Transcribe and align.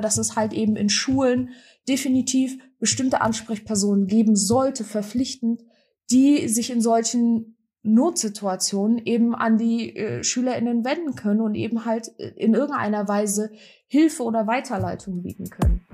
dass 0.00 0.18
es 0.18 0.36
halt 0.36 0.52
eben 0.52 0.76
in 0.76 0.88
Schulen 0.88 1.50
definitiv 1.88 2.58
bestimmte 2.78 3.20
Ansprechpersonen 3.20 4.06
geben 4.06 4.36
sollte, 4.36 4.84
verpflichtend, 4.84 5.62
die 6.10 6.48
sich 6.48 6.70
in 6.70 6.80
solchen 6.80 7.56
Notsituationen 7.82 8.98
eben 8.98 9.34
an 9.34 9.56
die 9.56 9.96
äh, 9.96 10.22
SchülerInnen 10.22 10.84
wenden 10.84 11.14
können 11.14 11.40
und 11.40 11.54
eben 11.54 11.84
halt 11.84 12.10
äh, 12.18 12.28
in 12.36 12.54
irgendeiner 12.54 13.08
Weise 13.08 13.50
Hilfe 13.86 14.24
oder 14.24 14.46
Weiterleitung 14.46 15.22
bieten 15.22 15.48
können. 15.48 15.86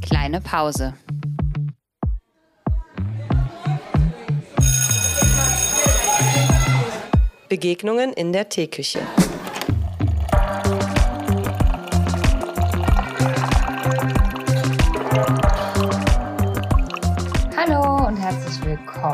Kleine 0.00 0.40
Pause. 0.40 0.94
Begegnungen 7.48 8.12
in 8.12 8.32
der 8.32 8.48
Teeküche. 8.48 9.00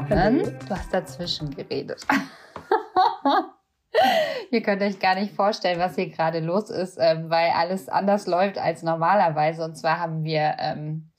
Willkommen. 0.07 0.59
Du 0.69 0.71
hast 0.71 0.93
dazwischen 0.93 1.55
geredet. 1.55 2.07
Ihr 4.51 4.63
könnt 4.63 4.83
euch 4.83 5.01
gar 5.01 5.15
nicht 5.15 5.35
vorstellen, 5.35 5.81
was 5.81 5.97
hier 5.97 6.09
gerade 6.09 6.41
los 6.41 6.71
ist, 6.71 6.99
ähm, 7.01 7.31
weil 7.31 7.51
alles 7.51 7.89
anders 7.89 8.27
läuft 8.27 8.59
als 8.59 8.83
normalerweise. 8.83 9.65
Und 9.65 9.77
zwar 9.77 9.99
haben 9.99 10.25
wir 10.25 10.57
ähm, 10.59 11.11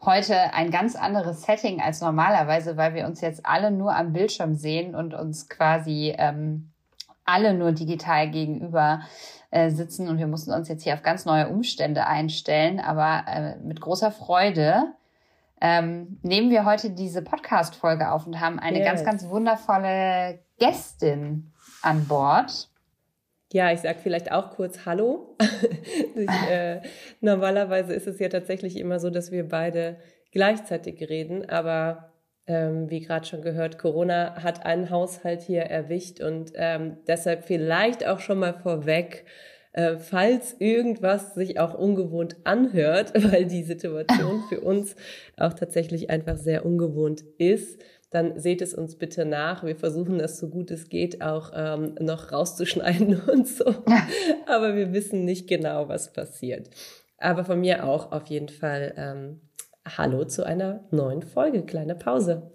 heute 0.00 0.54
ein 0.54 0.70
ganz 0.70 0.96
anderes 0.96 1.42
Setting 1.42 1.80
als 1.80 2.00
normalerweise, 2.00 2.76
weil 2.76 2.94
wir 2.94 3.06
uns 3.06 3.20
jetzt 3.20 3.44
alle 3.44 3.70
nur 3.70 3.94
am 3.94 4.12
Bildschirm 4.12 4.54
sehen 4.54 4.94
und 4.94 5.14
uns 5.14 5.48
quasi 5.48 6.14
ähm, 6.16 6.72
alle 7.24 7.54
nur 7.54 7.72
digital 7.72 8.30
gegenüber 8.30 9.00
äh, 9.50 9.70
sitzen. 9.70 10.08
Und 10.08 10.18
wir 10.18 10.26
mussten 10.26 10.52
uns 10.52 10.68
jetzt 10.68 10.82
hier 10.82 10.94
auf 10.94 11.02
ganz 11.02 11.26
neue 11.26 11.48
Umstände 11.48 12.06
einstellen. 12.06 12.80
Aber 12.80 13.24
äh, 13.28 13.56
mit 13.58 13.80
großer 13.80 14.10
Freude 14.10 14.94
ähm, 15.60 16.18
nehmen 16.22 16.50
wir 16.50 16.64
heute 16.64 16.90
diese 16.90 17.22
Podcast-Folge 17.22 18.10
auf 18.10 18.26
und 18.26 18.40
haben 18.40 18.58
eine 18.58 18.78
yes. 18.78 18.86
ganz, 18.86 19.04
ganz 19.04 19.28
wundervolle 19.28 20.40
Gästin 20.58 21.52
an 21.82 22.06
Bord. 22.06 22.68
Ja, 23.52 23.72
ich 23.72 23.80
sage 23.80 23.98
vielleicht 24.02 24.32
auch 24.32 24.50
kurz 24.50 24.84
Hallo. 24.84 25.36
ich, 26.16 26.50
äh, 26.50 26.82
normalerweise 27.20 27.94
ist 27.94 28.06
es 28.06 28.18
ja 28.18 28.28
tatsächlich 28.28 28.76
immer 28.76 28.98
so, 28.98 29.10
dass 29.10 29.30
wir 29.30 29.48
beide 29.48 29.96
gleichzeitig 30.32 31.08
reden, 31.08 31.48
aber 31.48 32.10
ähm, 32.46 32.90
wie 32.90 33.00
gerade 33.00 33.24
schon 33.24 33.42
gehört, 33.42 33.78
Corona 33.78 34.42
hat 34.42 34.66
einen 34.66 34.90
Haushalt 34.90 35.42
hier 35.42 35.62
erwischt 35.62 36.20
und 36.20 36.52
ähm, 36.56 36.98
deshalb 37.06 37.44
vielleicht 37.44 38.06
auch 38.06 38.18
schon 38.18 38.40
mal 38.40 38.54
vorweg, 38.54 39.24
äh, 39.74 39.98
falls 39.98 40.56
irgendwas 40.58 41.34
sich 41.34 41.60
auch 41.60 41.74
ungewohnt 41.74 42.36
anhört, 42.44 43.12
weil 43.32 43.44
die 43.44 43.62
Situation 43.62 44.42
für 44.48 44.60
uns 44.60 44.96
auch 45.36 45.52
tatsächlich 45.52 46.10
einfach 46.10 46.36
sehr 46.36 46.64
ungewohnt 46.64 47.22
ist 47.38 47.80
dann 48.14 48.38
seht 48.38 48.62
es 48.62 48.74
uns 48.74 48.96
bitte 48.96 49.24
nach. 49.24 49.64
Wir 49.64 49.74
versuchen 49.74 50.18
das 50.18 50.38
so 50.38 50.48
gut 50.48 50.70
es 50.70 50.88
geht 50.88 51.20
auch 51.20 51.50
ähm, 51.52 51.96
noch 51.98 52.30
rauszuschneiden 52.30 53.20
und 53.32 53.48
so. 53.48 53.64
Aber 54.46 54.76
wir 54.76 54.92
wissen 54.92 55.24
nicht 55.24 55.48
genau, 55.48 55.88
was 55.88 56.12
passiert. 56.12 56.70
Aber 57.18 57.44
von 57.44 57.60
mir 57.60 57.84
auch 57.84 58.12
auf 58.12 58.26
jeden 58.26 58.48
Fall 58.48 58.94
ähm, 58.96 59.40
Hallo 59.98 60.24
zu 60.24 60.46
einer 60.46 60.84
neuen 60.92 61.22
Folge. 61.22 61.64
Kleine 61.64 61.96
Pause. 61.96 62.52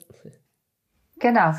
Genau. 1.19 1.51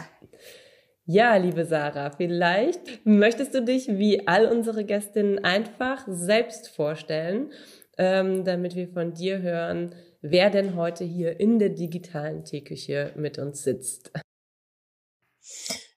Ja, 1.06 1.34
liebe 1.36 1.64
Sarah, 1.64 2.10
vielleicht 2.10 3.04
möchtest 3.04 3.54
du 3.54 3.64
dich 3.64 3.88
wie 3.88 4.28
all 4.28 4.46
unsere 4.46 4.84
Gästinnen 4.84 5.42
einfach 5.42 6.06
selbst 6.06 6.68
vorstellen, 6.68 7.52
ähm, 7.98 8.44
damit 8.44 8.76
wir 8.76 8.88
von 8.88 9.14
dir 9.14 9.40
hören, 9.40 9.94
wer 10.20 10.50
denn 10.50 10.76
heute 10.76 11.04
hier 11.04 11.40
in 11.40 11.58
der 11.58 11.70
digitalen 11.70 12.44
Teeküche 12.44 13.12
mit 13.16 13.38
uns 13.38 13.62
sitzt. 13.62 14.12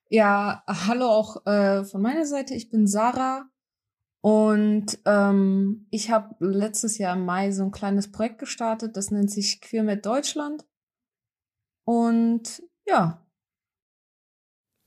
Ja, 0.10 0.64
hallo 0.68 1.06
auch 1.06 1.46
äh, 1.46 1.84
von 1.84 2.02
meiner 2.02 2.26
Seite. 2.26 2.54
Ich 2.54 2.70
bin 2.70 2.88
Sarah 2.88 3.50
und 4.22 5.00
ähm, 5.06 5.88
ich 5.92 6.12
habe 6.12 6.36
letztes 6.40 6.98
Jahr 6.98 7.16
im 7.16 7.26
Mai 7.26 7.52
so 7.52 7.64
ein 7.64 7.72
kleines 7.72 8.12
Projekt 8.12 8.40
gestartet, 8.40 8.96
das 8.96 9.12
nennt 9.12 9.30
sich 9.30 9.60
Queer 9.60 9.84
mit 9.84 10.06
Deutschland. 10.06 10.66
Und 11.86 12.64
ja. 12.88 13.23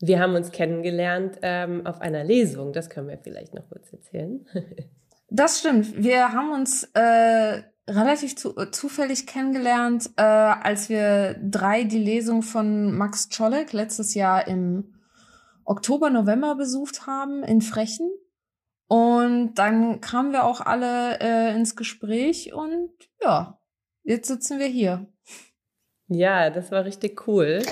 Wir 0.00 0.20
haben 0.20 0.34
uns 0.34 0.52
kennengelernt 0.52 1.38
ähm, 1.42 1.86
auf 1.86 2.00
einer 2.00 2.22
Lesung, 2.22 2.72
das 2.72 2.90
können 2.90 3.08
wir 3.08 3.18
vielleicht 3.18 3.54
noch 3.54 3.68
kurz 3.68 3.92
erzählen. 3.92 4.46
das 5.30 5.60
stimmt. 5.60 6.02
Wir 6.02 6.32
haben 6.32 6.52
uns 6.52 6.84
äh, 6.94 7.62
relativ 7.88 8.36
zu, 8.36 8.52
zufällig 8.72 9.26
kennengelernt, 9.26 10.10
äh, 10.16 10.22
als 10.22 10.88
wir 10.88 11.36
drei 11.42 11.84
die 11.84 11.98
Lesung 12.02 12.42
von 12.42 12.92
Max 12.92 13.28
Czolek 13.28 13.72
letztes 13.72 14.14
Jahr 14.14 14.46
im 14.46 14.94
Oktober, 15.64 16.10
November 16.10 16.56
besucht 16.56 17.06
haben 17.06 17.42
in 17.42 17.62
Frechen. 17.62 18.10
Und 18.88 19.54
dann 19.54 20.00
kamen 20.00 20.32
wir 20.32 20.44
auch 20.44 20.60
alle 20.60 21.18
äh, 21.20 21.54
ins 21.56 21.74
Gespräch 21.74 22.52
und 22.52 22.90
ja, 23.20 23.58
jetzt 24.04 24.28
sitzen 24.28 24.58
wir 24.60 24.66
hier. 24.66 25.06
Ja, 26.08 26.50
das 26.50 26.70
war 26.70 26.84
richtig 26.84 27.26
cool. 27.26 27.62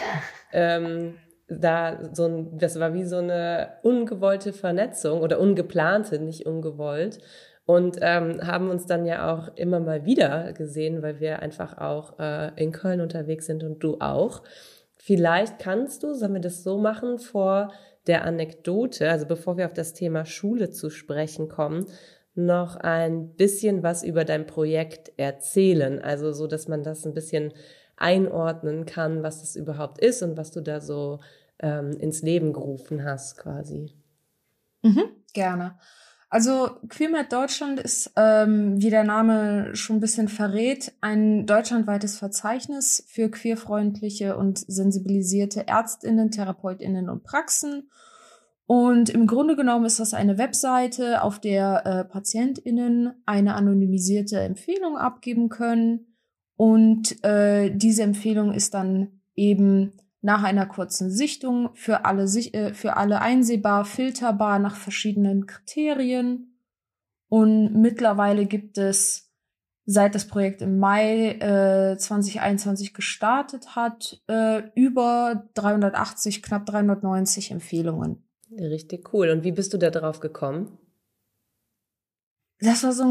ähm, 0.52 1.16
da 1.60 1.98
so 2.12 2.26
ein, 2.26 2.58
das 2.58 2.78
war 2.78 2.94
wie 2.94 3.04
so 3.04 3.16
eine 3.16 3.74
ungewollte 3.82 4.52
Vernetzung 4.52 5.20
oder 5.20 5.40
ungeplante, 5.40 6.18
nicht 6.18 6.46
ungewollt 6.46 7.18
und 7.66 7.98
ähm, 8.02 8.46
haben 8.46 8.70
uns 8.70 8.86
dann 8.86 9.06
ja 9.06 9.34
auch 9.34 9.48
immer 9.56 9.80
mal 9.80 10.04
wieder 10.04 10.52
gesehen, 10.52 11.02
weil 11.02 11.20
wir 11.20 11.40
einfach 11.40 11.78
auch 11.78 12.18
äh, 12.18 12.50
in 12.62 12.72
Köln 12.72 13.00
unterwegs 13.00 13.46
sind 13.46 13.64
und 13.64 13.80
du 13.82 13.98
auch. 14.00 14.42
Vielleicht 14.98 15.58
kannst 15.58 16.02
du, 16.02 16.14
sollen 16.14 16.34
wir 16.34 16.40
das 16.40 16.62
so 16.62 16.78
machen, 16.78 17.18
vor 17.18 17.72
der 18.06 18.24
Anekdote, 18.24 19.10
also 19.10 19.26
bevor 19.26 19.56
wir 19.56 19.66
auf 19.66 19.72
das 19.72 19.94
Thema 19.94 20.26
Schule 20.26 20.70
zu 20.70 20.90
sprechen 20.90 21.48
kommen, 21.48 21.86
noch 22.34 22.76
ein 22.76 23.34
bisschen 23.34 23.82
was 23.82 24.02
über 24.02 24.24
dein 24.24 24.46
Projekt 24.46 25.12
erzählen, 25.16 26.02
also 26.02 26.32
so, 26.32 26.46
dass 26.46 26.68
man 26.68 26.82
das 26.82 27.06
ein 27.06 27.14
bisschen 27.14 27.52
einordnen 27.96 28.86
kann, 28.86 29.22
was 29.22 29.40
das 29.40 29.56
überhaupt 29.56 29.98
ist 30.00 30.22
und 30.22 30.36
was 30.36 30.50
du 30.50 30.60
da 30.60 30.80
so 30.80 31.20
ähm, 31.60 31.92
ins 31.92 32.22
Leben 32.22 32.52
gerufen 32.52 33.04
hast, 33.04 33.38
quasi. 33.38 33.92
Mhm, 34.82 35.04
gerne. 35.32 35.78
Also 36.34 36.70
QueerMed 36.88 37.32
Deutschland 37.32 37.78
ist, 37.78 38.12
ähm, 38.16 38.82
wie 38.82 38.90
der 38.90 39.04
Name 39.04 39.76
schon 39.76 39.98
ein 39.98 40.00
bisschen 40.00 40.26
verrät, 40.26 40.92
ein 41.00 41.46
deutschlandweites 41.46 42.18
Verzeichnis 42.18 43.04
für 43.06 43.30
queerfreundliche 43.30 44.36
und 44.36 44.58
sensibilisierte 44.58 45.68
Ärztinnen, 45.68 46.32
Therapeutinnen 46.32 47.08
und 47.08 47.22
Praxen. 47.22 47.88
Und 48.66 49.10
im 49.10 49.28
Grunde 49.28 49.54
genommen 49.54 49.84
ist 49.84 50.00
das 50.00 50.12
eine 50.12 50.36
Webseite, 50.36 51.22
auf 51.22 51.38
der 51.38 51.86
äh, 51.86 52.04
Patientinnen 52.04 53.12
eine 53.26 53.54
anonymisierte 53.54 54.40
Empfehlung 54.40 54.96
abgeben 54.96 55.48
können. 55.50 56.16
Und 56.56 57.22
äh, 57.24 57.70
diese 57.70 58.02
Empfehlung 58.02 58.52
ist 58.52 58.74
dann 58.74 59.20
eben 59.36 59.92
nach 60.24 60.42
einer 60.42 60.64
kurzen 60.64 61.10
Sichtung 61.10 61.68
für 61.74 62.06
alle, 62.06 62.24
äh, 62.24 62.72
für 62.72 62.96
alle 62.96 63.20
einsehbar, 63.20 63.84
filterbar 63.84 64.58
nach 64.58 64.74
verschiedenen 64.74 65.46
Kriterien. 65.46 66.58
Und 67.28 67.74
mittlerweile 67.74 68.46
gibt 68.46 68.78
es, 68.78 69.30
seit 69.84 70.14
das 70.14 70.26
Projekt 70.26 70.62
im 70.62 70.78
Mai 70.78 71.32
äh, 71.32 71.98
2021 71.98 72.94
gestartet 72.94 73.76
hat, 73.76 74.22
äh, 74.26 74.62
über 74.74 75.46
380, 75.52 76.42
knapp 76.42 76.64
390 76.64 77.50
Empfehlungen. 77.50 78.26
Richtig 78.50 79.12
cool. 79.12 79.28
Und 79.28 79.44
wie 79.44 79.52
bist 79.52 79.74
du 79.74 79.78
da 79.78 79.90
drauf 79.90 80.20
gekommen? 80.20 80.78
Das 82.60 82.82
war 82.82 82.92
so 82.92 83.04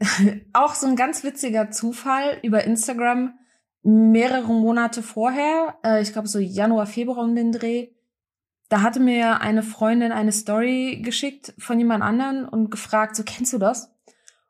ein, 0.00 0.46
auch 0.54 0.74
so 0.74 0.86
ein 0.86 0.96
ganz 0.96 1.24
witziger 1.24 1.70
Zufall 1.70 2.38
über 2.42 2.64
Instagram 2.64 3.38
mehrere 3.82 4.52
Monate 4.52 5.02
vorher, 5.02 5.78
äh, 5.84 6.02
ich 6.02 6.12
glaube 6.12 6.28
so 6.28 6.38
Januar, 6.38 6.86
Februar 6.86 7.24
um 7.24 7.34
den 7.34 7.52
Dreh, 7.52 7.88
da 8.68 8.82
hatte 8.82 9.00
mir 9.00 9.40
eine 9.40 9.62
Freundin 9.62 10.12
eine 10.12 10.32
Story 10.32 11.00
geschickt 11.02 11.54
von 11.58 11.78
jemand 11.78 12.02
anderen 12.02 12.46
und 12.46 12.70
gefragt, 12.70 13.16
so 13.16 13.22
kennst 13.24 13.52
du 13.52 13.58
das? 13.58 13.94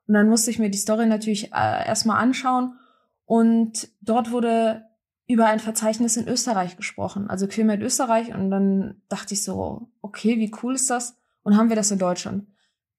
Und 0.07 0.15
dann 0.15 0.29
musste 0.29 0.51
ich 0.51 0.59
mir 0.59 0.71
die 0.71 0.79
Story 0.79 1.07
natürlich 1.07 1.53
äh, 1.53 1.87
erstmal 1.87 2.21
anschauen 2.21 2.79
und 3.27 3.89
dort 4.01 4.33
wurde 4.33 4.85
über 5.29 5.47
ein 5.47 5.61
Verzeichnis 5.61 6.17
in 6.17 6.27
Österreich 6.27 6.77
gesprochen, 6.77 7.29
also 7.29 7.47
Queer 7.47 7.81
Österreich 7.81 8.35
und 8.35 8.51
dann 8.51 9.03
dachte 9.09 9.35
ich 9.35 9.45
so, 9.45 9.91
okay, 10.01 10.39
wie 10.39 10.51
cool 10.63 10.75
ist 10.75 10.89
das? 10.89 11.17
Und 11.43 11.57
haben 11.57 11.69
wir 11.69 11.77
das 11.77 11.91
in 11.91 11.99
Deutschland? 11.99 12.47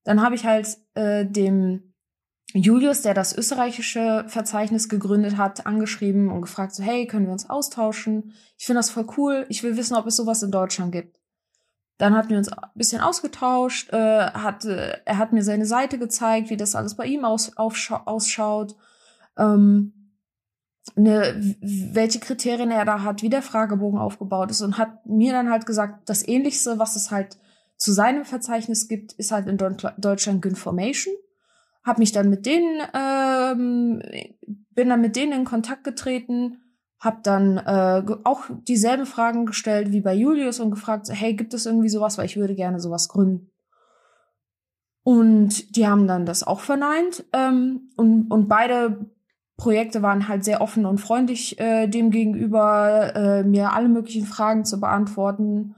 Dann 0.04 0.22
habe 0.22 0.36
ich 0.36 0.46
halt 0.46 0.78
äh, 0.94 1.26
dem 1.26 1.89
Julius, 2.54 3.04
der 3.04 3.14
das 3.14 3.36
österreichische 3.36 4.26
Verzeichnis 4.28 4.90
gegründet 4.90 5.38
hat, 5.38 5.68
angeschrieben 5.68 6.30
und 6.30 6.42
gefragt 6.42 6.74
so, 6.74 6.82
hey, 6.82 7.06
können 7.06 7.28
wir 7.28 7.32
uns 7.32 7.50
austauschen? 7.50 8.34
Ich 8.58 8.66
finde 8.66 8.80
das 8.80 8.90
voll 8.90 9.06
cool. 9.18 9.46
Ich 9.50 9.62
will 9.62 9.78
wissen, 9.78 9.96
ob 9.96 10.08
es 10.08 10.16
sowas 10.16 10.42
in 10.42 10.52
Deutschland 10.52 10.92
gibt. 10.92 11.20
Dann 12.00 12.16
hatten 12.16 12.30
wir 12.30 12.38
uns 12.38 12.52
ein 12.52 12.70
bisschen 12.76 13.02
ausgetauscht, 13.02 13.92
äh, 13.92 14.32
hat, 14.32 14.66
er 14.66 15.18
hat 15.18 15.34
mir 15.34 15.44
seine 15.44 15.66
Seite 15.66 16.00
gezeigt, 16.00 16.50
wie 16.50 16.58
das 16.58 16.74
alles 16.74 16.96
bei 16.96 17.06
ihm 17.06 17.26
aus, 17.26 17.52
ausschaut, 17.58 18.76
ähm, 19.38 20.14
ne, 20.96 21.58
welche 21.62 22.20
Kriterien 22.20 22.72
er 22.72 22.86
da 22.86 23.04
hat, 23.04 23.22
wie 23.22 23.30
der 23.30 23.42
Fragebogen 23.42 24.00
aufgebaut 24.00 24.50
ist 24.50 24.62
und 24.62 24.78
hat 24.78 25.06
mir 25.06 25.34
dann 25.34 25.50
halt 25.50 25.66
gesagt, 25.66 26.08
das 26.10 26.26
Ähnlichste, 26.26 26.80
was 26.80 26.96
es 26.96 27.12
halt 27.12 27.38
zu 27.76 27.92
seinem 27.92 28.24
Verzeichnis 28.24 28.88
gibt, 28.88 29.12
ist 29.14 29.32
halt 29.32 29.48
in 29.48 29.58
Deutschland 29.58 30.42
Gunformation. 30.42 31.14
Hab 31.90 31.98
mich 31.98 32.12
dann 32.12 32.30
mit 32.30 32.46
denen, 32.46 32.84
ähm, 32.94 34.04
bin 34.76 34.90
dann 34.90 35.02
mit 35.02 35.16
denen 35.16 35.32
in 35.32 35.44
Kontakt 35.44 35.84
getreten, 35.84 36.60
hab 37.00 37.24
dann 37.24 37.58
äh, 37.58 38.04
auch 38.26 38.44
dieselben 38.68 39.08
Fragen 39.08 39.48
gestellt 39.48 39.92
wie 39.92 40.02
bei 40.02 40.14
Julius 40.14 40.60
und 40.60 40.70
gefragt, 40.70 41.08
hey, 41.10 41.34
gibt 41.34 41.56
es 41.56 41.66
irgendwie 41.66 41.90
sowas, 41.90 42.20
weil 42.20 42.28
ich 42.28 42.38
würde 42.38 42.54
gerne 42.54 42.80
sowas 42.80 43.08
gründen. 43.10 43.50
Und 45.02 45.76
die 45.76 45.88
haben 45.88 46.06
dann 46.06 46.28
das 46.28 46.44
auch 46.44 46.60
verneint. 46.60 47.26
Ähm, 47.34 47.90
und, 47.98 48.30
und 48.30 48.48
beide 48.48 49.10
Projekte 49.58 50.04
waren 50.04 50.28
halt 50.28 50.44
sehr 50.44 50.62
offen 50.62 50.86
und 50.86 51.00
freundlich 51.00 51.60
äh, 51.60 51.88
dem 51.88 52.12
gegenüber, 52.12 53.16
äh, 53.16 53.44
mir 53.44 53.74
alle 53.74 53.90
möglichen 53.90 54.28
Fragen 54.28 54.64
zu 54.64 54.80
beantworten, 54.80 55.74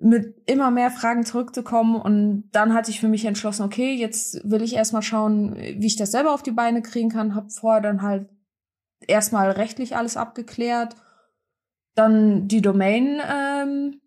mit 0.00 0.42
immer 0.46 0.70
mehr 0.70 0.90
Fragen 0.90 1.24
zurückzukommen. 1.24 1.96
Und 1.96 2.50
dann 2.52 2.74
hatte 2.74 2.90
ich 2.90 3.00
für 3.00 3.08
mich 3.08 3.24
entschlossen, 3.24 3.64
okay, 3.64 3.94
jetzt 3.94 4.48
will 4.48 4.62
ich 4.62 4.74
erstmal 4.74 5.02
schauen, 5.02 5.56
wie 5.56 5.86
ich 5.86 5.96
das 5.96 6.12
selber 6.12 6.32
auf 6.32 6.42
die 6.42 6.52
Beine 6.52 6.82
kriegen 6.82 7.08
kann. 7.08 7.34
Hab 7.34 7.52
vorher 7.52 7.80
dann 7.80 8.02
halt 8.02 8.28
erstmal 9.06 9.50
rechtlich 9.50 9.96
alles 9.96 10.16
abgeklärt, 10.16 10.94
dann 11.94 12.48
die 12.48 12.62
Domain 12.62 13.20
ähm, 13.28 14.00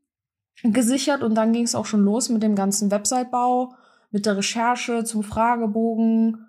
gesichert 0.63 1.23
und 1.23 1.35
dann 1.35 1.53
ging 1.53 1.63
es 1.63 1.75
auch 1.75 1.85
schon 1.85 2.03
los 2.03 2.29
mit 2.29 2.43
dem 2.43 2.55
ganzen 2.55 2.91
Websitebau, 2.91 3.73
mit 4.11 4.25
der 4.25 4.38
Recherche 4.38 5.03
zum 5.03 5.23
Fragebogen 5.23 6.45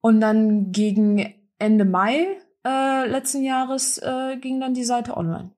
und 0.00 0.20
dann 0.20 0.72
gegen 0.72 1.34
Ende 1.58 1.84
Mai 1.84 2.26
äh, 2.66 3.06
letzten 3.06 3.42
Jahres 3.42 3.98
äh, 3.98 4.36
ging 4.36 4.60
dann 4.60 4.74
die 4.74 4.84
Seite 4.84 5.16
online. 5.16 5.50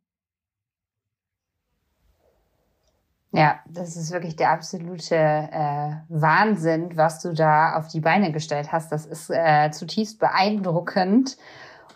Ja, 3.35 3.61
das 3.67 3.97
ist 3.97 4.13
wirklich 4.13 4.37
der 4.37 4.51
absolute 4.51 5.17
äh, 5.17 5.93
Wahnsinn, 6.09 6.97
was 6.97 7.21
du 7.21 7.33
da 7.33 7.77
auf 7.77 7.89
die 7.89 8.01
Beine 8.01 8.31
gestellt 8.31 8.73
hast. 8.73 8.93
Das 8.93 9.07
ist 9.07 9.31
äh, 9.31 9.71
zutiefst 9.71 10.19
beeindruckend. 10.19 11.39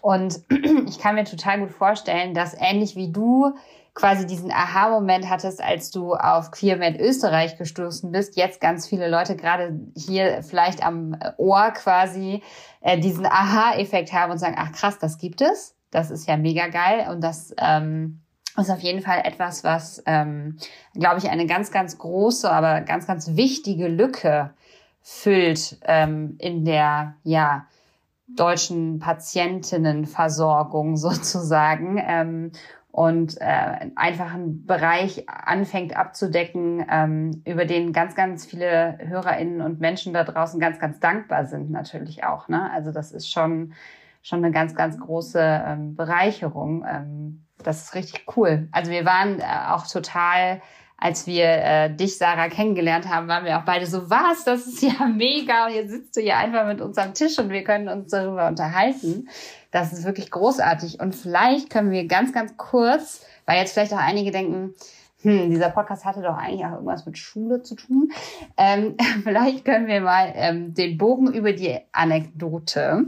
Und 0.00 0.40
ich 0.86 0.98
kann 0.98 1.14
mir 1.14 1.24
total 1.24 1.60
gut 1.60 1.72
vorstellen, 1.72 2.32
dass 2.32 2.56
ähnlich 2.58 2.96
wie 2.96 3.12
du 3.12 3.54
quasi 3.92 4.26
diesen 4.26 4.50
Aha-Moment 4.50 5.28
hattest, 5.28 5.62
als 5.62 5.90
du 5.90 6.14
auf 6.14 6.52
QueerMed 6.52 6.98
Österreich 7.00 7.58
gestoßen 7.58 8.12
bist, 8.12 8.36
jetzt 8.36 8.60
ganz 8.60 8.86
viele 8.86 9.08
Leute 9.08 9.36
gerade 9.36 9.78
hier 9.94 10.42
vielleicht 10.42 10.86
am 10.86 11.18
Ohr 11.36 11.70
quasi 11.72 12.42
äh, 12.80 12.98
diesen 12.98 13.26
Aha-Effekt 13.26 14.12
haben 14.12 14.32
und 14.32 14.38
sagen, 14.38 14.56
ach 14.58 14.72
krass, 14.72 14.98
das 14.98 15.18
gibt 15.18 15.42
es. 15.42 15.76
Das 15.90 16.10
ist 16.10 16.28
ja 16.28 16.36
mega 16.36 16.68
geil 16.68 17.08
und 17.10 17.22
das 17.22 17.54
ähm, 17.58 18.22
ist 18.64 18.70
auf 18.70 18.80
jeden 18.80 19.02
Fall 19.02 19.20
etwas, 19.24 19.64
was, 19.64 20.02
ähm, 20.06 20.56
glaube 20.94 21.18
ich, 21.18 21.28
eine 21.30 21.46
ganz, 21.46 21.70
ganz 21.70 21.98
große, 21.98 22.50
aber 22.50 22.80
ganz, 22.80 23.06
ganz 23.06 23.36
wichtige 23.36 23.88
Lücke 23.88 24.50
füllt 25.02 25.78
ähm, 25.82 26.36
in 26.38 26.64
der, 26.64 27.14
ja, 27.22 27.66
deutschen 28.28 28.98
Patientinnenversorgung 28.98 30.96
sozusagen 30.96 32.02
ähm, 32.04 32.52
und 32.90 33.40
äh, 33.40 33.90
einfach 33.94 34.32
einen 34.32 34.64
Bereich 34.64 35.28
anfängt 35.28 35.96
abzudecken, 35.96 36.84
ähm, 36.90 37.42
über 37.44 37.66
den 37.66 37.92
ganz, 37.92 38.14
ganz 38.14 38.46
viele 38.46 38.98
HörerInnen 38.98 39.60
und 39.60 39.80
Menschen 39.80 40.14
da 40.14 40.24
draußen 40.24 40.58
ganz, 40.58 40.78
ganz 40.78 40.98
dankbar 40.98 41.44
sind 41.44 41.70
natürlich 41.70 42.24
auch. 42.24 42.48
Ne? 42.48 42.70
Also 42.72 42.92
das 42.92 43.12
ist 43.12 43.30
schon, 43.30 43.74
schon 44.22 44.42
eine 44.42 44.50
ganz, 44.50 44.74
ganz 44.74 44.98
große 44.98 45.40
ähm, 45.40 45.94
Bereicherung. 45.94 46.86
Ähm, 46.88 47.45
das 47.66 47.82
ist 47.82 47.94
richtig 47.94 48.24
cool. 48.36 48.68
Also 48.72 48.90
wir 48.90 49.04
waren 49.04 49.40
äh, 49.40 49.44
auch 49.70 49.86
total 49.86 50.60
als 50.98 51.26
wir 51.26 51.44
äh, 51.44 51.94
dich, 51.94 52.16
Sarah, 52.16 52.48
kennengelernt 52.48 53.08
haben, 53.08 53.28
waren 53.28 53.44
wir 53.44 53.58
auch 53.58 53.64
beide 53.64 53.86
so, 53.86 54.08
was, 54.08 54.44
das 54.44 54.66
ist 54.66 54.82
ja 54.82 55.06
mega 55.14 55.66
und 55.66 55.74
jetzt 55.74 55.90
sitzt 55.90 56.16
du 56.16 56.20
hier 56.20 56.38
einfach 56.38 56.66
mit 56.66 56.80
uns 56.80 56.96
am 56.96 57.14
Tisch 57.14 57.38
und 57.38 57.50
wir 57.50 57.64
können 57.64 57.88
uns 57.88 58.10
darüber 58.10 58.48
unterhalten. 58.48 59.28
Das 59.70 59.92
ist 59.92 60.04
wirklich 60.04 60.30
großartig 60.30 61.00
und 61.00 61.14
vielleicht 61.14 61.68
können 61.68 61.90
wir 61.90 62.06
ganz, 62.06 62.32
ganz 62.32 62.56
kurz, 62.56 63.26
weil 63.44 63.58
jetzt 63.58 63.74
vielleicht 63.74 63.92
auch 63.92 63.98
einige 63.98 64.30
denken, 64.30 64.74
hm, 65.20 65.50
dieser 65.50 65.68
Podcast 65.68 66.04
hatte 66.04 66.22
doch 66.22 66.36
eigentlich 66.36 66.64
auch 66.64 66.72
irgendwas 66.72 67.04
mit 67.04 67.18
Schule 67.18 67.62
zu 67.62 67.74
tun. 67.74 68.10
Ähm, 68.56 68.96
vielleicht 69.22 69.66
können 69.66 69.88
wir 69.88 70.00
mal 70.00 70.32
ähm, 70.34 70.72
den 70.72 70.96
Bogen 70.96 71.32
über 71.32 71.52
die 71.52 71.78
Anekdote 71.92 73.04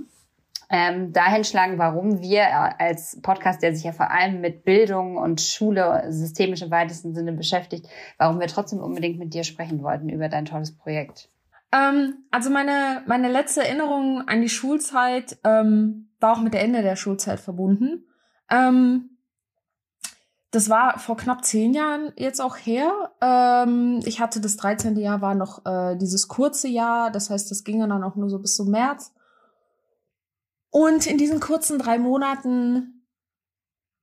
ähm, 0.71 1.13
dahin 1.13 1.45
schlagen, 1.45 1.79
warum 1.79 2.21
wir 2.21 2.81
als 2.81 3.21
Podcast, 3.23 3.63
der 3.63 3.75
sich 3.75 3.85
ja 3.85 3.93
vor 3.93 4.11
allem 4.11 4.41
mit 4.41 4.65
Bildung 4.65 5.17
und 5.17 5.41
Schule 5.41 6.05
systemisch 6.11 6.63
im 6.63 6.71
weitesten 6.71 7.15
Sinne 7.15 7.33
beschäftigt, 7.33 7.87
warum 8.19 8.39
wir 8.39 8.49
trotzdem 8.49 8.81
unbedingt 8.81 9.19
mit 9.19 9.33
dir 9.33 9.45
sprechen 9.45 9.83
wollten 9.83 10.09
über 10.09 10.29
dein 10.29 10.45
tolles 10.45 10.77
Projekt. 10.77 11.31
Ähm, 11.73 12.25
also 12.31 12.51
meine, 12.51 13.03
meine 13.07 13.29
letzte 13.29 13.63
Erinnerung 13.65 14.27
an 14.27 14.41
die 14.43 14.49
Schulzeit 14.49 15.39
ähm, 15.45 16.11
war 16.21 16.33
auch 16.33 16.41
mit 16.41 16.55
der 16.55 16.63
Ende 16.63 16.83
der 16.83 16.97
Schulzeit 16.97 17.41
verbunden. 17.41 18.05
Ähm, 18.51 19.11
das 20.51 20.71
war 20.71 20.99
vor 20.99 21.19
knapp 21.19 21.45
zehn 21.45 21.75
Jahren 21.75 22.13
jetzt 22.17 22.41
auch 22.41 22.57
her. 22.57 23.13
Ähm, 23.21 24.01
ich 24.05 24.21
hatte 24.21 24.41
das 24.41 24.57
13. 24.57 24.97
Jahr, 24.97 25.21
war 25.21 25.35
noch 25.35 25.65
äh, 25.67 25.97
dieses 25.97 26.27
kurze 26.27 26.69
Jahr. 26.69 27.11
Das 27.11 27.29
heißt, 27.29 27.51
das 27.51 27.65
ging 27.65 27.81
dann 27.81 28.03
auch 28.03 28.17
nur 28.17 28.31
so 28.31 28.39
bis 28.39 28.57
zum 28.57 28.71
März. 28.71 29.13
Und 30.79 31.09
in 31.09 31.19
diesen 31.19 31.41
kurzen 31.41 31.81
drei 31.81 31.99
Monaten 31.99 33.05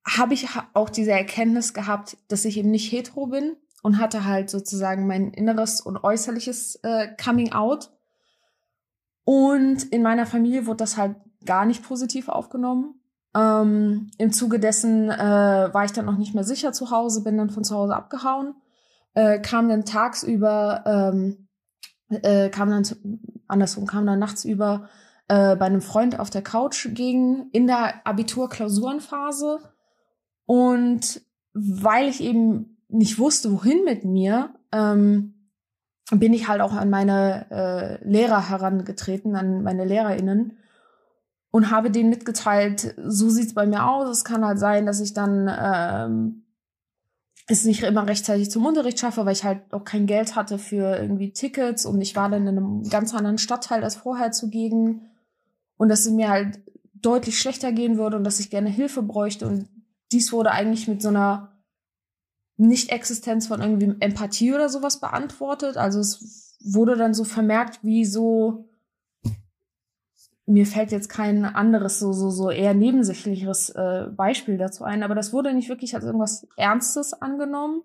habe 0.06 0.33
ich 0.33 0.45
auch 0.74 0.89
diese 0.89 1.13
Erkenntnis 1.13 1.74
gehabt, 1.74 2.18
dass 2.27 2.44
ich 2.44 2.57
eben 2.57 2.69
nicht 2.69 2.92
hetero 2.92 3.27
bin 3.27 3.56
und 3.81 3.98
hatte 3.98 4.25
halt 4.25 4.50
sozusagen 4.50 5.07
mein 5.07 5.31
inneres 5.31 5.80
und 5.80 5.95
äußerliches 5.95 6.81
äh, 6.83 7.16
Coming 7.16 7.54
Out. 7.54 7.94
Und 9.24 9.83
in 9.83 10.04
meiner 10.04 10.25
Familie 10.25 10.66
wurde 10.66 10.80
das 10.80 10.98
halt 10.98 11.16
gar 11.45 11.66
nicht 11.66 11.81
positiv 11.81 12.27
aufgenommen. 12.27 13.00
Ähm, 13.33 14.12
Im 14.18 14.33
Zuge 14.33 14.60
dessen 14.60 15.10
äh, 15.10 15.69
war 15.74 15.86
ich 15.86 15.94
dann 15.94 16.04
noch 16.04 16.18
nicht 16.18 16.36
mehr 16.36 16.44
sicher 16.44 16.74
zu 16.74 16.92
Hause, 16.92 17.24
bin 17.24 17.38
dann 17.38 17.51
von 17.51 17.63
zu 17.63 17.74
Hause 17.74 17.95
abgehauen, 17.95 18.54
äh, 19.13 19.39
kam 19.39 19.69
dann 19.69 19.86
tagsüber, 19.86 20.83
ähm, 20.86 21.48
äh, 22.10 22.50
kam 22.50 22.69
dann 22.69 22.83
andersrum, 23.48 23.86
kam 23.86 24.06
dann 24.06 24.19
nachts 24.19 24.44
über 24.44 24.89
äh, 25.27 25.56
bei 25.56 25.66
einem 25.66 25.81
Freund 25.81 26.19
auf 26.19 26.30
der 26.30 26.42
Couch 26.42 26.88
ging 26.94 27.50
in 27.51 27.67
der 27.67 28.05
Abitur-Klausurenphase. 28.05 29.60
Und 30.46 31.22
weil 31.53 32.08
ich 32.10 32.22
eben 32.22 32.77
nicht 32.89 33.17
wusste, 33.17 33.51
wohin 33.51 33.84
mit 33.84 34.05
mir, 34.05 34.53
ähm, 34.72 35.34
bin 36.12 36.34
ich 36.34 36.48
halt 36.48 36.62
auch 36.62 36.74
an 36.74 36.89
meine 36.89 37.50
äh, 37.50 38.08
Lehrer 38.08 38.50
herangetreten, 38.50 39.36
an 39.36 39.63
meine 39.63 39.86
LehrerInnen 39.86 40.58
und 41.50 41.72
habe 41.72 41.89
denen 41.89 42.10
mitgeteilt, 42.10 42.94
so 42.98 43.29
sieht's 43.29 43.55
bei 43.55 43.65
mir 43.65 43.88
aus. 43.88 44.10
Es 44.10 44.24
kann 44.24 44.46
halt 44.46 44.60
sein, 44.60 44.86
dass 44.86 45.00
ich 45.00 45.13
dann 45.13 45.50
ähm, 45.50 46.44
es 47.48 47.65
nicht 47.65 47.84
immer 47.84 48.08
rechtzeitig 48.08 48.51
zum 48.51 48.65
Unterricht 48.65 49.00
schaffe, 49.00 49.25
weil 49.25 49.34
ich 49.34 49.44
halt 49.44 49.62
auch 49.72 49.84
kein 49.84 50.05
Geld 50.05 50.36
hatte 50.36 50.60
für 50.60 50.98
irgendwie 50.98 51.32
Tickets 51.32 51.86
und 51.86 52.01
ich 52.01 52.15
war 52.15 52.29
dann 52.29 52.46
in 52.46 52.58
einem 52.58 52.89
ganz 52.89 53.13
anderen 53.15 53.38
Stadtteil 53.38 53.84
als 53.84 53.96
vorher 53.96 54.32
zugegen 54.32 55.10
und 55.77 55.89
dass 55.89 56.05
es 56.05 56.12
mir 56.12 56.29
halt 56.29 56.60
deutlich 56.94 57.39
schlechter 57.39 57.72
gehen 57.72 57.98
würde 57.98 58.17
und 58.17 58.24
dass 58.24 58.39
ich 58.39 58.50
gerne 58.50 58.70
Hilfe 58.70 59.03
bräuchte. 59.03 59.48
Und 59.48 59.70
dies 60.12 60.32
wurde 60.32 60.51
eigentlich 60.51 60.88
mit 60.88 61.01
so 61.01 61.10
einer 61.10 61.62
Nicht-Existenz 62.58 63.48
von 63.48 63.62
irgendwie 63.62 63.96
Empathie 64.00 64.53
oder 64.53 64.70
sowas 64.70 65.00
beantwortet. 65.00 65.77
Also 65.77 66.00
es 66.00 66.58
wurde 66.63 66.96
dann 66.96 67.13
so 67.13 67.24
vermerkt, 67.24 67.84
wie 67.84 68.05
so, 68.05 68.70
mir 70.48 70.65
fällt 70.65 70.91
jetzt 70.91 71.10
kein 71.10 71.44
anderes, 71.46 72.00
so, 72.00 72.13
so, 72.13 72.29
so 72.29 72.50
eher 72.50 72.74
nebensächlicheres 72.74 73.70
äh, 73.72 74.08
Beispiel 74.15 74.58
dazu 74.58 74.84
ein, 74.84 75.03
aber 75.03 75.15
das 75.15 75.34
wurde 75.34 75.53
nicht 75.53 75.70
wirklich 75.70 75.96
als 75.96 76.03
irgendwas 76.05 76.48
Ernstes 76.55 77.13
angenommen. 77.13 77.82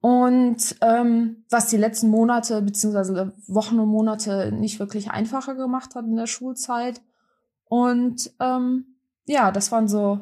Und 0.00 0.76
ähm, 0.80 1.44
was 1.50 1.70
die 1.70 1.76
letzten 1.76 2.08
Monate 2.08 2.62
beziehungsweise 2.62 3.32
Wochen 3.46 3.80
und 3.80 3.88
Monate 3.88 4.52
nicht 4.52 4.78
wirklich 4.78 5.10
einfacher 5.10 5.56
gemacht 5.56 5.94
hat 5.94 6.04
in 6.04 6.16
der 6.16 6.26
Schulzeit. 6.26 7.00
Und 7.64 8.30
ähm, 8.38 8.98
ja, 9.26 9.50
das 9.50 9.72
waren 9.72 9.88
so 9.88 10.20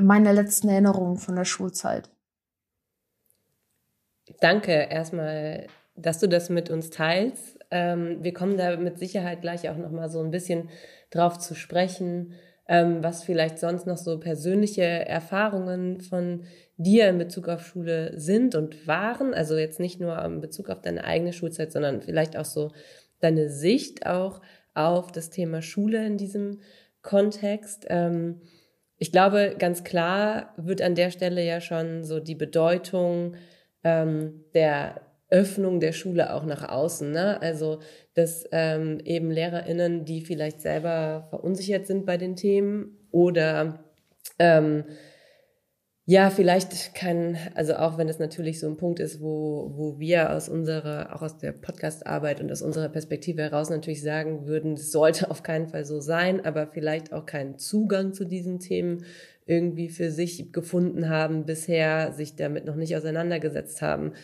meine 0.00 0.32
letzten 0.32 0.68
Erinnerungen 0.68 1.16
von 1.16 1.36
der 1.36 1.44
Schulzeit. 1.44 2.10
Danke 4.40 4.72
erstmal, 4.72 5.66
dass 5.94 6.18
du 6.18 6.28
das 6.28 6.48
mit 6.50 6.70
uns 6.70 6.90
teilst. 6.90 7.58
Ähm, 7.70 8.22
wir 8.22 8.32
kommen 8.32 8.56
da 8.56 8.76
mit 8.76 8.98
Sicherheit 8.98 9.42
gleich 9.42 9.68
auch 9.68 9.76
noch 9.76 9.90
mal 9.90 10.08
so 10.08 10.20
ein 10.20 10.30
bisschen 10.30 10.70
drauf 11.10 11.38
zu 11.38 11.54
sprechen, 11.54 12.34
ähm, 12.68 13.02
was 13.02 13.24
vielleicht 13.24 13.58
sonst 13.58 13.86
noch 13.86 13.96
so 13.96 14.20
persönliche 14.20 14.82
Erfahrungen 14.82 16.00
von 16.00 16.44
dir 16.76 17.08
in 17.08 17.18
Bezug 17.18 17.48
auf 17.48 17.66
Schule 17.66 18.12
sind 18.20 18.54
und 18.54 18.86
waren. 18.86 19.34
Also 19.34 19.56
jetzt 19.56 19.80
nicht 19.80 20.00
nur 20.00 20.22
in 20.22 20.40
Bezug 20.40 20.68
auf 20.68 20.82
deine 20.82 21.04
eigene 21.04 21.32
Schulzeit, 21.32 21.72
sondern 21.72 22.02
vielleicht 22.02 22.36
auch 22.36 22.44
so 22.44 22.70
deine 23.20 23.48
Sicht 23.48 24.06
auch 24.06 24.40
auf 24.74 25.10
das 25.10 25.30
Thema 25.30 25.62
Schule 25.62 26.06
in 26.06 26.18
diesem 26.18 26.60
Kontext. 27.02 27.86
Ähm, 27.88 28.42
ich 28.98 29.12
glaube, 29.12 29.56
ganz 29.58 29.82
klar 29.82 30.52
wird 30.56 30.82
an 30.82 30.94
der 30.94 31.10
Stelle 31.10 31.44
ja 31.44 31.60
schon 31.60 32.04
so 32.04 32.20
die 32.20 32.34
Bedeutung 32.34 33.36
ähm, 33.82 34.44
der 34.54 35.00
Öffnung 35.30 35.80
der 35.80 35.92
Schule 35.92 36.32
auch 36.32 36.44
nach 36.44 36.68
außen. 36.68 37.10
Ne? 37.10 37.40
Also, 37.40 37.80
dass 38.14 38.44
ähm, 38.52 39.00
eben 39.04 39.30
LehrerInnen, 39.30 40.04
die 40.04 40.22
vielleicht 40.22 40.60
selber 40.60 41.26
verunsichert 41.30 41.86
sind 41.86 42.06
bei 42.06 42.16
den 42.16 42.36
Themen 42.36 42.96
oder 43.10 43.84
ähm, 44.38 44.84
ja, 46.10 46.30
vielleicht 46.30 46.94
kann, 46.94 47.36
also 47.54 47.74
auch 47.74 47.98
wenn 47.98 48.08
es 48.08 48.18
natürlich 48.18 48.60
so 48.60 48.66
ein 48.66 48.78
Punkt 48.78 48.98
ist, 48.98 49.20
wo, 49.20 49.72
wo 49.76 49.98
wir 49.98 50.32
aus 50.32 50.48
unserer, 50.48 51.14
auch 51.14 51.20
aus 51.20 51.36
der 51.36 51.52
Podcast-Arbeit 51.52 52.40
und 52.40 52.50
aus 52.50 52.62
unserer 52.62 52.88
Perspektive 52.88 53.42
heraus 53.42 53.68
natürlich 53.68 54.00
sagen 54.00 54.46
würden, 54.46 54.72
es 54.72 54.90
sollte 54.90 55.30
auf 55.30 55.42
keinen 55.42 55.68
Fall 55.68 55.84
so 55.84 56.00
sein, 56.00 56.42
aber 56.42 56.66
vielleicht 56.66 57.12
auch 57.12 57.26
keinen 57.26 57.58
Zugang 57.58 58.14
zu 58.14 58.24
diesen 58.24 58.58
Themen 58.58 59.04
irgendwie 59.44 59.90
für 59.90 60.10
sich 60.10 60.50
gefunden 60.50 61.10
haben, 61.10 61.44
bisher 61.44 62.14
sich 62.14 62.36
damit 62.36 62.64
noch 62.64 62.76
nicht 62.76 62.96
auseinandergesetzt 62.96 63.82
haben. 63.82 64.14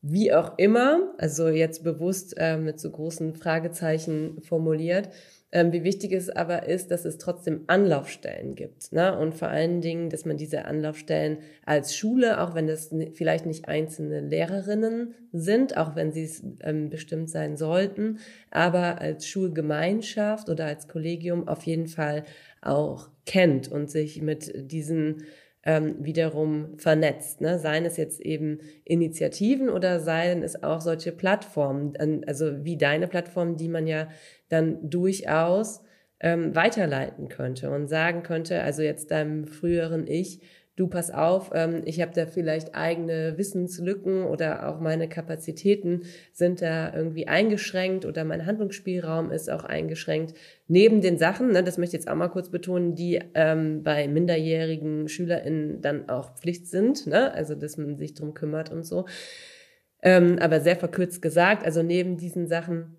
Wie 0.00 0.32
auch 0.32 0.58
immer, 0.58 1.12
also 1.18 1.48
jetzt 1.48 1.82
bewusst 1.82 2.34
äh, 2.38 2.56
mit 2.56 2.78
so 2.78 2.90
großen 2.90 3.34
Fragezeichen 3.34 4.40
formuliert, 4.42 5.08
ähm, 5.50 5.72
wie 5.72 5.82
wichtig 5.82 6.12
es 6.12 6.28
aber 6.28 6.68
ist, 6.68 6.90
dass 6.90 7.04
es 7.04 7.16
trotzdem 7.18 7.64
Anlaufstellen 7.68 8.54
gibt. 8.54 8.92
Ne? 8.92 9.18
Und 9.18 9.34
vor 9.34 9.48
allen 9.48 9.80
Dingen, 9.80 10.10
dass 10.10 10.24
man 10.26 10.36
diese 10.36 10.66
Anlaufstellen 10.66 11.38
als 11.64 11.96
Schule, 11.96 12.40
auch 12.40 12.54
wenn 12.54 12.66
das 12.66 12.94
vielleicht 13.14 13.46
nicht 13.46 13.66
einzelne 13.66 14.20
Lehrerinnen 14.20 15.14
sind, 15.32 15.76
auch 15.76 15.96
wenn 15.96 16.12
sie 16.12 16.24
es 16.24 16.44
ähm, 16.60 16.90
bestimmt 16.90 17.30
sein 17.30 17.56
sollten, 17.56 18.18
aber 18.50 19.00
als 19.00 19.26
Schulgemeinschaft 19.26 20.48
oder 20.50 20.66
als 20.66 20.86
Kollegium 20.86 21.48
auf 21.48 21.62
jeden 21.64 21.86
Fall 21.86 22.24
auch 22.60 23.08
kennt 23.24 23.68
und 23.68 23.90
sich 23.90 24.20
mit 24.20 24.52
diesen 24.70 25.24
ähm, 25.68 25.96
wiederum 26.02 26.78
vernetzt. 26.78 27.42
Ne? 27.42 27.58
Seien 27.58 27.84
es 27.84 27.98
jetzt 27.98 28.20
eben 28.20 28.60
Initiativen 28.84 29.68
oder 29.68 30.00
seien 30.00 30.42
es 30.42 30.62
auch 30.62 30.80
solche 30.80 31.12
Plattformen, 31.12 31.92
also 32.26 32.64
wie 32.64 32.78
deine 32.78 33.06
Plattform, 33.06 33.58
die 33.58 33.68
man 33.68 33.86
ja 33.86 34.08
dann 34.48 34.78
durchaus 34.88 35.82
ähm, 36.20 36.56
weiterleiten 36.56 37.28
könnte 37.28 37.70
und 37.70 37.86
sagen 37.86 38.22
könnte, 38.22 38.62
also 38.62 38.80
jetzt 38.80 39.10
deinem 39.10 39.46
früheren 39.46 40.06
Ich, 40.06 40.40
du 40.78 40.86
pass 40.86 41.10
auf, 41.10 41.50
ähm, 41.54 41.82
ich 41.84 42.00
habe 42.00 42.12
da 42.14 42.26
vielleicht 42.26 42.76
eigene 42.76 43.36
Wissenslücken 43.36 44.24
oder 44.24 44.68
auch 44.68 44.78
meine 44.78 45.08
Kapazitäten 45.08 46.02
sind 46.32 46.62
da 46.62 46.94
irgendwie 46.94 47.26
eingeschränkt 47.26 48.06
oder 48.06 48.24
mein 48.24 48.46
Handlungsspielraum 48.46 49.32
ist 49.32 49.50
auch 49.50 49.64
eingeschränkt. 49.64 50.34
Neben 50.68 51.00
den 51.00 51.18
Sachen, 51.18 51.50
ne, 51.50 51.64
das 51.64 51.78
möchte 51.78 51.96
ich 51.96 52.02
jetzt 52.02 52.10
auch 52.10 52.14
mal 52.14 52.28
kurz 52.28 52.50
betonen, 52.50 52.94
die 52.94 53.20
ähm, 53.34 53.82
bei 53.82 54.06
minderjährigen 54.06 55.08
SchülerInnen 55.08 55.80
dann 55.80 56.08
auch 56.08 56.36
Pflicht 56.36 56.68
sind, 56.68 57.08
ne? 57.08 57.32
also 57.34 57.56
dass 57.56 57.76
man 57.76 57.96
sich 57.96 58.14
drum 58.14 58.34
kümmert 58.34 58.70
und 58.70 58.84
so. 58.84 59.06
Ähm, 60.00 60.38
aber 60.38 60.60
sehr 60.60 60.76
verkürzt 60.76 61.22
gesagt, 61.22 61.64
also 61.64 61.82
neben 61.82 62.16
diesen 62.16 62.46
Sachen 62.46 62.94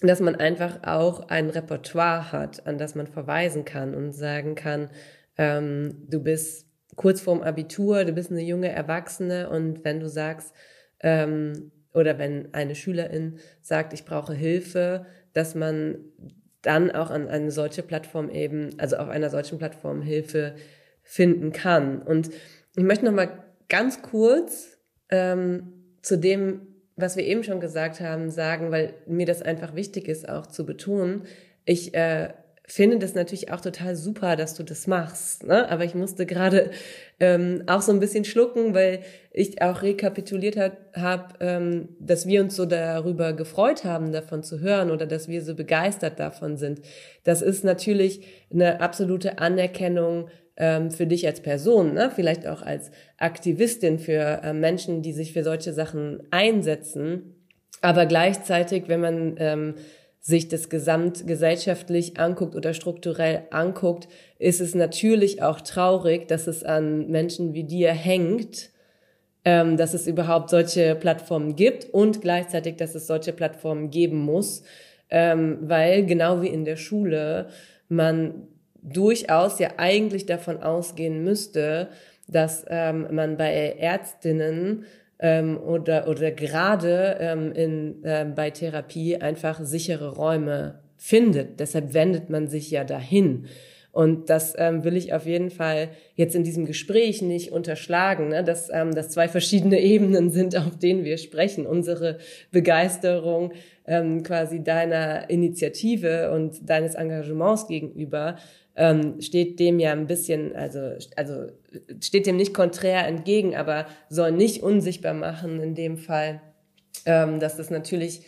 dass 0.00 0.20
man 0.20 0.34
einfach 0.34 0.82
auch 0.82 1.28
ein 1.28 1.48
Repertoire 1.48 2.32
hat, 2.32 2.66
an 2.66 2.78
das 2.78 2.96
man 2.96 3.06
verweisen 3.06 3.64
kann 3.64 3.94
und 3.94 4.12
sagen 4.12 4.56
kann, 4.56 4.90
ähm, 5.38 6.04
du 6.10 6.20
bist 6.20 6.66
kurz 6.96 7.20
vorm 7.20 7.42
Abitur, 7.42 8.04
du 8.04 8.12
bist 8.12 8.30
eine 8.30 8.42
junge 8.42 8.70
Erwachsene 8.70 9.48
und 9.50 9.84
wenn 9.84 10.00
du 10.00 10.08
sagst, 10.08 10.54
ähm, 11.00 11.72
oder 11.92 12.18
wenn 12.18 12.52
eine 12.52 12.74
Schülerin 12.74 13.38
sagt, 13.62 13.92
ich 13.92 14.04
brauche 14.04 14.34
Hilfe, 14.34 15.06
dass 15.32 15.54
man 15.54 15.98
dann 16.62 16.90
auch 16.90 17.10
an 17.10 17.28
eine 17.28 17.50
solche 17.50 17.82
Plattform 17.82 18.30
eben, 18.30 18.70
also 18.78 18.96
auf 18.96 19.08
einer 19.08 19.30
solchen 19.30 19.58
Plattform 19.58 20.02
Hilfe 20.02 20.54
finden 21.02 21.52
kann. 21.52 22.02
Und 22.02 22.30
ich 22.76 22.82
möchte 22.82 23.04
noch 23.04 23.12
mal 23.12 23.44
ganz 23.68 24.02
kurz 24.02 24.78
ähm, 25.10 25.96
zu 26.02 26.18
dem, 26.18 26.62
was 26.96 27.16
wir 27.16 27.24
eben 27.24 27.44
schon 27.44 27.60
gesagt 27.60 28.00
haben, 28.00 28.30
sagen, 28.30 28.70
weil 28.70 28.94
mir 29.06 29.26
das 29.26 29.42
einfach 29.42 29.74
wichtig 29.74 30.08
ist, 30.08 30.28
auch 30.28 30.46
zu 30.46 30.64
betonen. 30.64 31.26
Ich 31.64 31.94
äh, 31.94 32.30
finde 32.66 32.98
das 32.98 33.14
natürlich 33.14 33.52
auch 33.52 33.60
total 33.60 33.94
super, 33.94 34.36
dass 34.36 34.54
du 34.54 34.62
das 34.62 34.86
machst. 34.86 35.44
Ne? 35.44 35.68
Aber 35.70 35.84
ich 35.84 35.94
musste 35.94 36.24
gerade 36.24 36.70
ähm, 37.20 37.62
auch 37.66 37.82
so 37.82 37.92
ein 37.92 38.00
bisschen 38.00 38.24
schlucken, 38.24 38.74
weil 38.74 39.00
ich 39.32 39.60
auch 39.60 39.82
rekapituliert 39.82 40.56
habe, 40.94 41.34
ähm, 41.40 41.90
dass 42.00 42.26
wir 42.26 42.40
uns 42.40 42.56
so 42.56 42.64
darüber 42.64 43.34
gefreut 43.34 43.84
haben, 43.84 44.12
davon 44.12 44.42
zu 44.42 44.60
hören 44.60 44.90
oder 44.90 45.06
dass 45.06 45.28
wir 45.28 45.42
so 45.42 45.54
begeistert 45.54 46.18
davon 46.18 46.56
sind. 46.56 46.80
Das 47.22 47.42
ist 47.42 47.64
natürlich 47.64 48.22
eine 48.50 48.80
absolute 48.80 49.38
Anerkennung 49.38 50.28
ähm, 50.56 50.90
für 50.90 51.06
dich 51.06 51.26
als 51.26 51.40
Person, 51.40 51.92
ne? 51.92 52.10
vielleicht 52.14 52.46
auch 52.46 52.62
als 52.62 52.90
Aktivistin 53.18 53.98
für 53.98 54.40
äh, 54.42 54.54
Menschen, 54.54 55.02
die 55.02 55.12
sich 55.12 55.34
für 55.34 55.44
solche 55.44 55.74
Sachen 55.74 56.22
einsetzen. 56.30 57.34
Aber 57.82 58.06
gleichzeitig, 58.06 58.84
wenn 58.86 59.00
man 59.00 59.34
ähm, 59.38 59.74
sich 60.24 60.48
das 60.48 60.70
gesamtgesellschaftlich 60.70 62.18
anguckt 62.18 62.56
oder 62.56 62.72
strukturell 62.72 63.42
anguckt, 63.50 64.08
ist 64.38 64.62
es 64.62 64.74
natürlich 64.74 65.42
auch 65.42 65.60
traurig, 65.60 66.28
dass 66.28 66.46
es 66.46 66.64
an 66.64 67.10
Menschen 67.10 67.52
wie 67.52 67.64
dir 67.64 67.92
hängt, 67.92 68.70
ähm, 69.44 69.76
dass 69.76 69.92
es 69.92 70.06
überhaupt 70.06 70.48
solche 70.48 70.94
Plattformen 70.94 71.56
gibt 71.56 71.92
und 71.92 72.22
gleichzeitig, 72.22 72.76
dass 72.76 72.94
es 72.94 73.06
solche 73.06 73.34
Plattformen 73.34 73.90
geben 73.90 74.16
muss, 74.16 74.62
ähm, 75.10 75.58
weil 75.60 76.06
genau 76.06 76.40
wie 76.40 76.48
in 76.48 76.64
der 76.64 76.76
Schule 76.76 77.48
man 77.90 78.48
durchaus 78.80 79.58
ja 79.58 79.72
eigentlich 79.76 80.24
davon 80.24 80.62
ausgehen 80.62 81.22
müsste, 81.22 81.88
dass 82.28 82.64
ähm, 82.70 83.08
man 83.10 83.36
bei 83.36 83.76
Ärztinnen 83.78 84.86
ähm, 85.24 85.58
oder, 85.58 86.06
oder 86.06 86.30
gerade 86.32 87.16
ähm, 87.18 87.50
in, 87.52 88.04
äh, 88.04 88.26
bei 88.26 88.50
Therapie 88.50 89.16
einfach 89.16 89.58
sichere 89.64 90.14
Räume 90.16 90.80
findet. 90.98 91.60
Deshalb 91.60 91.94
wendet 91.94 92.28
man 92.28 92.46
sich 92.46 92.70
ja 92.70 92.84
dahin. 92.84 93.46
Und 93.90 94.28
das 94.28 94.54
ähm, 94.58 94.84
will 94.84 94.96
ich 94.96 95.14
auf 95.14 95.24
jeden 95.24 95.48
Fall 95.48 95.88
jetzt 96.14 96.34
in 96.34 96.44
diesem 96.44 96.66
Gespräch 96.66 97.22
nicht 97.22 97.52
unterschlagen, 97.52 98.28
ne? 98.28 98.44
dass 98.44 98.68
ähm, 98.70 98.94
das 98.94 99.08
zwei 99.08 99.28
verschiedene 99.28 99.80
Ebenen 99.94 100.28
sind, 100.28 100.58
auf 100.58 100.78
denen 100.78 101.04
wir 101.04 101.16
sprechen. 101.16 101.64
Unsere 101.64 102.18
Begeisterung 102.50 103.52
ähm, 103.86 104.24
quasi 104.24 104.62
deiner 104.62 105.30
Initiative 105.30 106.32
und 106.32 106.68
deines 106.68 106.96
Engagements 106.96 107.66
gegenüber 107.66 108.36
ähm, 108.76 109.22
steht 109.22 109.58
dem 109.58 109.78
ja 109.78 109.92
ein 109.92 110.06
bisschen, 110.06 110.54
also, 110.54 110.80
also 111.16 111.46
steht 112.00 112.26
dem 112.26 112.36
nicht 112.36 112.54
konträr 112.54 113.06
entgegen, 113.06 113.54
aber 113.54 113.86
soll 114.08 114.32
nicht 114.32 114.62
unsichtbar 114.62 115.14
machen 115.14 115.60
in 115.60 115.74
dem 115.74 115.96
Fall, 115.98 116.40
ähm, 117.06 117.40
dass 117.40 117.56
das 117.56 117.70
natürlich 117.70 118.22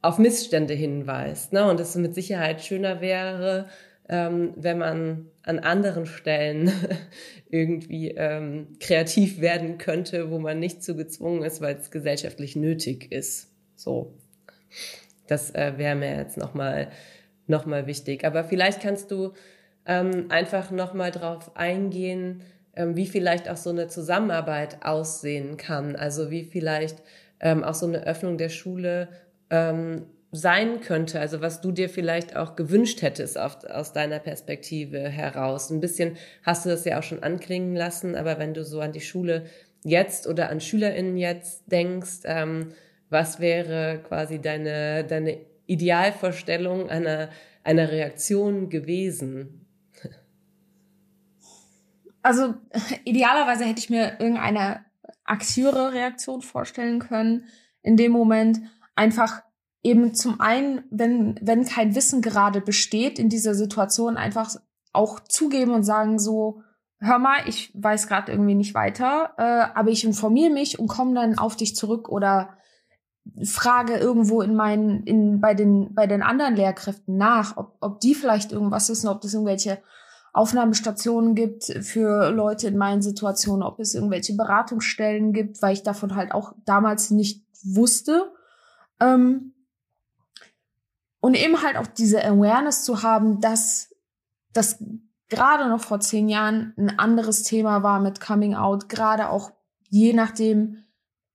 auf 0.00 0.18
Missstände 0.18 0.74
hinweist. 0.74 1.52
Ne? 1.52 1.68
Und 1.68 1.80
es 1.80 1.94
mit 1.94 2.14
Sicherheit 2.14 2.62
schöner 2.62 3.00
wäre, 3.00 3.68
ähm, 4.08 4.52
wenn 4.56 4.78
man 4.78 5.26
an 5.42 5.58
anderen 5.60 6.06
Stellen 6.06 6.72
irgendwie 7.50 8.10
ähm, 8.10 8.76
kreativ 8.80 9.40
werden 9.40 9.78
könnte, 9.78 10.30
wo 10.30 10.38
man 10.38 10.58
nicht 10.58 10.82
zu 10.82 10.96
gezwungen 10.96 11.42
ist, 11.42 11.60
weil 11.60 11.76
es 11.76 11.90
gesellschaftlich 11.90 12.56
nötig 12.56 13.12
ist. 13.12 13.50
So, 13.76 14.14
das 15.28 15.54
äh, 15.54 15.74
wäre 15.76 15.94
mir 15.94 16.16
jetzt 16.16 16.36
nochmal 16.36 16.90
noch 17.46 17.66
mal 17.66 17.86
wichtig. 17.86 18.24
Aber 18.24 18.44
vielleicht 18.44 18.80
kannst 18.80 19.10
du 19.10 19.32
ähm, 19.86 20.26
einfach 20.28 20.70
nochmal 20.70 21.10
drauf 21.10 21.56
eingehen, 21.56 22.42
wie 22.74 23.06
vielleicht 23.06 23.48
auch 23.48 23.56
so 23.56 23.70
eine 23.70 23.88
Zusammenarbeit 23.88 24.84
aussehen 24.84 25.56
kann. 25.56 25.96
Also 25.96 26.30
wie 26.30 26.44
vielleicht 26.44 27.02
ähm, 27.40 27.64
auch 27.64 27.74
so 27.74 27.86
eine 27.86 28.06
Öffnung 28.06 28.38
der 28.38 28.48
Schule 28.48 29.08
ähm, 29.50 30.06
sein 30.30 30.80
könnte. 30.80 31.20
Also 31.20 31.42
was 31.42 31.60
du 31.60 31.72
dir 31.72 31.90
vielleicht 31.90 32.34
auch 32.36 32.56
gewünscht 32.56 33.02
hättest 33.02 33.38
auf, 33.38 33.64
aus 33.64 33.92
deiner 33.92 34.18
Perspektive 34.18 35.00
heraus. 35.00 35.70
Ein 35.70 35.80
bisschen 35.80 36.16
hast 36.42 36.64
du 36.64 36.70
das 36.70 36.84
ja 36.86 36.98
auch 36.98 37.02
schon 37.02 37.22
anklingen 37.22 37.76
lassen, 37.76 38.16
aber 38.16 38.38
wenn 38.38 38.54
du 38.54 38.64
so 38.64 38.80
an 38.80 38.92
die 38.92 39.02
Schule 39.02 39.44
jetzt 39.84 40.26
oder 40.26 40.48
an 40.48 40.60
SchülerInnen 40.60 41.18
jetzt 41.18 41.70
denkst, 41.70 42.20
ähm, 42.24 42.72
was 43.10 43.40
wäre 43.40 44.00
quasi 44.08 44.40
deine, 44.40 45.04
deine 45.04 45.38
Idealvorstellung 45.66 46.88
einer, 46.88 47.28
einer 47.62 47.92
Reaktion 47.92 48.70
gewesen? 48.70 49.61
Also 52.22 52.54
idealerweise 53.04 53.64
hätte 53.64 53.80
ich 53.80 53.90
mir 53.90 54.20
irgendeine 54.20 54.84
aktivere 55.24 55.92
Reaktion 55.92 56.42
vorstellen 56.42 56.98
können. 56.98 57.46
In 57.82 57.96
dem 57.96 58.12
Moment 58.12 58.60
einfach 58.94 59.42
eben 59.82 60.14
zum 60.14 60.40
einen, 60.40 60.84
wenn, 60.90 61.38
wenn 61.42 61.64
kein 61.64 61.94
Wissen 61.94 62.22
gerade 62.22 62.60
besteht 62.60 63.18
in 63.18 63.28
dieser 63.28 63.54
Situation, 63.54 64.16
einfach 64.16 64.54
auch 64.92 65.20
zugeben 65.20 65.72
und 65.72 65.82
sagen 65.82 66.18
so, 66.18 66.62
hör 67.00 67.18
mal, 67.18 67.40
ich 67.46 67.72
weiß 67.74 68.06
gerade 68.06 68.30
irgendwie 68.30 68.54
nicht 68.54 68.74
weiter, 68.74 69.34
äh, 69.36 69.76
aber 69.76 69.90
ich 69.90 70.04
informiere 70.04 70.52
mich 70.52 70.78
und 70.78 70.86
komme 70.86 71.14
dann 71.14 71.36
auf 71.36 71.56
dich 71.56 71.74
zurück 71.74 72.08
oder 72.08 72.56
frage 73.44 73.96
irgendwo 73.96 74.42
in 74.42 74.54
meinen, 74.54 75.02
in, 75.04 75.40
bei 75.40 75.54
den, 75.54 75.94
bei 75.94 76.06
den 76.06 76.22
anderen 76.22 76.54
Lehrkräften 76.54 77.16
nach, 77.16 77.56
ob, 77.56 77.76
ob 77.80 78.00
die 78.00 78.14
vielleicht 78.14 78.52
irgendwas 78.52 78.88
wissen, 78.88 79.08
ob 79.08 79.24
es 79.24 79.34
irgendwelche 79.34 79.82
Aufnahmestationen 80.32 81.34
gibt 81.34 81.64
für 81.64 82.30
Leute 82.30 82.68
in 82.68 82.78
meinen 82.78 83.02
Situationen, 83.02 83.62
ob 83.62 83.78
es 83.80 83.94
irgendwelche 83.94 84.34
Beratungsstellen 84.34 85.32
gibt, 85.32 85.60
weil 85.60 85.74
ich 85.74 85.82
davon 85.82 86.14
halt 86.14 86.32
auch 86.32 86.54
damals 86.64 87.10
nicht 87.10 87.44
wusste. 87.62 88.32
Ähm, 88.98 89.52
und 91.20 91.34
eben 91.34 91.62
halt 91.62 91.76
auch 91.76 91.86
diese 91.86 92.24
Awareness 92.24 92.84
zu 92.84 93.02
haben, 93.02 93.40
dass 93.40 93.94
das 94.52 94.82
gerade 95.28 95.68
noch 95.68 95.80
vor 95.80 96.00
zehn 96.00 96.28
Jahren 96.28 96.74
ein 96.76 96.98
anderes 96.98 97.42
Thema 97.42 97.82
war 97.82 98.00
mit 98.00 98.20
Coming 98.20 98.54
Out, 98.54 98.88
gerade 98.88 99.28
auch 99.30 99.52
je 99.88 100.14
nachdem, 100.14 100.78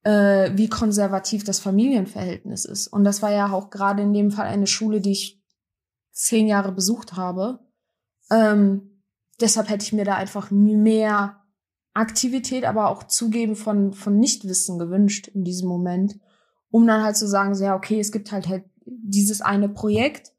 äh, 0.04 0.52
wie 0.56 0.70
konservativ 0.70 1.44
das 1.44 1.60
Familienverhältnis 1.60 2.66
ist. 2.66 2.88
Und 2.88 3.04
das 3.04 3.22
war 3.22 3.32
ja 3.32 3.52
auch 3.52 3.70
gerade 3.70 4.02
in 4.02 4.14
dem 4.14 4.32
Fall 4.32 4.48
eine 4.48 4.68
Schule, 4.68 5.02
die 5.02 5.12
ich 5.12 5.44
zehn 6.12 6.48
Jahre 6.48 6.72
besucht 6.72 7.16
habe. 7.16 7.60
Ähm, 8.32 9.02
deshalb 9.40 9.70
hätte 9.70 9.84
ich 9.84 9.94
mir 9.94 10.06
da 10.06 10.16
einfach 10.16 10.52
mehr 10.52 11.42
Aktivität, 11.94 12.66
aber 12.66 12.90
auch 12.90 13.04
Zugeben 13.04 13.56
von, 13.56 13.94
von 13.94 14.20
Nichtwissen 14.20 14.78
gewünscht 14.78 15.30
in 15.30 15.44
diesem 15.44 15.68
Moment, 15.68 16.20
um 16.70 16.86
dann 16.86 17.04
halt 17.04 17.18
zu 17.18 17.28
sagen, 17.28 17.56
so, 17.56 17.64
ja, 17.64 17.76
okay, 17.76 18.00
es 18.00 18.12
gibt 18.12 18.32
halt 18.32 18.48
halt 18.48 18.66
dieses 18.86 19.42
eine 19.42 19.70
Projekt. 19.70 20.32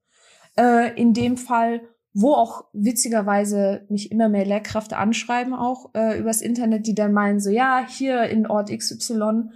Äh, 0.57 0.99
in 1.01 1.15
dem 1.15 1.37
Fall, 1.37 1.83
wo 2.15 2.33
auch 2.33 2.65
witzigerweise 2.73 3.87
mich 3.89 4.11
immer 4.11 4.29
mehr 4.29 4.45
Lehrkräfte 4.45 4.97
anschreiben, 4.97 5.55
auch 5.55 5.91
äh, 5.95 6.19
übers 6.19 6.41
Internet, 6.41 6.87
die 6.87 6.95
dann 6.95 7.13
meinen, 7.13 7.41
so, 7.41 7.51
ja, 7.51 7.85
hier 7.87 8.25
in 8.25 8.47
Ort 8.47 8.71
XY 8.71 9.51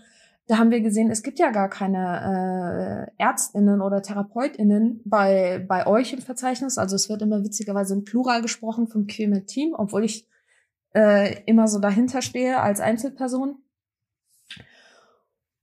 da 0.49 0.58
haben 0.58 0.70
wir 0.70 0.80
gesehen, 0.80 1.11
es 1.11 1.22
gibt 1.22 1.38
ja 1.38 1.50
gar 1.50 1.68
keine 1.68 3.08
äh, 3.18 3.22
Ärztinnen 3.22 3.80
oder 3.80 4.02
Therapeutinnen 4.02 5.00
bei, 5.04 5.64
bei 5.68 5.87
euch 5.87 6.12
im 6.12 6.20
Verzeichnis. 6.20 6.78
Also 6.78 6.96
es 6.96 7.08
wird 7.08 7.22
immer 7.22 7.44
witzigerweise 7.44 7.94
im 7.94 8.04
Plural 8.04 8.42
gesprochen 8.42 8.88
vom 8.88 9.06
Queer 9.06 9.46
Team, 9.46 9.75
obwohl 9.76 10.04
ich 10.04 10.28
äh, 10.94 11.42
immer 11.44 11.68
so 11.68 11.78
dahinter 11.78 12.22
stehe 12.22 12.61
als 12.61 12.80
Einzelperson. 12.80 13.62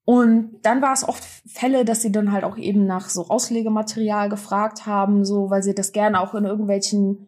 Und 0.05 0.61
dann 0.63 0.81
war 0.81 0.93
es 0.93 1.07
oft 1.07 1.23
Fälle, 1.23 1.85
dass 1.85 2.01
sie 2.01 2.11
dann 2.11 2.31
halt 2.31 2.43
auch 2.43 2.57
eben 2.57 2.87
nach 2.87 3.09
so 3.09 3.27
Auslegematerial 3.27 4.29
gefragt 4.29 4.87
haben, 4.87 5.23
so 5.23 5.51
weil 5.51 5.61
sie 5.61 5.75
das 5.75 5.91
gerne 5.91 6.19
auch 6.19 6.33
in 6.33 6.45
irgendwelchen 6.45 7.27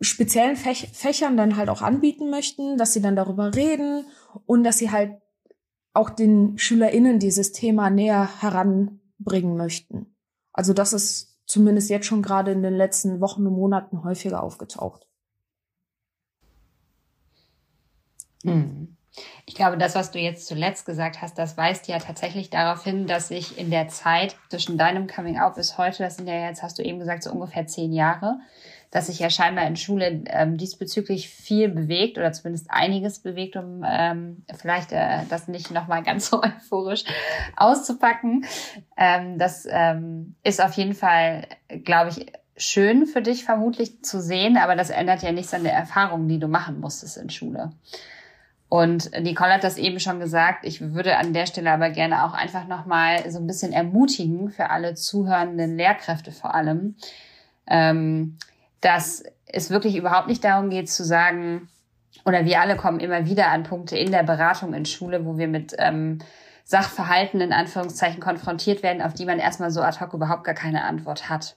speziellen 0.00 0.56
Fäch 0.56 0.90
Fächern 0.92 1.36
dann 1.36 1.56
halt 1.56 1.68
auch 1.68 1.82
anbieten 1.82 2.30
möchten, 2.30 2.76
dass 2.76 2.92
sie 2.92 3.02
dann 3.02 3.16
darüber 3.16 3.54
reden 3.54 4.04
und 4.46 4.62
dass 4.62 4.78
sie 4.78 4.92
halt 4.92 5.20
auch 5.92 6.10
den 6.10 6.58
SchülerInnen 6.58 7.18
dieses 7.18 7.52
Thema 7.52 7.90
näher 7.90 8.28
heranbringen 8.40 9.56
möchten. 9.56 10.14
Also 10.52 10.72
das 10.72 10.92
ist 10.92 11.38
zumindest 11.46 11.90
jetzt 11.90 12.06
schon 12.06 12.22
gerade 12.22 12.52
in 12.52 12.62
den 12.62 12.74
letzten 12.74 13.20
Wochen 13.20 13.46
und 13.46 13.54
Monaten 13.54 14.04
häufiger 14.04 14.42
aufgetaucht. 14.42 15.06
Hm. 18.44 18.96
Ich 19.44 19.56
glaube, 19.56 19.76
das, 19.76 19.96
was 19.96 20.12
du 20.12 20.20
jetzt 20.20 20.46
zuletzt 20.46 20.86
gesagt 20.86 21.20
hast, 21.20 21.36
das 21.36 21.56
weist 21.56 21.88
ja 21.88 21.98
tatsächlich 21.98 22.48
darauf 22.48 22.84
hin, 22.84 23.08
dass 23.08 23.28
sich 23.28 23.58
in 23.58 23.70
der 23.70 23.88
Zeit 23.88 24.36
zwischen 24.48 24.78
deinem 24.78 25.08
Coming 25.08 25.38
Out 25.38 25.56
bis 25.56 25.76
heute, 25.76 26.04
das 26.04 26.16
sind 26.16 26.28
ja 26.28 26.46
jetzt, 26.46 26.62
hast 26.62 26.78
du 26.78 26.82
eben 26.82 27.00
gesagt, 27.00 27.24
so 27.24 27.32
ungefähr 27.32 27.66
zehn 27.66 27.92
Jahre, 27.92 28.38
dass 28.90 29.06
sich 29.06 29.20
ja 29.20 29.30
scheinbar 29.30 29.66
in 29.66 29.76
Schule 29.76 30.24
ähm, 30.26 30.56
diesbezüglich 30.56 31.28
viel 31.28 31.68
bewegt 31.68 32.18
oder 32.18 32.32
zumindest 32.32 32.70
einiges 32.70 33.20
bewegt, 33.20 33.56
um 33.56 33.84
ähm, 33.86 34.44
vielleicht 34.56 34.92
äh, 34.92 35.20
das 35.28 35.46
nicht 35.46 35.70
nochmal 35.70 36.02
ganz 36.02 36.26
so 36.30 36.42
euphorisch 36.42 37.04
auszupacken. 37.56 38.44
Ähm, 38.96 39.38
das 39.38 39.66
ähm, 39.70 40.34
ist 40.42 40.62
auf 40.62 40.72
jeden 40.74 40.94
Fall, 40.94 41.46
glaube 41.84 42.10
ich, 42.10 42.26
schön 42.56 43.06
für 43.06 43.22
dich 43.22 43.44
vermutlich 43.44 44.02
zu 44.02 44.20
sehen, 44.20 44.58
aber 44.58 44.76
das 44.76 44.90
ändert 44.90 45.22
ja 45.22 45.32
nichts 45.32 45.54
an 45.54 45.64
der 45.64 45.72
Erfahrung, 45.72 46.28
die 46.28 46.38
du 46.38 46.48
machen 46.48 46.80
musstest 46.80 47.16
in 47.16 47.30
Schule. 47.30 47.72
Und 48.68 49.10
Nicole 49.20 49.54
hat 49.54 49.64
das 49.64 49.78
eben 49.78 49.98
schon 49.98 50.20
gesagt. 50.20 50.64
Ich 50.64 50.80
würde 50.80 51.16
an 51.16 51.32
der 51.32 51.46
Stelle 51.46 51.72
aber 51.72 51.90
gerne 51.90 52.24
auch 52.24 52.34
einfach 52.34 52.68
nochmal 52.68 53.28
so 53.30 53.38
ein 53.38 53.46
bisschen 53.46 53.72
ermutigen 53.72 54.50
für 54.50 54.70
alle 54.70 54.94
zuhörenden 54.94 55.76
Lehrkräfte 55.76 56.30
vor 56.30 56.54
allem, 56.54 56.94
ähm, 57.66 58.36
dass 58.80 59.22
es 59.46 59.70
wirklich 59.70 59.96
überhaupt 59.96 60.28
nicht 60.28 60.44
darum 60.44 60.70
geht 60.70 60.90
zu 60.90 61.04
sagen, 61.04 61.68
oder 62.24 62.44
wir 62.44 62.60
alle 62.60 62.76
kommen 62.76 63.00
immer 63.00 63.26
wieder 63.26 63.48
an 63.48 63.62
Punkte 63.62 63.96
in 63.96 64.10
der 64.10 64.22
Beratung 64.22 64.74
in 64.74 64.84
Schule, 64.84 65.24
wo 65.24 65.38
wir 65.38 65.48
mit 65.48 65.74
ähm, 65.78 66.18
Sachverhalten 66.64 67.40
in 67.40 67.52
Anführungszeichen 67.52 68.20
konfrontiert 68.20 68.82
werden, 68.82 69.02
auf 69.02 69.14
die 69.14 69.24
man 69.24 69.38
erstmal 69.38 69.70
so 69.70 69.80
ad 69.80 70.00
hoc 70.00 70.12
überhaupt 70.14 70.44
gar 70.44 70.54
keine 70.54 70.84
Antwort 70.84 71.28
hat. 71.28 71.56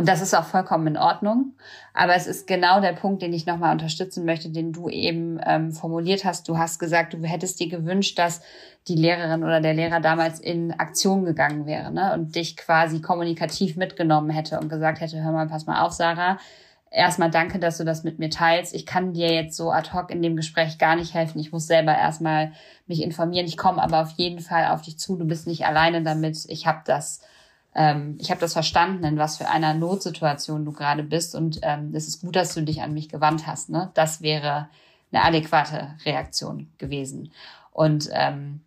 Und 0.00 0.08
das 0.08 0.22
ist 0.22 0.32
auch 0.32 0.46
vollkommen 0.46 0.86
in 0.86 0.96
Ordnung. 0.96 1.52
Aber 1.92 2.14
es 2.14 2.26
ist 2.26 2.46
genau 2.46 2.80
der 2.80 2.94
Punkt, 2.94 3.20
den 3.20 3.34
ich 3.34 3.44
nochmal 3.44 3.72
unterstützen 3.72 4.24
möchte, 4.24 4.48
den 4.48 4.72
du 4.72 4.88
eben 4.88 5.38
ähm, 5.44 5.72
formuliert 5.72 6.24
hast. 6.24 6.48
Du 6.48 6.56
hast 6.56 6.78
gesagt, 6.78 7.12
du 7.12 7.22
hättest 7.22 7.60
dir 7.60 7.68
gewünscht, 7.68 8.18
dass 8.18 8.40
die 8.88 8.94
Lehrerin 8.94 9.44
oder 9.44 9.60
der 9.60 9.74
Lehrer 9.74 10.00
damals 10.00 10.40
in 10.40 10.72
Aktion 10.72 11.26
gegangen 11.26 11.66
wäre 11.66 11.92
ne? 11.92 12.14
und 12.14 12.34
dich 12.34 12.56
quasi 12.56 13.02
kommunikativ 13.02 13.76
mitgenommen 13.76 14.30
hätte 14.30 14.58
und 14.58 14.70
gesagt 14.70 15.02
hätte, 15.02 15.22
hör 15.22 15.32
mal, 15.32 15.48
pass 15.48 15.66
mal 15.66 15.82
auf, 15.82 15.92
Sarah. 15.92 16.38
Erstmal 16.90 17.30
danke, 17.30 17.58
dass 17.58 17.76
du 17.76 17.84
das 17.84 18.02
mit 18.02 18.18
mir 18.18 18.30
teilst. 18.30 18.74
Ich 18.74 18.86
kann 18.86 19.12
dir 19.12 19.30
jetzt 19.34 19.54
so 19.54 19.70
ad 19.70 19.92
hoc 19.92 20.10
in 20.10 20.22
dem 20.22 20.34
Gespräch 20.34 20.78
gar 20.78 20.96
nicht 20.96 21.12
helfen. 21.12 21.40
Ich 21.40 21.52
muss 21.52 21.66
selber 21.66 21.94
erstmal 21.94 22.52
mich 22.86 23.02
informieren. 23.02 23.44
Ich 23.44 23.58
komme 23.58 23.82
aber 23.82 24.00
auf 24.00 24.12
jeden 24.12 24.40
Fall 24.40 24.68
auf 24.68 24.80
dich 24.80 24.98
zu. 24.98 25.16
Du 25.16 25.26
bist 25.26 25.46
nicht 25.46 25.66
alleine 25.66 26.02
damit. 26.02 26.46
Ich 26.48 26.66
habe 26.66 26.80
das 26.86 27.20
ähm, 27.74 28.18
ich 28.20 28.30
habe 28.30 28.40
das 28.40 28.52
verstanden, 28.52 29.04
in 29.04 29.18
was 29.18 29.36
für 29.36 29.48
einer 29.48 29.74
Notsituation 29.74 30.64
du 30.64 30.72
gerade 30.72 31.02
bist 31.02 31.34
und 31.34 31.60
ähm, 31.62 31.92
es 31.94 32.08
ist 32.08 32.20
gut, 32.20 32.36
dass 32.36 32.54
du 32.54 32.62
dich 32.62 32.82
an 32.82 32.94
mich 32.94 33.08
gewandt 33.08 33.46
hast. 33.46 33.70
Ne? 33.70 33.90
Das 33.94 34.22
wäre 34.22 34.68
eine 35.12 35.24
adäquate 35.24 35.96
Reaktion 36.04 36.72
gewesen. 36.78 37.32
Und 37.72 38.08
ähm, 38.12 38.60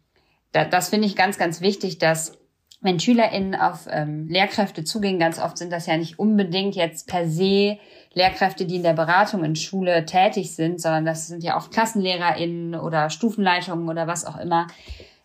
da, 0.51 0.65
das 0.65 0.89
finde 0.89 1.07
ich 1.07 1.15
ganz, 1.15 1.37
ganz 1.37 1.61
wichtig, 1.61 1.97
dass 1.97 2.37
wenn 2.81 2.99
SchülerInnen 2.99 3.55
auf 3.55 3.87
ähm, 3.89 4.27
Lehrkräfte 4.27 4.83
zugehen, 4.83 5.17
ganz 5.17 5.39
oft 5.39 5.57
sind 5.57 5.71
das 5.71 5.85
ja 5.87 5.97
nicht 5.97 6.19
unbedingt 6.19 6.75
jetzt 6.75 7.07
per 7.07 7.27
se 7.29 7.77
Lehrkräfte, 8.13 8.65
die 8.65 8.75
in 8.75 8.83
der 8.83 8.93
Beratung 8.93 9.43
in 9.45 9.55
Schule 9.55 10.05
tätig 10.05 10.53
sind, 10.53 10.81
sondern 10.81 11.05
das 11.05 11.27
sind 11.27 11.43
ja 11.43 11.55
oft 11.55 11.71
KlassenlehrerInnen 11.71 12.75
oder 12.75 13.09
Stufenleitungen 13.09 13.87
oder 13.87 14.05
was 14.05 14.25
auch 14.25 14.37
immer, 14.37 14.67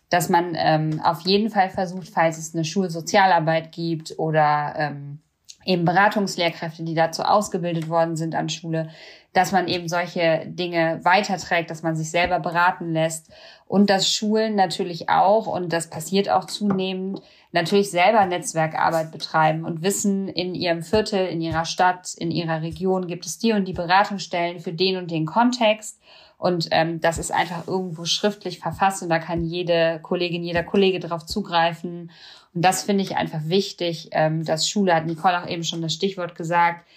dass 0.09 0.29
man 0.29 0.55
ähm, 0.57 1.01
auf 1.03 1.21
jeden 1.21 1.49
Fall 1.49 1.69
versucht, 1.69 2.09
falls 2.09 2.37
es 2.37 2.53
eine 2.53 2.65
Schulsozialarbeit 2.65 3.71
gibt 3.71 4.17
oder 4.17 4.73
ähm, 4.77 5.19
eben 5.65 5.85
Beratungslehrkräfte, 5.85 6.83
die 6.83 6.95
dazu 6.95 7.21
ausgebildet 7.21 7.89
worden 7.89 8.15
sind 8.15 8.33
an 8.33 8.49
Schule, 8.49 8.89
dass 9.33 9.51
man 9.51 9.67
eben 9.67 9.87
solche 9.87 10.43
Dinge 10.47 10.99
weiterträgt, 11.03 11.69
dass 11.69 11.83
man 11.83 11.95
sich 11.95 12.09
selber 12.09 12.39
beraten 12.39 12.93
lässt 12.93 13.31
und 13.67 13.89
dass 13.89 14.11
Schulen 14.11 14.55
natürlich 14.55 15.09
auch, 15.09 15.45
und 15.45 15.71
das 15.71 15.91
passiert 15.91 16.29
auch 16.29 16.45
zunehmend, 16.45 17.21
natürlich 17.51 17.91
selber 17.91 18.25
Netzwerkarbeit 18.25 19.11
betreiben 19.11 19.65
und 19.65 19.83
wissen, 19.83 20.27
in 20.27 20.55
ihrem 20.55 20.81
Viertel, 20.81 21.27
in 21.27 21.41
ihrer 21.41 21.65
Stadt, 21.65 22.13
in 22.17 22.31
ihrer 22.31 22.63
Region 22.63 23.05
gibt 23.05 23.27
es 23.27 23.37
die 23.37 23.53
und 23.53 23.65
die 23.65 23.73
Beratungsstellen 23.73 24.59
für 24.59 24.73
den 24.73 24.97
und 24.97 25.11
den 25.11 25.27
Kontext 25.27 25.99
und 26.39 26.69
ähm, 26.71 27.01
das 27.01 27.17
ist 27.17 27.31
einfach 27.33 27.67
irgendwo 27.67 28.05
schriftlich 28.05 28.59
verfasst 28.59 29.03
und 29.03 29.09
da 29.09 29.19
kann 29.19 29.43
jede 29.43 29.99
Kollegin, 30.01 30.41
jeder 30.41 30.63
Kollege 30.63 31.01
darauf 31.01 31.25
zugreifen. 31.25 32.11
Und 32.53 32.63
das 32.63 32.83
finde 32.83 33.03
ich 33.03 33.17
einfach 33.17 33.41
wichtig, 33.43 34.07
ähm, 34.13 34.45
dass 34.45 34.67
Schule, 34.67 34.95
hat 34.95 35.05
Nicole 35.05 35.43
auch 35.43 35.47
eben 35.47 35.65
schon 35.65 35.81
das 35.81 35.93
Stichwort 35.93 36.35
gesagt, 36.35 36.87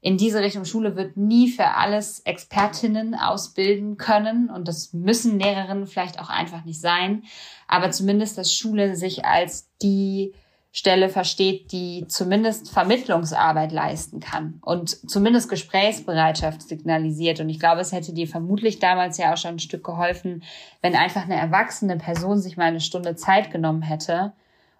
in 0.00 0.16
diese 0.16 0.40
Richtung 0.40 0.64
Schule 0.64 0.96
wird 0.96 1.16
nie 1.16 1.48
für 1.48 1.76
alles 1.76 2.20
Expertinnen 2.20 3.14
ausbilden 3.14 3.98
können 3.98 4.50
und 4.50 4.66
das 4.66 4.92
müssen 4.92 5.38
Lehrerinnen 5.38 5.86
vielleicht 5.86 6.20
auch 6.20 6.28
einfach 6.28 6.64
nicht 6.64 6.80
sein, 6.80 7.22
aber 7.68 7.92
zumindest, 7.92 8.36
dass 8.36 8.52
Schule 8.52 8.96
sich 8.96 9.24
als 9.24 9.68
die 9.80 10.34
Stelle 10.70 11.08
versteht, 11.08 11.72
die 11.72 12.04
zumindest 12.08 12.70
Vermittlungsarbeit 12.70 13.72
leisten 13.72 14.20
kann 14.20 14.60
und 14.62 14.90
zumindest 15.10 15.48
Gesprächsbereitschaft 15.48 16.62
signalisiert. 16.62 17.40
Und 17.40 17.48
ich 17.48 17.58
glaube, 17.58 17.80
es 17.80 17.92
hätte 17.92 18.12
dir 18.12 18.28
vermutlich 18.28 18.78
damals 18.78 19.16
ja 19.16 19.32
auch 19.32 19.38
schon 19.38 19.54
ein 19.54 19.60
Stück 19.60 19.82
geholfen, 19.82 20.42
wenn 20.82 20.94
einfach 20.94 21.24
eine 21.24 21.36
erwachsene 21.36 21.96
Person 21.96 22.38
sich 22.38 22.56
mal 22.56 22.66
eine 22.66 22.80
Stunde 22.80 23.16
Zeit 23.16 23.50
genommen 23.50 23.82
hätte 23.82 24.34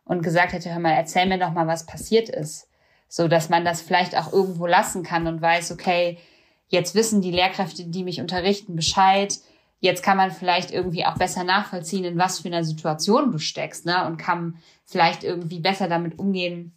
und 0.04 0.22
gesagt 0.22 0.52
hätte, 0.52 0.70
hör 0.70 0.78
mal, 0.78 0.92
erzähl 0.92 1.26
mir 1.26 1.38
doch 1.38 1.52
mal, 1.52 1.66
was 1.66 1.86
passiert 1.86 2.28
ist. 2.28 2.68
So, 3.08 3.26
dass 3.26 3.48
man 3.48 3.64
das 3.64 3.80
vielleicht 3.80 4.16
auch 4.16 4.32
irgendwo 4.32 4.66
lassen 4.66 5.02
kann 5.02 5.26
und 5.26 5.40
weiß, 5.40 5.72
okay, 5.72 6.18
jetzt 6.68 6.94
wissen 6.94 7.22
die 7.22 7.30
Lehrkräfte, 7.30 7.84
die 7.84 8.04
mich 8.04 8.20
unterrichten, 8.20 8.76
Bescheid 8.76 9.38
Jetzt 9.80 10.02
kann 10.02 10.16
man 10.16 10.30
vielleicht 10.30 10.72
irgendwie 10.72 11.06
auch 11.06 11.16
besser 11.16 11.44
nachvollziehen, 11.44 12.04
in 12.04 12.18
was 12.18 12.40
für 12.40 12.48
einer 12.48 12.64
Situation 12.64 13.30
du 13.30 13.38
steckst, 13.38 13.86
ne? 13.86 14.06
Und 14.06 14.16
kann 14.16 14.56
vielleicht 14.84 15.22
irgendwie 15.22 15.60
besser 15.60 15.88
damit 15.88 16.18
umgehen, 16.18 16.72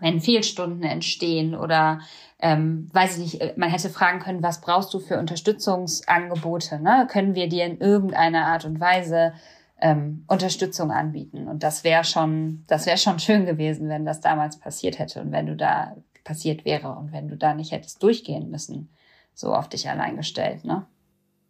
wenn 0.00 0.20
Fehlstunden 0.20 0.82
entstehen 0.82 1.54
oder 1.54 2.00
ähm, 2.40 2.88
weiß 2.92 3.18
ich 3.18 3.40
nicht, 3.40 3.56
man 3.56 3.70
hätte 3.70 3.88
fragen 3.88 4.18
können, 4.18 4.42
was 4.42 4.60
brauchst 4.60 4.92
du 4.92 4.98
für 4.98 5.18
Unterstützungsangebote? 5.18 6.80
Ne? 6.80 7.06
Können 7.10 7.34
wir 7.34 7.48
dir 7.48 7.64
in 7.64 7.78
irgendeiner 7.78 8.46
Art 8.46 8.64
und 8.64 8.80
Weise 8.80 9.34
ähm, 9.80 10.24
Unterstützung 10.26 10.90
anbieten? 10.90 11.48
Und 11.48 11.62
das 11.62 11.84
wäre 11.84 12.04
schon, 12.04 12.64
das 12.66 12.86
wäre 12.86 12.98
schon 12.98 13.18
schön 13.18 13.46
gewesen, 13.46 13.88
wenn 13.88 14.04
das 14.04 14.20
damals 14.20 14.58
passiert 14.58 14.98
hätte 14.98 15.20
und 15.20 15.32
wenn 15.32 15.46
du 15.46 15.56
da 15.56 15.96
passiert 16.24 16.64
wäre 16.64 16.90
und 16.96 17.12
wenn 17.12 17.28
du 17.28 17.36
da 17.36 17.54
nicht 17.54 17.72
hättest 17.72 18.02
durchgehen 18.02 18.50
müssen, 18.50 18.90
so 19.34 19.54
auf 19.54 19.68
dich 19.68 19.88
allein 19.88 20.16
gestellt, 20.16 20.64
ne? 20.64 20.86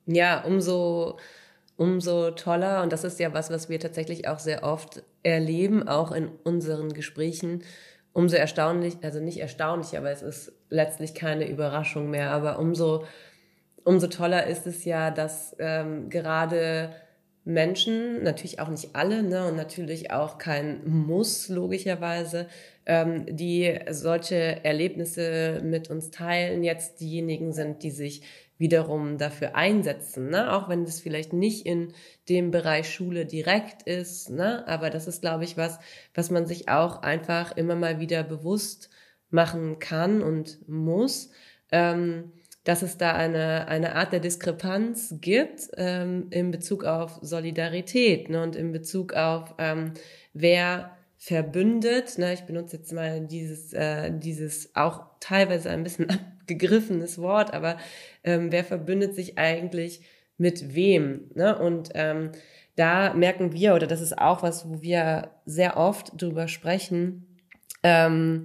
Ja, 0.06 0.44
umso 0.44 1.18
umso 1.76 2.30
toller. 2.30 2.82
Und 2.82 2.92
das 2.92 3.04
ist 3.04 3.18
ja 3.18 3.32
was, 3.34 3.50
was 3.50 3.68
wir 3.68 3.80
tatsächlich 3.80 4.28
auch 4.28 4.38
sehr 4.38 4.62
oft 4.62 5.02
erleben, 5.22 5.88
auch 5.88 6.12
in 6.12 6.28
unseren 6.44 6.92
Gesprächen. 6.92 7.62
Umso 8.12 8.36
erstaunlich, 8.36 8.98
also 9.02 9.20
nicht 9.20 9.40
erstaunlich, 9.40 9.96
aber 9.98 10.10
es 10.10 10.22
ist 10.22 10.52
letztlich 10.70 11.14
keine 11.14 11.48
Überraschung 11.48 12.10
mehr. 12.10 12.30
Aber 12.30 12.58
umso, 12.58 13.04
umso 13.82 14.06
toller 14.06 14.46
ist 14.46 14.66
es 14.66 14.84
ja, 14.84 15.10
dass 15.10 15.56
ähm, 15.58 16.10
gerade 16.10 16.94
Menschen, 17.46 18.22
natürlich 18.22 18.60
auch 18.60 18.68
nicht 18.68 18.94
alle, 18.94 19.22
ne, 19.22 19.48
und 19.48 19.56
natürlich 19.56 20.10
auch 20.12 20.38
kein 20.38 20.80
Muss, 20.86 21.48
logischerweise, 21.48 22.46
ähm, 22.86 23.26
die 23.28 23.80
solche 23.90 24.64
Erlebnisse 24.64 25.60
mit 25.62 25.90
uns 25.90 26.10
teilen, 26.10 26.62
jetzt 26.62 27.00
diejenigen 27.00 27.52
sind, 27.52 27.82
die 27.82 27.90
sich 27.90 28.22
wiederum 28.58 29.18
dafür 29.18 29.56
einsetzen, 29.56 30.30
ne? 30.30 30.52
auch 30.52 30.68
wenn 30.68 30.84
das 30.84 31.00
vielleicht 31.00 31.32
nicht 31.32 31.66
in 31.66 31.92
dem 32.28 32.50
Bereich 32.50 32.88
Schule 32.92 33.26
direkt 33.26 33.82
ist, 33.82 34.30
ne? 34.30 34.66
aber 34.68 34.90
das 34.90 35.08
ist, 35.08 35.22
glaube 35.22 35.44
ich, 35.44 35.56
was, 35.56 35.78
was 36.14 36.30
man 36.30 36.46
sich 36.46 36.68
auch 36.68 37.02
einfach 37.02 37.56
immer 37.56 37.74
mal 37.74 37.98
wieder 37.98 38.22
bewusst 38.22 38.90
machen 39.30 39.80
kann 39.80 40.22
und 40.22 40.68
muss, 40.68 41.30
ähm, 41.72 42.32
dass 42.62 42.82
es 42.82 42.96
da 42.96 43.12
eine, 43.12 43.68
eine 43.68 43.96
Art 43.96 44.12
der 44.12 44.20
Diskrepanz 44.20 45.16
gibt 45.20 45.68
ähm, 45.76 46.28
in 46.30 46.50
Bezug 46.50 46.84
auf 46.84 47.18
Solidarität 47.20 48.30
ne? 48.30 48.42
und 48.42 48.56
in 48.56 48.72
Bezug 48.72 49.14
auf 49.14 49.54
ähm, 49.58 49.92
wer 50.32 50.93
verbündet. 51.24 52.18
Ne? 52.18 52.34
Ich 52.34 52.42
benutze 52.42 52.76
jetzt 52.76 52.92
mal 52.92 53.22
dieses, 53.22 53.72
äh, 53.72 54.10
dieses 54.12 54.76
auch 54.76 55.06
teilweise 55.20 55.70
ein 55.70 55.82
bisschen 55.82 56.10
abgegriffenes 56.40 57.18
Wort, 57.18 57.54
aber 57.54 57.78
ähm, 58.24 58.52
wer 58.52 58.62
verbündet 58.62 59.14
sich 59.14 59.38
eigentlich 59.38 60.02
mit 60.36 60.74
wem? 60.74 61.30
Ne? 61.34 61.58
Und 61.58 61.88
ähm, 61.94 62.32
da 62.76 63.14
merken 63.14 63.54
wir, 63.54 63.74
oder 63.74 63.86
das 63.86 64.02
ist 64.02 64.18
auch 64.18 64.42
was, 64.42 64.68
wo 64.68 64.82
wir 64.82 65.30
sehr 65.46 65.78
oft 65.78 66.20
drüber 66.20 66.46
sprechen, 66.46 67.38
ähm, 67.82 68.44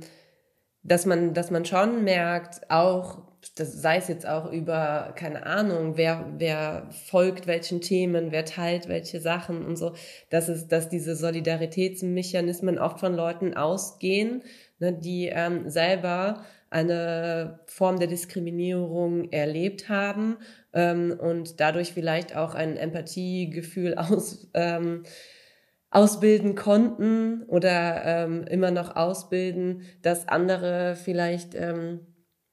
dass 0.81 1.05
man, 1.05 1.33
dass 1.33 1.51
man 1.51 1.65
schon 1.65 2.05
merkt, 2.05 2.71
auch 2.71 3.28
das 3.56 3.73
sei 3.82 3.97
es 3.97 4.08
jetzt 4.08 4.28
auch 4.28 4.52
über, 4.52 5.13
keine 5.15 5.45
Ahnung, 5.45 5.95
wer, 5.95 6.25
wer 6.38 6.89
folgt 6.91 7.47
welchen 7.47 7.82
Themen, 7.82 8.32
wer 8.32 8.45
teilt 8.45 8.88
welche 8.88 9.21
Sachen 9.21 9.65
und 9.65 9.78
so, 9.78 9.93
dass 10.30 10.49
es, 10.49 10.67
dass 10.67 10.89
diese 10.89 11.15
Solidaritätsmechanismen 11.15 12.78
oft 12.78 12.99
von 12.99 13.13
Leuten 13.13 13.54
ausgehen, 13.54 14.43
ne, 14.80 14.93
die 14.93 15.28
ähm, 15.28 15.69
selber 15.69 16.43
eine 16.69 17.60
Form 17.65 17.97
der 17.97 18.08
Diskriminierung 18.08 19.32
erlebt 19.32 19.89
haben 19.89 20.38
ähm, 20.73 21.15
und 21.19 21.60
dadurch 21.60 21.93
vielleicht 21.93 22.36
auch 22.36 22.56
ein 22.56 22.78
Empathiegefühl 22.78 23.93
aus, 23.97 24.49
ähm, 24.54 25.04
ausbilden 25.91 26.56
konnten 26.56 27.43
oder 27.43 28.04
ähm, 28.06 28.43
immer 28.43 28.71
noch 28.71 28.95
ausbilden, 28.95 29.82
dass 30.02 30.28
andere 30.28 30.95
vielleicht 30.95 31.56
ähm, 31.56 32.02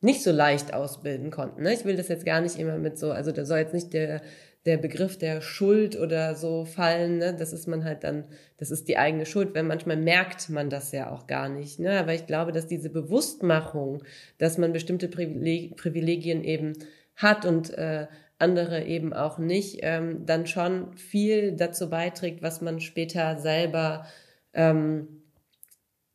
nicht 0.06 0.22
so 0.22 0.30
leicht 0.30 0.72
ausbilden 0.72 1.30
konnten. 1.30 1.62
Ne? 1.62 1.74
Ich 1.74 1.84
will 1.84 1.96
das 1.96 2.08
jetzt 2.08 2.24
gar 2.24 2.40
nicht 2.40 2.58
immer 2.58 2.78
mit 2.78 2.96
so, 2.96 3.10
also 3.10 3.32
da 3.32 3.44
soll 3.44 3.58
jetzt 3.58 3.74
nicht 3.74 3.92
der, 3.92 4.22
der 4.64 4.76
Begriff 4.76 5.18
der 5.18 5.40
Schuld 5.40 5.98
oder 5.98 6.36
so 6.36 6.64
fallen, 6.64 7.18
ne? 7.18 7.34
das 7.36 7.52
ist 7.52 7.66
man 7.66 7.84
halt 7.84 8.04
dann, 8.04 8.24
das 8.56 8.70
ist 8.70 8.86
die 8.86 8.98
eigene 8.98 9.26
Schuld, 9.26 9.52
weil 9.54 9.64
manchmal 9.64 9.96
merkt 9.96 10.48
man 10.48 10.70
das 10.70 10.92
ja 10.92 11.10
auch 11.10 11.26
gar 11.26 11.48
nicht. 11.48 11.80
Ne? 11.80 11.98
Aber 11.98 12.14
ich 12.14 12.26
glaube, 12.26 12.52
dass 12.52 12.68
diese 12.68 12.88
Bewusstmachung, 12.88 14.04
dass 14.38 14.58
man 14.58 14.72
bestimmte 14.72 15.08
Privilegien 15.08 16.44
eben 16.44 16.74
hat 17.16 17.44
und 17.44 17.76
äh, 17.76 18.06
andere 18.38 18.84
eben 18.84 19.12
auch 19.12 19.38
nicht, 19.38 19.80
ähm, 19.82 20.24
dann 20.24 20.46
schon 20.46 20.96
viel 20.96 21.56
dazu 21.56 21.90
beiträgt, 21.90 22.42
was 22.42 22.60
man 22.60 22.80
später 22.80 23.38
selber 23.38 24.06
ähm, 24.54 25.15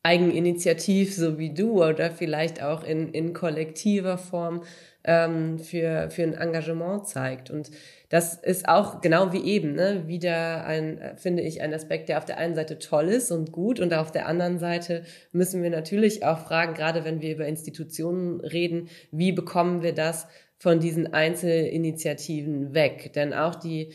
Eigeninitiativ, 0.02 1.14
so 1.14 1.38
wie 1.38 1.54
du, 1.54 1.84
oder 1.84 2.10
vielleicht 2.10 2.62
auch 2.62 2.82
in, 2.82 3.12
in 3.12 3.32
kollektiver 3.32 4.18
Form 4.18 4.62
ähm, 5.04 5.58
für, 5.58 6.10
für 6.10 6.22
ein 6.22 6.34
Engagement 6.34 7.06
zeigt. 7.06 7.50
Und 7.50 7.70
das 8.08 8.34
ist 8.34 8.68
auch 8.68 9.00
genau 9.00 9.32
wie 9.32 9.44
eben, 9.44 9.74
ne, 9.74 10.04
wieder 10.06 10.64
ein, 10.64 11.00
finde 11.16 11.42
ich, 11.42 11.62
ein 11.62 11.72
Aspekt, 11.72 12.08
der 12.08 12.18
auf 12.18 12.24
der 12.24 12.38
einen 12.38 12.54
Seite 12.54 12.78
toll 12.78 13.08
ist 13.08 13.30
und 13.30 13.52
gut 13.52 13.80
und 13.80 13.94
auf 13.94 14.12
der 14.12 14.26
anderen 14.26 14.58
Seite 14.58 15.04
müssen 15.32 15.62
wir 15.62 15.70
natürlich 15.70 16.24
auch 16.24 16.38
fragen, 16.40 16.74
gerade 16.74 17.04
wenn 17.04 17.20
wir 17.20 17.34
über 17.34 17.46
Institutionen 17.46 18.40
reden, 18.40 18.88
wie 19.10 19.32
bekommen 19.32 19.82
wir 19.82 19.94
das 19.94 20.26
von 20.58 20.78
diesen 20.78 21.12
Einzelinitiativen 21.12 22.74
weg? 22.74 23.12
Denn 23.14 23.32
auch 23.32 23.54
die, 23.54 23.90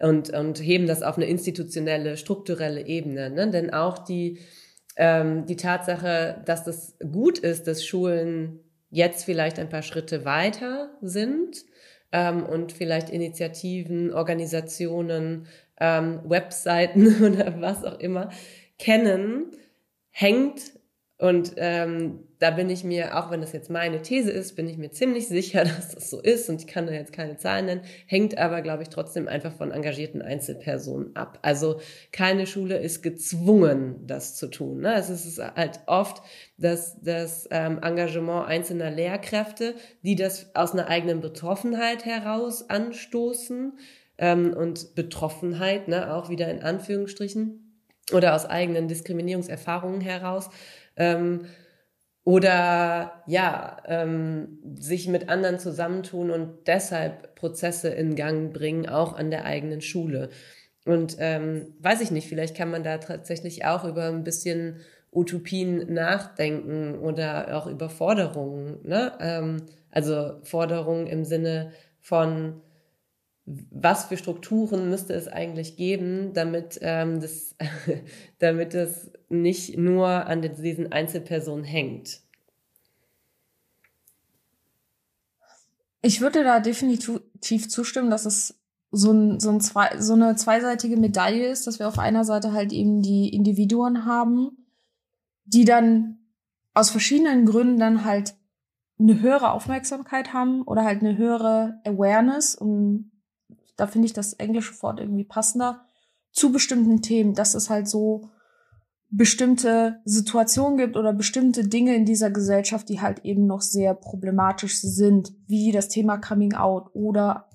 und, 0.00 0.30
und 0.30 0.60
heben 0.60 0.86
das 0.86 1.02
auf 1.02 1.16
eine 1.16 1.26
institutionelle, 1.26 2.16
strukturelle 2.16 2.86
Ebene, 2.86 3.30
ne? 3.30 3.50
denn 3.50 3.72
auch 3.72 3.98
die, 3.98 4.38
ähm, 4.96 5.46
die 5.46 5.56
Tatsache, 5.56 6.42
dass 6.44 6.64
das 6.64 6.96
gut 7.12 7.38
ist, 7.38 7.66
dass 7.66 7.84
Schulen 7.84 8.60
jetzt 8.90 9.24
vielleicht 9.24 9.58
ein 9.58 9.68
paar 9.68 9.82
Schritte 9.82 10.24
weiter 10.24 10.90
sind 11.02 11.64
ähm, 12.12 12.44
und 12.44 12.72
vielleicht 12.72 13.10
Initiativen, 13.10 14.12
Organisationen, 14.12 15.46
ähm, 15.78 16.20
Webseiten 16.24 17.22
oder 17.24 17.60
was 17.60 17.84
auch 17.84 17.98
immer 17.98 18.30
kennen, 18.78 19.50
hängt 20.10 20.60
und 21.18 21.54
ähm, 21.56 22.24
da 22.38 22.50
bin 22.50 22.68
ich 22.68 22.84
mir, 22.84 23.16
auch 23.16 23.30
wenn 23.30 23.40
das 23.40 23.52
jetzt 23.52 23.70
meine 23.70 24.02
These 24.02 24.30
ist, 24.30 24.54
bin 24.54 24.68
ich 24.68 24.76
mir 24.76 24.90
ziemlich 24.90 25.28
sicher, 25.28 25.64
dass 25.64 25.94
das 25.94 26.10
so 26.10 26.20
ist 26.20 26.50
und 26.50 26.60
ich 26.60 26.66
kann 26.66 26.86
da 26.86 26.92
jetzt 26.92 27.14
keine 27.14 27.38
Zahlen 27.38 27.66
nennen, 27.66 27.80
hängt 28.06 28.36
aber, 28.36 28.60
glaube 28.60 28.82
ich, 28.82 28.90
trotzdem 28.90 29.26
einfach 29.26 29.52
von 29.54 29.70
engagierten 29.70 30.20
Einzelpersonen 30.20 31.16
ab. 31.16 31.38
Also 31.40 31.80
keine 32.12 32.46
Schule 32.46 32.76
ist 32.76 33.02
gezwungen, 33.02 34.06
das 34.06 34.36
zu 34.36 34.48
tun. 34.48 34.80
Ne? 34.80 34.94
Es 34.94 35.08
ist 35.08 35.38
halt 35.38 35.80
oft 35.86 36.22
das, 36.58 37.00
das 37.00 37.48
ähm, 37.50 37.78
Engagement 37.82 38.46
einzelner 38.46 38.90
Lehrkräfte, 38.90 39.74
die 40.02 40.16
das 40.16 40.54
aus 40.54 40.72
einer 40.72 40.88
eigenen 40.88 41.22
Betroffenheit 41.22 42.04
heraus 42.04 42.68
anstoßen 42.68 43.78
ähm, 44.18 44.52
und 44.52 44.94
Betroffenheit, 44.94 45.88
ne, 45.88 46.14
auch 46.14 46.28
wieder 46.28 46.50
in 46.50 46.62
Anführungsstrichen, 46.62 47.62
oder 48.12 48.34
aus 48.34 48.46
eigenen 48.46 48.88
Diskriminierungserfahrungen 48.88 50.00
heraus. 50.00 50.50
Ähm, 50.96 51.46
oder 52.24 53.22
ja, 53.26 53.76
ähm, 53.86 54.58
sich 54.74 55.06
mit 55.06 55.28
anderen 55.28 55.60
zusammentun 55.60 56.32
und 56.32 56.66
deshalb 56.66 57.36
Prozesse 57.36 57.88
in 57.88 58.16
Gang 58.16 58.52
bringen, 58.52 58.88
auch 58.88 59.14
an 59.16 59.30
der 59.30 59.44
eigenen 59.44 59.80
Schule. 59.80 60.30
Und 60.84 61.16
ähm, 61.20 61.74
weiß 61.78 62.00
ich 62.00 62.10
nicht, 62.10 62.28
vielleicht 62.28 62.56
kann 62.56 62.70
man 62.70 62.82
da 62.82 62.98
tatsächlich 62.98 63.64
auch 63.64 63.84
über 63.84 64.06
ein 64.08 64.24
bisschen 64.24 64.80
Utopien 65.12 65.92
nachdenken 65.92 66.98
oder 66.98 67.56
auch 67.56 67.66
über 67.66 67.88
Forderungen. 67.88 68.78
Ne? 68.82 69.12
Ähm, 69.20 69.62
also 69.90 70.40
Forderungen 70.42 71.06
im 71.06 71.24
Sinne 71.24 71.72
von 72.00 72.60
was 73.46 74.06
für 74.06 74.16
Strukturen 74.16 74.90
müsste 74.90 75.14
es 75.14 75.28
eigentlich 75.28 75.76
geben, 75.76 76.32
damit 76.34 76.78
ähm, 76.82 77.20
das, 77.20 77.54
damit 78.40 78.74
es 78.74 79.12
nicht 79.28 79.76
nur 79.76 80.08
an 80.08 80.42
diesen 80.42 80.92
Einzelpersonen 80.92 81.64
hängt? 81.64 82.20
Ich 86.02 86.20
würde 86.20 86.44
da 86.44 86.60
definitiv 86.60 87.68
zustimmen, 87.68 88.10
dass 88.10 88.26
es 88.26 88.60
so, 88.92 89.10
ein, 89.10 89.40
so, 89.40 89.50
ein 89.50 89.60
zwei, 89.60 90.00
so 90.00 90.12
eine 90.12 90.36
zweiseitige 90.36 90.96
Medaille 90.96 91.48
ist, 91.48 91.66
dass 91.66 91.78
wir 91.78 91.88
auf 91.88 91.98
einer 91.98 92.24
Seite 92.24 92.52
halt 92.52 92.72
eben 92.72 93.02
die 93.02 93.28
Individuen 93.28 94.04
haben, 94.04 94.66
die 95.44 95.64
dann 95.64 96.18
aus 96.74 96.90
verschiedenen 96.90 97.46
Gründen 97.46 97.78
dann 97.78 98.04
halt 98.04 98.34
eine 98.98 99.20
höhere 99.20 99.50
Aufmerksamkeit 99.52 100.32
haben 100.32 100.62
oder 100.62 100.84
halt 100.84 101.00
eine 101.00 101.16
höhere 101.16 101.80
Awareness, 101.84 102.54
um 102.54 103.10
da 103.76 103.86
finde 103.86 104.06
ich 104.06 104.12
das 104.12 104.32
englische 104.34 104.80
Wort 104.82 105.00
irgendwie 105.00 105.24
passender, 105.24 105.84
zu 106.32 106.52
bestimmten 106.52 107.02
Themen, 107.02 107.34
dass 107.34 107.54
es 107.54 107.68
halt 107.68 107.88
so 107.88 108.30
bestimmte 109.08 110.00
Situationen 110.04 110.78
gibt 110.78 110.96
oder 110.96 111.12
bestimmte 111.12 111.66
Dinge 111.66 111.94
in 111.94 112.04
dieser 112.04 112.30
Gesellschaft, 112.30 112.88
die 112.88 113.00
halt 113.00 113.24
eben 113.24 113.46
noch 113.46 113.60
sehr 113.60 113.94
problematisch 113.94 114.80
sind, 114.80 115.32
wie 115.46 115.72
das 115.72 115.88
Thema 115.88 116.18
Coming 116.18 116.54
Out 116.54 116.90
oder 116.94 117.48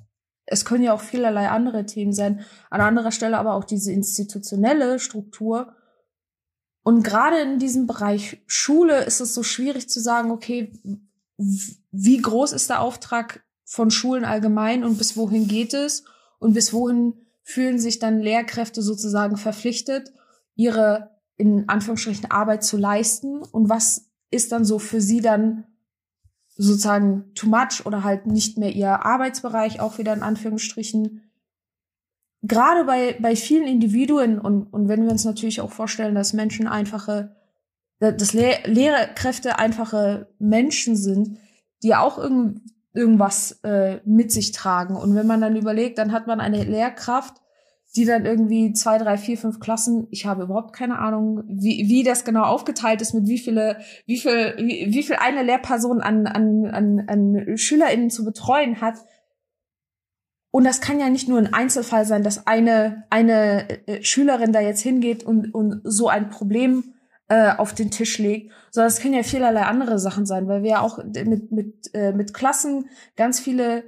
es 0.46 0.66
können 0.66 0.84
ja 0.84 0.94
auch 0.94 1.02
vielerlei 1.02 1.50
andere 1.50 1.86
Themen 1.86 2.14
sein. 2.14 2.42
An 2.70 2.82
anderer 2.82 3.12
Stelle 3.12 3.38
aber 3.38 3.54
auch 3.54 3.64
diese 3.64 3.92
institutionelle 3.92 5.00
Struktur, 5.00 5.74
Und 6.84 7.04
gerade 7.04 7.40
in 7.42 7.60
diesem 7.60 7.86
Bereich 7.88 8.42
Schule 8.48 9.04
ist 9.04 9.20
es 9.20 9.34
so 9.34 9.44
schwierig 9.44 9.90
zu 9.90 10.00
sagen, 10.00 10.32
okay, 10.32 10.74
wie 11.38 12.18
groß 12.18 12.54
ist 12.54 12.70
der 12.70 12.82
Auftrag 12.82 13.44
von 13.66 13.92
Schulen 13.92 14.26
allgemein 14.26 14.84
und 14.84 14.98
bis 14.98 15.16
wohin 15.16 15.48
geht 15.48 15.74
es 15.74 16.04
und 16.40 16.54
bis 16.54 16.74
wohin 16.74 17.14
fühlen 17.44 17.80
sich 17.80 18.00
dann 18.00 18.20
Lehrkräfte 18.20 18.82
sozusagen 18.82 19.38
verpflichtet, 19.38 20.12
ihre 20.56 21.11
in 21.42 21.68
Anführungsstrichen 21.68 22.30
Arbeit 22.30 22.64
zu 22.64 22.78
leisten 22.78 23.42
und 23.42 23.68
was 23.68 24.12
ist 24.30 24.52
dann 24.52 24.64
so 24.64 24.78
für 24.78 25.02
sie 25.02 25.22
dann 25.22 25.64
sozusagen 26.56 27.34
too 27.34 27.50
much 27.50 27.84
oder 27.86 28.04
halt 28.04 28.28
nicht 28.28 28.60
mehr 28.60 28.72
ihr 28.72 29.04
Arbeitsbereich 29.04 29.80
auch 29.80 29.98
wieder 29.98 30.14
in 30.14 30.22
Anführungsstrichen. 30.22 31.24
Gerade 32.44 32.86
bei, 32.86 33.18
bei 33.20 33.36
vielen 33.36 33.68
Individuen 33.68 34.38
und, 34.38 34.68
und 34.68 34.88
wenn 34.88 35.02
wir 35.02 35.10
uns 35.10 35.26
natürlich 35.26 35.62
auch 35.62 35.72
vorstellen, 35.72 36.14
dass 36.14 36.34
Menschen 36.34 36.68
einfache, 36.68 37.36
dass 38.00 38.34
Lehr 38.34 38.60
Lehrkräfte 38.66 39.58
einfache 39.58 40.28
Menschen 40.38 40.96
sind, 40.96 41.40
die 41.82 41.96
auch 41.96 42.20
irgend, 42.20 42.62
irgendwas 42.94 43.64
äh, 43.64 44.00
mit 44.06 44.32
sich 44.32 44.52
tragen. 44.52 44.96
Und 44.96 45.16
wenn 45.16 45.26
man 45.26 45.42
dann 45.42 45.56
überlegt, 45.56 45.98
dann 45.98 46.12
hat 46.12 46.28
man 46.28 46.40
eine 46.40 46.64
Lehrkraft, 46.64 47.41
die 47.96 48.06
dann 48.06 48.26
irgendwie 48.26 48.72
zwei, 48.74 48.98
drei, 48.98 49.18
vier, 49.18 49.38
fünf 49.38 49.60
Klassen, 49.60 50.08
ich 50.12 50.26
habe 50.26 50.44
überhaupt 50.44 50.74
keine 50.74 51.00
Ahnung, 51.00 51.44
wie, 51.48 51.90
wie 51.90 52.04
das 52.04 52.24
genau 52.24 52.44
aufgeteilt 52.44 53.02
ist, 53.02 53.14
mit 53.14 53.28
wie 53.28 53.38
viele, 53.38 53.78
wie 54.06 54.18
viel, 54.18 54.56
wie, 54.58 54.94
wie 54.94 55.04
viel 55.04 55.18
eine 55.18 55.44
Lehrperson 55.44 56.02
an, 56.02 56.26
an, 56.26 56.66
an, 56.68 57.04
an 57.08 57.58
SchülerInnen 57.58 58.10
zu 58.10 58.24
betreuen 58.24 58.80
hat. 58.80 58.96
Und 60.52 60.64
das 60.64 60.80
kann 60.80 61.00
ja 61.00 61.10
nicht 61.10 61.28
nur 61.28 61.38
ein 61.38 61.54
Einzelfall 61.54 62.06
sein, 62.06 62.24
dass 62.24 62.48
eine, 62.48 63.04
eine 63.10 63.88
äh, 63.88 64.04
Schülerin 64.04 64.54
da 64.54 64.62
jetzt 64.62 64.82
hingeht 64.82 65.24
und, 65.24 65.54
und 65.54 65.82
so 65.84 66.08
ein 66.08 66.30
Problem 66.30 66.94
äh, 67.28 67.52
auf 67.56 67.74
den 67.74 67.92
Tisch 67.92 68.18
legt, 68.20 68.52
sondern 68.72 68.90
es 68.90 69.00
können 69.00 69.14
ja 69.14 69.24
vielerlei 69.24 69.64
andere 69.64 70.00
Sachen 70.00 70.26
sein, 70.26 70.48
weil 70.48 70.64
wir 70.64 70.72
ja 70.72 70.82
auch 70.82 71.04
mit, 71.04 71.52
mit, 71.52 71.94
äh, 71.94 72.14
mit 72.14 72.34
Klassen 72.34 72.90
ganz 73.16 73.40
viele 73.40 73.84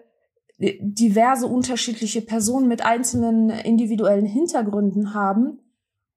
diverse 0.79 1.47
unterschiedliche 1.47 2.21
Personen 2.21 2.67
mit 2.67 2.85
einzelnen 2.85 3.49
individuellen 3.49 4.25
Hintergründen 4.25 5.13
haben. 5.13 5.59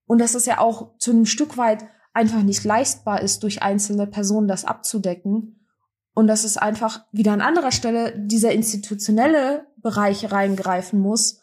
Und 0.07 0.21
dass 0.21 0.35
es 0.35 0.47
ja 0.47 0.61
auch 0.61 0.97
zu 0.99 1.11
einem 1.11 1.27
Stück 1.27 1.57
weit 1.57 1.85
einfach 2.13 2.43
nicht 2.43 2.65
leistbar 2.65 3.23
ist, 3.23 3.43
durch 3.43 3.63
einzelne 3.63 4.07
Personen 4.07 4.49
das 4.49 4.65
abzudecken. 4.65 5.67
Und 6.15 6.29
dass 6.29 6.45
es 6.45 6.57
einfach 6.57 7.05
wieder 7.13 7.33
an 7.33 7.41
anderer 7.41 7.73
Stelle 7.73 8.15
dieser 8.19 8.53
institutionelle 8.53 9.67
Bereich 9.77 10.33
reingreifen 10.33 10.99
muss, 10.99 11.41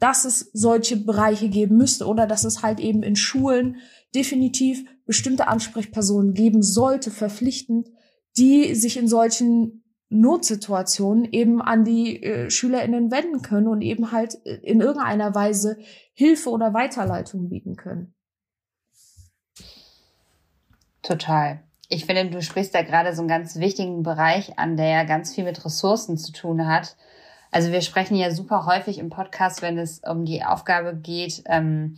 dass 0.00 0.24
es 0.24 0.50
solche 0.52 0.96
Bereiche 0.96 1.48
geben 1.48 1.76
müsste 1.76 2.06
oder 2.06 2.26
dass 2.26 2.44
es 2.44 2.62
halt 2.62 2.80
eben 2.80 3.02
in 3.02 3.16
Schulen 3.16 3.76
definitiv 4.14 4.84
bestimmte 5.06 5.48
Ansprechpersonen 5.48 6.34
geben 6.34 6.62
sollte, 6.62 7.10
verpflichtend, 7.10 7.88
die 8.36 8.74
sich 8.74 8.96
in 8.96 9.08
solchen 9.08 9.84
Notsituationen 10.10 11.30
eben 11.32 11.60
an 11.60 11.84
die 11.84 12.22
äh, 12.22 12.50
SchülerInnen 12.50 13.10
wenden 13.10 13.42
können 13.42 13.68
und 13.68 13.82
eben 13.82 14.10
halt 14.10 14.38
äh, 14.46 14.54
in 14.62 14.80
irgendeiner 14.80 15.34
Weise 15.34 15.78
Hilfe 16.14 16.50
oder 16.50 16.72
Weiterleitung 16.72 17.48
bieten 17.50 17.76
können. 17.76 18.14
Total. 21.02 21.62
Ich 21.90 22.06
finde, 22.06 22.30
du 22.30 22.42
sprichst 22.42 22.74
da 22.74 22.82
gerade 22.82 23.14
so 23.14 23.22
einen 23.22 23.28
ganz 23.28 23.56
wichtigen 23.56 24.02
Bereich 24.02 24.58
an, 24.58 24.76
der 24.76 24.88
ja 24.88 25.04
ganz 25.04 25.34
viel 25.34 25.44
mit 25.44 25.64
Ressourcen 25.64 26.18
zu 26.18 26.32
tun 26.32 26.66
hat. 26.66 26.96
Also 27.50 27.72
wir 27.72 27.80
sprechen 27.80 28.16
ja 28.16 28.30
super 28.30 28.66
häufig 28.66 28.98
im 28.98 29.08
Podcast, 29.08 29.62
wenn 29.62 29.78
es 29.78 30.00
um 30.00 30.24
die 30.24 30.44
Aufgabe 30.44 30.94
geht, 30.96 31.42
ähm, 31.46 31.96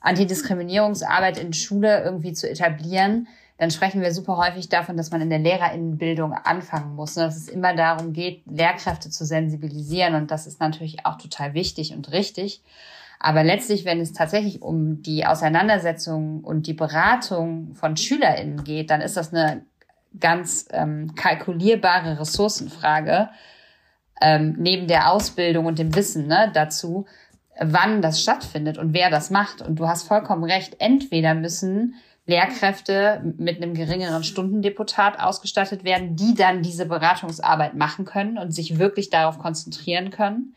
Antidiskriminierungsarbeit 0.00 1.38
in 1.38 1.52
Schule 1.52 2.02
irgendwie 2.02 2.32
zu 2.32 2.50
etablieren 2.50 3.28
dann 3.60 3.70
sprechen 3.70 4.00
wir 4.00 4.10
super 4.14 4.38
häufig 4.38 4.70
davon, 4.70 4.96
dass 4.96 5.10
man 5.10 5.20
in 5.20 5.28
der 5.28 5.38
Lehrerinnenbildung 5.38 6.32
anfangen 6.32 6.96
muss 6.96 7.14
und 7.18 7.24
dass 7.24 7.36
es 7.36 7.46
immer 7.46 7.76
darum 7.76 8.14
geht, 8.14 8.42
Lehrkräfte 8.46 9.10
zu 9.10 9.26
sensibilisieren. 9.26 10.14
Und 10.14 10.30
das 10.30 10.46
ist 10.46 10.60
natürlich 10.60 11.04
auch 11.04 11.18
total 11.18 11.52
wichtig 11.52 11.92
und 11.92 12.10
richtig. 12.10 12.62
Aber 13.18 13.44
letztlich, 13.44 13.84
wenn 13.84 14.00
es 14.00 14.14
tatsächlich 14.14 14.62
um 14.62 15.02
die 15.02 15.26
Auseinandersetzung 15.26 16.42
und 16.42 16.68
die 16.68 16.72
Beratung 16.72 17.74
von 17.74 17.98
SchülerInnen 17.98 18.64
geht, 18.64 18.88
dann 18.88 19.02
ist 19.02 19.18
das 19.18 19.34
eine 19.34 19.60
ganz 20.18 20.66
ähm, 20.70 21.14
kalkulierbare 21.14 22.18
Ressourcenfrage, 22.18 23.28
ähm, 24.22 24.56
neben 24.58 24.86
der 24.86 25.12
Ausbildung 25.12 25.66
und 25.66 25.78
dem 25.78 25.94
Wissen 25.94 26.28
ne, 26.28 26.50
dazu, 26.54 27.04
wann 27.60 28.00
das 28.00 28.22
stattfindet 28.22 28.78
und 28.78 28.94
wer 28.94 29.10
das 29.10 29.28
macht. 29.28 29.60
Und 29.60 29.76
du 29.76 29.86
hast 29.86 30.08
vollkommen 30.08 30.44
recht, 30.44 30.76
entweder 30.78 31.34
müssen 31.34 31.96
Lehrkräfte 32.30 33.34
mit 33.36 33.58
einem 33.58 33.74
geringeren 33.74 34.24
Stundendeputat 34.24 35.20
ausgestattet 35.20 35.84
werden, 35.84 36.16
die 36.16 36.34
dann 36.34 36.62
diese 36.62 36.86
Beratungsarbeit 36.86 37.74
machen 37.74 38.06
können 38.06 38.38
und 38.38 38.52
sich 38.52 38.78
wirklich 38.78 39.10
darauf 39.10 39.38
konzentrieren 39.38 40.10
können. 40.10 40.54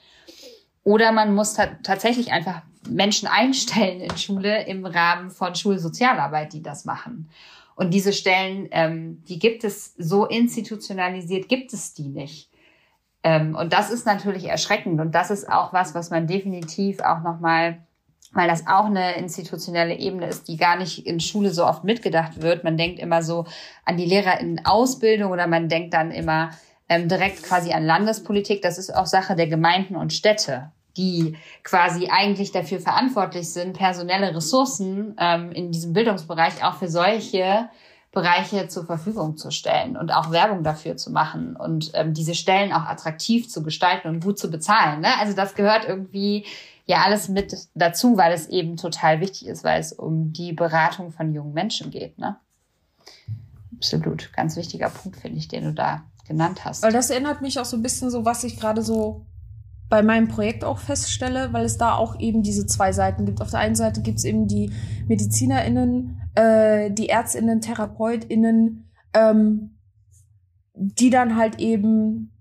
Oder 0.83 1.11
man 1.11 1.35
muss 1.35 1.57
tatsächlich 1.83 2.31
einfach 2.31 2.61
Menschen 2.89 3.27
einstellen 3.27 4.01
in 4.01 4.17
Schule 4.17 4.65
im 4.65 4.85
Rahmen 4.85 5.31
von 5.31 5.55
Schulsozialarbeit, 5.55 6.53
die 6.53 6.61
das 6.61 6.85
machen. 6.85 7.29
Und 7.75 7.93
diese 7.93 8.13
Stellen, 8.13 8.67
ähm, 8.71 9.23
die 9.27 9.39
gibt 9.39 9.63
es 9.63 9.95
so 9.97 10.25
institutionalisiert, 10.25 11.49
gibt 11.49 11.73
es 11.73 11.93
die 11.93 12.07
nicht. 12.07 12.51
Ähm, 13.23 13.55
und 13.55 13.73
das 13.73 13.89
ist 13.89 14.05
natürlich 14.05 14.45
erschreckend. 14.45 14.99
Und 14.99 15.15
das 15.15 15.31
ist 15.31 15.49
auch 15.49 15.73
was, 15.73 15.95
was 15.95 16.09
man 16.09 16.27
definitiv 16.27 16.99
auch 16.99 17.21
nochmal 17.23 17.79
weil 18.33 18.47
das 18.47 18.67
auch 18.67 18.85
eine 18.85 19.15
institutionelle 19.17 19.95
Ebene 19.95 20.27
ist, 20.27 20.47
die 20.47 20.57
gar 20.57 20.75
nicht 20.75 21.05
in 21.05 21.19
Schule 21.19 21.51
so 21.51 21.65
oft 21.65 21.83
mitgedacht 21.83 22.41
wird. 22.41 22.63
Man 22.63 22.77
denkt 22.77 22.99
immer 22.99 23.21
so 23.21 23.45
an 23.85 23.97
die 23.97 24.05
Lehrer 24.05 24.39
in 24.39 24.65
Ausbildung 24.65 25.31
oder 25.31 25.47
man 25.47 25.69
denkt 25.69 25.93
dann 25.93 26.11
immer 26.11 26.51
ähm, 26.89 27.07
direkt 27.07 27.43
quasi 27.43 27.71
an 27.73 27.85
Landespolitik. 27.85 28.61
Das 28.61 28.77
ist 28.77 28.95
auch 28.95 29.05
Sache 29.05 29.35
der 29.35 29.47
Gemeinden 29.47 29.95
und 29.95 30.13
Städte, 30.13 30.71
die 30.97 31.37
quasi 31.63 32.09
eigentlich 32.11 32.51
dafür 32.51 32.79
verantwortlich 32.79 33.51
sind, 33.51 33.77
personelle 33.77 34.35
Ressourcen 34.35 35.15
ähm, 35.19 35.51
in 35.51 35.71
diesem 35.71 35.93
Bildungsbereich 35.93 36.63
auch 36.63 36.75
für 36.75 36.89
solche 36.89 37.69
Bereiche 38.11 38.67
zur 38.67 38.85
Verfügung 38.85 39.37
zu 39.37 39.49
stellen 39.49 39.97
und 39.97 40.11
auch 40.11 40.31
Werbung 40.31 40.63
dafür 40.63 40.97
zu 40.97 41.11
machen 41.11 41.55
und 41.55 41.91
ähm, 41.95 42.13
diese 42.13 42.35
Stellen 42.35 42.71
auch 42.71 42.85
attraktiv 42.85 43.49
zu 43.49 43.63
gestalten 43.63 44.07
und 44.07 44.23
gut 44.23 44.37
zu 44.37 44.51
bezahlen. 44.51 45.01
Ne? 45.01 45.07
Also 45.19 45.35
das 45.35 45.55
gehört 45.55 45.87
irgendwie 45.87 46.45
ja 46.85 47.03
alles 47.03 47.29
mit 47.29 47.55
dazu, 47.75 48.17
weil 48.17 48.33
es 48.33 48.47
eben 48.47 48.77
total 48.77 49.21
wichtig 49.21 49.47
ist, 49.47 49.63
weil 49.63 49.79
es 49.79 49.93
um 49.93 50.33
die 50.33 50.53
Beratung 50.53 51.11
von 51.11 51.33
jungen 51.33 51.53
Menschen 51.53 51.91
geht. 51.91 52.17
Ne? 52.17 52.37
Absolut, 53.77 54.31
ganz 54.33 54.55
wichtiger 54.55 54.89
Punkt, 54.89 55.17
finde 55.17 55.37
ich, 55.37 55.47
den 55.47 55.63
du 55.63 55.73
da 55.73 56.03
genannt 56.27 56.65
hast. 56.65 56.83
Weil 56.83 56.93
das 56.93 57.09
erinnert 57.09 57.41
mich 57.41 57.59
auch 57.59 57.65
so 57.65 57.77
ein 57.77 57.83
bisschen 57.83 58.09
so, 58.09 58.25
was 58.25 58.43
ich 58.43 58.59
gerade 58.59 58.81
so 58.81 59.25
bei 59.89 60.01
meinem 60.01 60.27
Projekt 60.27 60.63
auch 60.63 60.79
feststelle, 60.79 61.53
weil 61.53 61.65
es 61.65 61.77
da 61.77 61.95
auch 61.95 62.19
eben 62.19 62.41
diese 62.41 62.65
zwei 62.65 62.91
Seiten 62.91 63.25
gibt. 63.25 63.41
Auf 63.41 63.51
der 63.51 63.59
einen 63.59 63.75
Seite 63.75 64.01
gibt 64.01 64.17
es 64.17 64.23
eben 64.23 64.47
die 64.47 64.71
MedizinerInnen, 65.07 66.21
äh, 66.35 66.89
die 66.91 67.09
ÄrztInnen, 67.09 67.61
TherapeutInnen, 67.61 68.89
ähm, 69.13 69.77
die 70.73 71.09
dann 71.09 71.37
halt 71.37 71.59
eben 71.59 72.32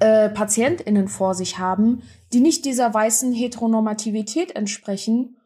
äh, 0.00 0.28
PatientInnen 0.28 1.08
vor 1.08 1.34
sich 1.34 1.58
haben, 1.58 2.02
die 2.32 2.40
nicht 2.40 2.64
dieser 2.64 2.92
weißen 2.92 3.32
Heteronormativität 3.32 4.54
entsprechen 4.54 5.36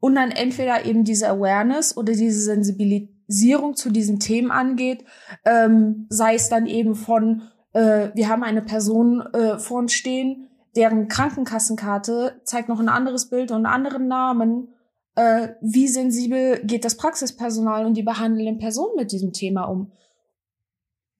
und 0.00 0.14
dann 0.14 0.30
entweder 0.30 0.84
eben 0.84 1.04
diese 1.04 1.28
Awareness 1.28 1.96
oder 1.96 2.12
diese 2.12 2.40
Sensibilisierung 2.40 3.76
zu 3.76 3.90
diesen 3.90 4.20
Themen 4.20 4.50
angeht, 4.50 5.04
ähm, 5.44 6.06
sei 6.10 6.34
es 6.34 6.48
dann 6.48 6.66
eben 6.66 6.94
von, 6.94 7.42
äh, 7.72 8.10
wir 8.14 8.28
haben 8.28 8.42
eine 8.42 8.62
Person 8.62 9.22
äh, 9.32 9.58
vor 9.58 9.78
uns 9.78 9.92
stehen, 9.92 10.48
deren 10.76 11.08
Krankenkassenkarte 11.08 12.40
zeigt 12.44 12.68
noch 12.68 12.80
ein 12.80 12.88
anderes 12.88 13.28
Bild 13.30 13.50
und 13.50 13.56
einen 13.56 13.66
anderen 13.66 14.06
Namen. 14.06 14.68
Äh, 15.16 15.48
wie 15.60 15.88
sensibel 15.88 16.60
geht 16.62 16.84
das 16.84 16.96
Praxispersonal 16.96 17.86
und 17.86 17.94
die 17.94 18.02
behandelnden 18.02 18.58
Personen 18.58 18.94
mit 18.96 19.10
diesem 19.10 19.32
Thema 19.32 19.64
um? 19.64 19.90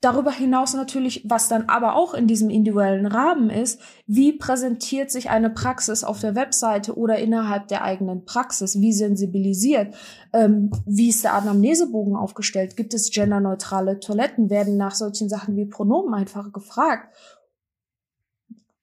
Darüber 0.01 0.31
hinaus 0.31 0.75
natürlich, 0.75 1.25
was 1.29 1.49
dann 1.49 1.69
aber 1.69 1.97
auch 1.97 2.15
in 2.15 2.29
diesem 2.29 2.51
individuellen 2.51 3.07
Rahmen 3.07 3.51
ist, 3.51 3.81
wie 4.07 4.33
präsentiert 4.33 5.11
sich 5.11 5.29
eine 5.29 5.51
Praxis 5.51 6.05
auf 6.05 6.21
der 6.21 6.37
Webseite 6.37 6.97
oder 6.97 7.19
innerhalb 7.19 7.67
der 7.67 7.83
eigenen 7.83 8.25
Praxis? 8.25 8.81
Wie 8.81 8.93
sensibilisiert? 8.93 9.97
Ähm, 10.33 10.71
wie 10.87 11.09
ist 11.09 11.25
der 11.25 11.35
Anamnesebogen 11.35 12.15
aufgestellt? 12.15 12.77
Gibt 12.77 12.95
es 12.95 13.11
genderneutrale 13.11 13.99
Toiletten? 13.99 14.51
Werden 14.51 14.77
nach 14.77 14.95
solchen 14.95 15.29
Sachen 15.29 15.57
wie 15.57 15.67
Pronomen 15.67 16.15
einfach 16.15 16.53
gefragt? 16.53 17.13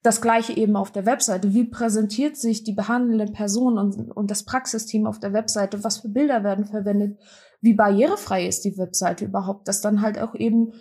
Das 0.02 0.20
gleiche 0.20 0.52
eben 0.52 0.76
auf 0.76 0.92
der 0.92 1.06
Webseite. 1.06 1.54
Wie 1.54 1.64
präsentiert 1.64 2.36
sich 2.36 2.62
die 2.62 2.74
behandelnde 2.74 3.32
Person 3.32 3.78
und, 3.78 4.14
und 4.14 4.30
das 4.30 4.44
Praxisteam 4.44 5.06
auf 5.06 5.18
der 5.18 5.32
Webseite? 5.32 5.82
Was 5.82 5.96
für 5.96 6.10
Bilder 6.10 6.44
werden 6.44 6.66
verwendet? 6.66 7.18
Wie 7.62 7.72
barrierefrei 7.72 8.46
ist 8.46 8.66
die 8.66 8.76
Webseite 8.76 9.24
überhaupt? 9.24 9.66
Dass 9.66 9.80
dann 9.80 10.02
halt 10.02 10.20
auch 10.20 10.34
eben 10.34 10.74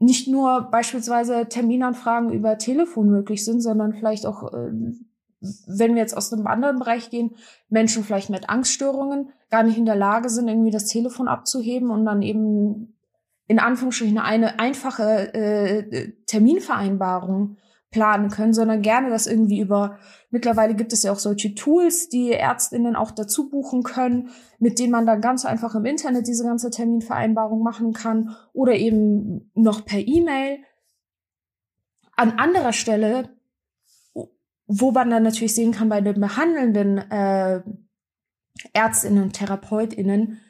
nicht 0.00 0.28
nur 0.28 0.62
beispielsweise 0.62 1.46
Terminanfragen 1.48 2.32
über 2.32 2.58
Telefon 2.58 3.10
möglich 3.10 3.44
sind, 3.44 3.60
sondern 3.60 3.92
vielleicht 3.92 4.26
auch, 4.26 4.52
äh, 4.52 4.72
wenn 5.40 5.94
wir 5.94 6.00
jetzt 6.00 6.16
aus 6.16 6.32
einem 6.32 6.46
anderen 6.46 6.78
Bereich 6.78 7.10
gehen, 7.10 7.36
Menschen 7.68 8.02
vielleicht 8.02 8.30
mit 8.30 8.48
Angststörungen, 8.48 9.30
gar 9.50 9.62
nicht 9.62 9.76
in 9.76 9.84
der 9.84 9.96
Lage 9.96 10.30
sind, 10.30 10.48
irgendwie 10.48 10.70
das 10.70 10.86
Telefon 10.86 11.28
abzuheben 11.28 11.90
und 11.90 12.04
dann 12.06 12.22
eben 12.22 12.96
in 13.46 13.58
Anführungsstrichen 13.58 14.18
eine 14.18 14.58
einfache 14.58 15.34
äh, 15.34 16.12
Terminvereinbarung 16.26 17.56
planen 17.90 18.30
können, 18.30 18.54
sondern 18.54 18.82
gerne 18.82 19.10
das 19.10 19.26
irgendwie 19.26 19.60
über, 19.60 19.98
mittlerweile 20.30 20.74
gibt 20.74 20.92
es 20.92 21.02
ja 21.02 21.12
auch 21.12 21.18
solche 21.18 21.54
Tools, 21.54 22.08
die 22.08 22.32
Ärztinnen 22.32 22.94
auch 22.94 23.10
dazu 23.10 23.50
buchen 23.50 23.82
können, 23.82 24.30
mit 24.58 24.78
denen 24.78 24.92
man 24.92 25.06
dann 25.06 25.20
ganz 25.20 25.44
einfach 25.44 25.74
im 25.74 25.84
Internet 25.84 26.28
diese 26.28 26.44
ganze 26.44 26.70
Terminvereinbarung 26.70 27.62
machen 27.62 27.92
kann 27.92 28.36
oder 28.52 28.74
eben 28.74 29.50
noch 29.54 29.84
per 29.84 29.98
E-Mail. 29.98 30.58
An 32.14 32.38
anderer 32.38 32.72
Stelle, 32.72 33.30
wo 34.66 34.92
man 34.92 35.10
dann 35.10 35.24
natürlich 35.24 35.54
sehen 35.54 35.72
kann 35.72 35.88
bei 35.88 36.00
den 36.00 36.20
behandelnden 36.20 36.98
äh, 36.98 37.62
Ärztinnen 38.72 39.24
und 39.24 39.32
Therapeutinnen, 39.32 40.40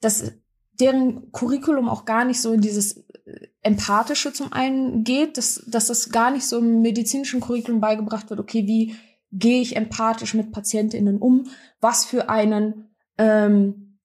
dass 0.00 0.32
deren 0.80 1.30
Curriculum 1.32 1.88
auch 1.88 2.04
gar 2.04 2.24
nicht 2.24 2.40
so 2.40 2.52
in 2.52 2.60
dieses 2.60 2.96
äh, 2.96 3.48
Empathische 3.62 4.32
zum 4.32 4.52
einen 4.52 5.04
geht, 5.04 5.36
dass, 5.36 5.64
dass 5.66 5.86
das 5.86 6.10
gar 6.10 6.30
nicht 6.30 6.46
so 6.46 6.58
im 6.58 6.82
medizinischen 6.82 7.40
Curriculum 7.40 7.80
beigebracht 7.80 8.30
wird, 8.30 8.40
okay, 8.40 8.66
wie 8.66 8.96
gehe 9.32 9.60
ich 9.60 9.76
empathisch 9.76 10.34
mit 10.34 10.50
PatientInnen 10.52 11.18
um, 11.18 11.46
was 11.80 12.04
für 12.04 12.28
einen 12.28 12.90
ähm, 13.18 13.98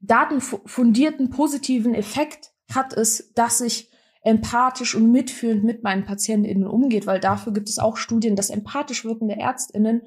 datenfundierten 0.00 1.30
positiven 1.30 1.94
Effekt 1.94 2.52
hat 2.72 2.92
es, 2.94 3.32
dass 3.34 3.60
ich 3.60 3.90
empathisch 4.22 4.94
und 4.94 5.10
mitfühlend 5.10 5.64
mit 5.64 5.82
meinen 5.82 6.04
PatientInnen 6.04 6.66
umgeht, 6.66 7.06
weil 7.06 7.20
dafür 7.20 7.52
gibt 7.52 7.68
es 7.68 7.78
auch 7.78 7.96
Studien, 7.96 8.36
dass 8.36 8.50
empathisch 8.50 9.04
wirkende 9.04 9.36
ÄrztInnen 9.38 10.02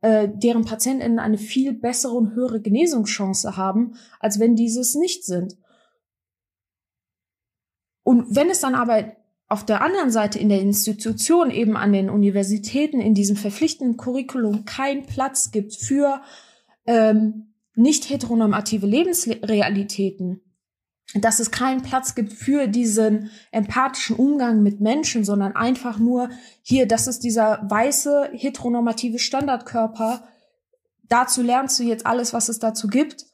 äh, 0.00 0.28
deren 0.32 0.64
PatientInnen 0.64 1.18
eine 1.18 1.38
viel 1.38 1.72
bessere 1.72 2.12
und 2.12 2.34
höhere 2.34 2.60
Genesungschance 2.60 3.56
haben, 3.56 3.94
als 4.20 4.38
wenn 4.38 4.56
dieses 4.56 4.94
nicht 4.94 5.24
sind. 5.24 5.56
Und 8.02 8.36
wenn 8.36 8.50
es 8.50 8.60
dann 8.60 8.74
aber 8.74 9.16
auf 9.48 9.64
der 9.64 9.80
anderen 9.80 10.10
Seite 10.10 10.38
in 10.38 10.48
der 10.48 10.60
Institution, 10.60 11.50
eben 11.50 11.76
an 11.76 11.92
den 11.92 12.10
Universitäten, 12.10 13.00
in 13.00 13.14
diesem 13.14 13.36
verpflichtenden 13.36 13.96
Curriculum 13.96 14.64
keinen 14.64 15.06
Platz 15.06 15.50
gibt 15.50 15.74
für 15.74 16.20
ähm, 16.86 17.54
nicht 17.74 18.10
heteronormative 18.10 18.86
Lebensrealitäten, 18.86 20.40
dass 21.14 21.38
es 21.38 21.50
keinen 21.50 21.82
Platz 21.82 22.14
gibt 22.14 22.32
für 22.32 22.66
diesen 22.66 23.30
empathischen 23.52 24.16
Umgang 24.16 24.62
mit 24.62 24.80
Menschen, 24.80 25.24
sondern 25.24 25.54
einfach 25.54 25.98
nur 25.98 26.30
hier, 26.62 26.86
das 26.86 27.06
ist 27.06 27.20
dieser 27.20 27.64
weiße 27.68 28.30
heteronormative 28.32 29.18
Standardkörper. 29.18 30.24
Dazu 31.08 31.42
lernst 31.42 31.78
du 31.78 31.84
jetzt 31.84 32.06
alles, 32.06 32.32
was 32.32 32.48
es 32.48 32.58
dazu 32.58 32.88
gibt, 32.88 33.26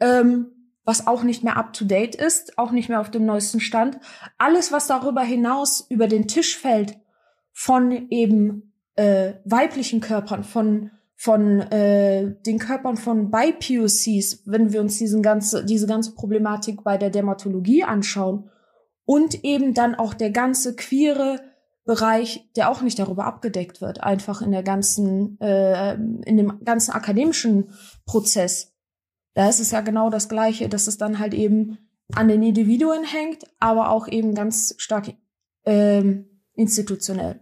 ähm, 0.00 0.46
was 0.84 1.06
auch 1.06 1.22
nicht 1.22 1.44
mehr 1.44 1.58
up 1.58 1.74
to 1.74 1.84
date 1.84 2.14
ist, 2.14 2.56
auch 2.56 2.70
nicht 2.70 2.88
mehr 2.88 3.00
auf 3.00 3.10
dem 3.10 3.26
neuesten 3.26 3.60
Stand. 3.60 3.98
Alles, 4.38 4.72
was 4.72 4.86
darüber 4.86 5.20
hinaus 5.20 5.84
über 5.90 6.08
den 6.08 6.28
Tisch 6.28 6.56
fällt 6.56 6.98
von 7.52 8.08
eben 8.08 8.72
äh, 8.94 9.34
weiblichen 9.44 10.00
Körpern, 10.00 10.44
von 10.44 10.92
von 11.20 11.58
äh, 11.72 12.32
den 12.46 12.60
Körpern 12.60 12.96
von 12.96 13.32
BiPOCs, 13.32 14.44
wenn 14.46 14.72
wir 14.72 14.80
uns 14.80 14.98
diesen 14.98 15.20
ganze, 15.20 15.64
diese 15.64 15.88
ganze 15.88 16.14
Problematik 16.14 16.84
bei 16.84 16.96
der 16.96 17.10
Dermatologie 17.10 17.82
anschauen 17.82 18.48
und 19.04 19.42
eben 19.42 19.74
dann 19.74 19.96
auch 19.96 20.14
der 20.14 20.30
ganze 20.30 20.76
queere 20.76 21.40
Bereich, 21.84 22.48
der 22.54 22.70
auch 22.70 22.82
nicht 22.82 23.00
darüber 23.00 23.24
abgedeckt 23.24 23.80
wird, 23.80 24.00
einfach 24.00 24.42
in 24.42 24.52
der 24.52 24.62
ganzen, 24.62 25.40
äh, 25.40 25.94
in 25.94 26.36
dem 26.36 26.64
ganzen 26.64 26.92
akademischen 26.92 27.72
Prozess. 28.06 28.76
Da 29.34 29.48
ist 29.48 29.58
es 29.58 29.72
ja 29.72 29.80
genau 29.80 30.10
das 30.10 30.28
Gleiche, 30.28 30.68
dass 30.68 30.86
es 30.86 30.98
dann 30.98 31.18
halt 31.18 31.34
eben 31.34 31.78
an 32.14 32.28
den 32.28 32.44
Individuen 32.44 33.02
hängt, 33.02 33.42
aber 33.58 33.90
auch 33.90 34.06
eben 34.06 34.34
ganz 34.34 34.76
stark 34.78 35.14
ähm, 35.64 36.26
institutionell. 36.54 37.40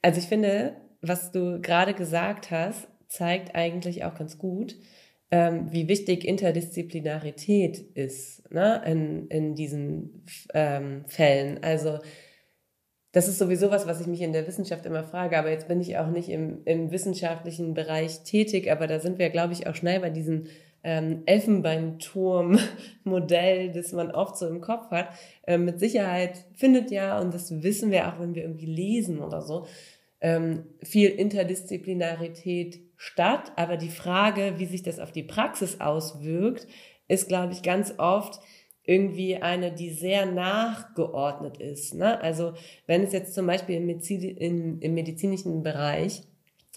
Also 0.00 0.18
ich 0.18 0.28
finde, 0.28 0.76
was 1.02 1.32
du 1.32 1.60
gerade 1.60 1.94
gesagt 1.94 2.50
hast, 2.50 2.88
zeigt 3.08 3.54
eigentlich 3.54 4.04
auch 4.04 4.14
ganz 4.14 4.38
gut, 4.38 4.76
ähm, 5.30 5.68
wie 5.70 5.88
wichtig 5.88 6.24
Interdisziplinarität 6.24 7.78
ist 7.94 8.50
ne, 8.52 8.82
in, 8.86 9.28
in 9.28 9.54
diesen 9.54 10.24
ähm, 10.54 11.04
Fällen. 11.06 11.62
Also 11.62 11.98
das 13.12 13.28
ist 13.28 13.38
sowieso 13.38 13.70
was, 13.70 13.86
was 13.86 14.00
ich 14.00 14.06
mich 14.06 14.22
in 14.22 14.32
der 14.32 14.46
Wissenschaft 14.46 14.86
immer 14.86 15.04
frage, 15.04 15.38
aber 15.38 15.50
jetzt 15.50 15.68
bin 15.68 15.80
ich 15.80 15.98
auch 15.98 16.08
nicht 16.08 16.28
im, 16.28 16.62
im 16.64 16.92
wissenschaftlichen 16.92 17.74
Bereich 17.74 18.22
tätig, 18.22 18.70
aber 18.70 18.86
da 18.86 19.00
sind 19.00 19.18
wir, 19.18 19.30
glaube 19.30 19.52
ich, 19.52 19.66
auch 19.66 19.74
schnell 19.74 19.98
bei 20.00 20.10
diesem 20.10 20.46
ähm, 20.82 21.24
Elfenbeinturm-Modell, 21.26 23.72
das 23.72 23.92
man 23.92 24.12
oft 24.12 24.38
so 24.38 24.46
im 24.46 24.60
Kopf 24.60 24.90
hat. 24.90 25.08
Ähm, 25.46 25.64
mit 25.64 25.80
Sicherheit 25.80 26.44
findet 26.54 26.90
ja, 26.90 27.18
und 27.20 27.32
das 27.34 27.62
wissen 27.62 27.90
wir 27.90 28.08
auch, 28.08 28.20
wenn 28.20 28.34
wir 28.34 28.42
irgendwie 28.42 28.66
lesen 28.66 29.20
oder 29.20 29.40
so, 29.42 29.66
ähm, 30.20 30.64
viel 30.82 31.10
Interdisziplinarität 31.10 32.80
statt. 32.96 33.52
Aber 33.56 33.76
die 33.76 33.88
Frage, 33.88 34.54
wie 34.58 34.66
sich 34.66 34.82
das 34.82 34.98
auf 34.98 35.12
die 35.12 35.22
Praxis 35.22 35.80
auswirkt, 35.80 36.66
ist, 37.08 37.28
glaube 37.28 37.52
ich, 37.52 37.62
ganz 37.62 37.94
oft 37.98 38.40
irgendwie 38.84 39.36
eine, 39.36 39.72
die 39.72 39.90
sehr 39.90 40.26
nachgeordnet 40.26 41.58
ist. 41.58 41.94
Ne? 41.94 42.20
Also 42.20 42.54
wenn 42.86 43.02
es 43.02 43.12
jetzt 43.12 43.34
zum 43.34 43.46
Beispiel 43.46 43.76
im, 43.76 43.86
Medizin, 43.86 44.36
im, 44.36 44.80
im 44.80 44.94
medizinischen 44.94 45.62
Bereich, 45.62 46.22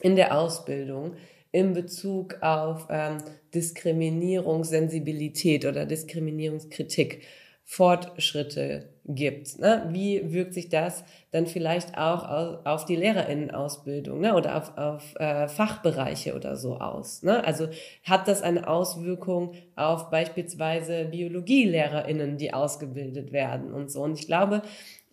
in 0.02 0.16
der 0.16 0.38
Ausbildung, 0.38 1.16
in 1.52 1.74
Bezug 1.74 2.42
auf 2.42 2.88
ähm, 2.90 3.18
Diskriminierungssensibilität 3.54 5.66
oder 5.66 5.86
Diskriminierungskritik 5.86 7.22
Fortschritte 7.64 8.93
gibt. 9.06 9.60
Ne? 9.60 9.88
Wie 9.90 10.34
wirkt 10.34 10.54
sich 10.54 10.70
das 10.70 11.04
dann 11.32 11.46
vielleicht 11.46 11.98
auch 11.98 12.64
auf 12.66 12.86
die 12.86 12.96
Lehrerinnenausbildung 12.96 14.22
ne? 14.22 14.36
oder 14.36 14.58
auf, 14.58 14.78
auf 14.78 15.16
äh, 15.20 15.48
Fachbereiche 15.48 16.36
oder 16.36 16.56
so 16.56 16.78
aus? 16.78 17.22
Ne? 17.24 17.44
Also 17.44 17.68
hat 18.04 18.28
das 18.28 18.42
eine 18.42 18.68
Auswirkung 18.68 19.54
auf 19.76 20.10
beispielsweise 20.10 21.06
Biologielehrerinnen, 21.06 22.38
die 22.38 22.54
ausgebildet 22.54 23.32
werden 23.34 23.74
und 23.74 23.92
so? 23.92 24.04
Und 24.04 24.18
ich 24.18 24.26
glaube, 24.26 24.62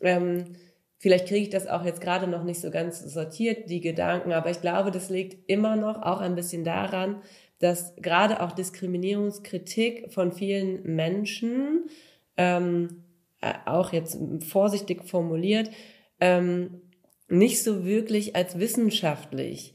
ähm, 0.01 0.57
vielleicht 0.99 1.27
kriege 1.27 1.43
ich 1.43 1.51
das 1.51 1.67
auch 1.67 1.85
jetzt 1.85 2.01
gerade 2.01 2.29
noch 2.29 2.45
nicht 2.45 2.61
so 2.61 2.71
ganz 2.71 3.01
sortiert, 3.01 3.71
die 3.71 3.81
Gedanken, 3.81 4.33
aber 4.33 4.51
ich 4.51 4.61
glaube, 4.61 4.93
das 4.93 5.11
liegt 5.11 5.51
immer 5.51 5.75
noch 5.75 6.01
auch 6.03 6.21
ein 6.21 6.37
bisschen 6.37 6.63
daran, 6.63 7.23
dass 7.59 7.95
gerade 7.97 8.41
auch 8.41 8.53
Diskriminierungskritik 8.53 10.13
von 10.13 10.33
vielen 10.33 10.83
Menschen 10.95 11.87
ähm, 12.37 13.05
äh, 13.41 13.55
auch 13.67 13.93
jetzt 13.93 14.19
vorsichtig 14.49 15.05
formuliert, 15.05 15.71
ähm, 16.21 16.83
nicht 17.29 17.63
so 17.63 17.85
wirklich 17.85 18.37
als 18.37 18.59
wissenschaftlich 18.59 19.75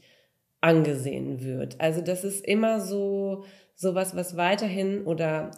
angesehen 0.60 1.42
wird. 1.42 1.80
Also 1.80 2.00
das 2.00 2.24
ist 2.24 2.44
immer 2.44 2.80
so 2.80 3.44
sowas, 3.74 4.16
was 4.16 4.36
weiterhin 4.36 5.04
oder 5.04 5.50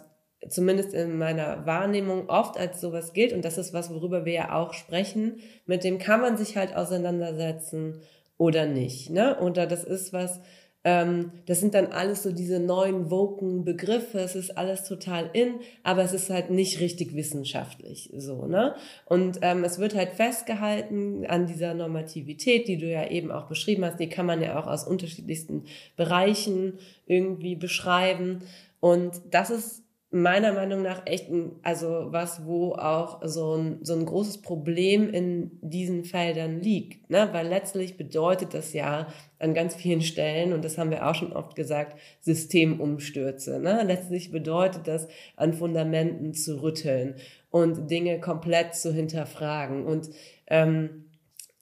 zumindest 0.47 0.93
in 0.93 1.17
meiner 1.17 1.65
Wahrnehmung 1.65 2.29
oft 2.29 2.57
als 2.57 2.79
sowas 2.79 3.13
gilt 3.13 3.33
und 3.33 3.43
das 3.43 3.57
ist 3.57 3.73
was, 3.73 3.93
worüber 3.93 4.25
wir 4.25 4.33
ja 4.33 4.55
auch 4.55 4.73
sprechen. 4.73 5.39
Mit 5.65 5.83
dem 5.83 5.99
kann 5.99 6.21
man 6.21 6.37
sich 6.37 6.55
halt 6.55 6.75
auseinandersetzen 6.75 8.01
oder 8.37 8.65
nicht. 8.65 9.09
Ne? 9.09 9.37
Oder 9.39 9.67
das 9.67 9.83
ist 9.83 10.13
was, 10.13 10.39
ähm, 10.85 11.31
das 11.45 11.59
sind 11.59 11.73
dann 11.73 11.87
alles 11.87 12.23
so 12.23 12.31
diese 12.31 12.59
neuen 12.59 13.11
woken 13.11 13.65
Begriffe. 13.65 14.19
Es 14.19 14.35
ist 14.35 14.57
alles 14.57 14.85
total 14.85 15.29
in, 15.33 15.55
aber 15.83 16.03
es 16.03 16.13
ist 16.13 16.29
halt 16.29 16.51
nicht 16.51 16.79
richtig 16.79 17.15
wissenschaftlich 17.15 18.09
so, 18.15 18.45
ne? 18.45 18.75
Und 19.05 19.39
ähm, 19.41 19.65
es 19.65 19.79
wird 19.79 19.93
halt 19.93 20.11
festgehalten 20.11 21.25
an 21.25 21.47
dieser 21.47 21.73
Normativität, 21.73 22.67
die 22.69 22.77
du 22.77 22.89
ja 22.89 23.09
eben 23.09 23.29
auch 23.29 23.47
beschrieben 23.47 23.83
hast. 23.83 23.99
Die 23.99 24.07
kann 24.07 24.25
man 24.25 24.41
ja 24.41 24.57
auch 24.57 24.67
aus 24.67 24.87
unterschiedlichsten 24.87 25.65
Bereichen 25.97 26.79
irgendwie 27.05 27.55
beschreiben. 27.55 28.43
Und 28.79 29.19
das 29.31 29.49
ist 29.49 29.83
meiner 30.11 30.53
Meinung 30.53 30.81
nach 30.81 31.03
echt 31.05 31.29
ein, 31.29 31.51
also 31.61 32.07
was, 32.09 32.45
wo 32.45 32.73
auch 32.73 33.21
so 33.23 33.55
ein, 33.55 33.79
so 33.83 33.93
ein 33.93 34.05
großes 34.05 34.41
Problem 34.41 35.07
in 35.09 35.51
diesen 35.61 36.03
Feldern 36.03 36.61
liegt. 36.61 37.09
Ne? 37.11 37.29
Weil 37.31 37.47
letztlich 37.47 37.95
bedeutet 37.95 38.55
das 38.55 38.73
ja 38.73 39.07
an 39.37 39.53
ganz 39.53 39.75
vielen 39.75 40.01
Stellen, 40.01 40.53
und 40.53 40.65
das 40.65 40.79
haben 40.79 40.89
wir 40.89 41.07
auch 41.07 41.13
schon 41.13 41.31
oft 41.31 41.55
gesagt, 41.55 41.99
Systemumstürze. 42.21 43.59
Ne? 43.59 43.83
Letztlich 43.85 44.31
bedeutet 44.31 44.87
das, 44.87 45.07
an 45.35 45.53
Fundamenten 45.53 46.33
zu 46.33 46.61
rütteln 46.61 47.15
und 47.51 47.91
Dinge 47.91 48.19
komplett 48.19 48.73
zu 48.75 48.91
hinterfragen 48.91 49.85
und 49.85 50.09
ähm, 50.47 51.05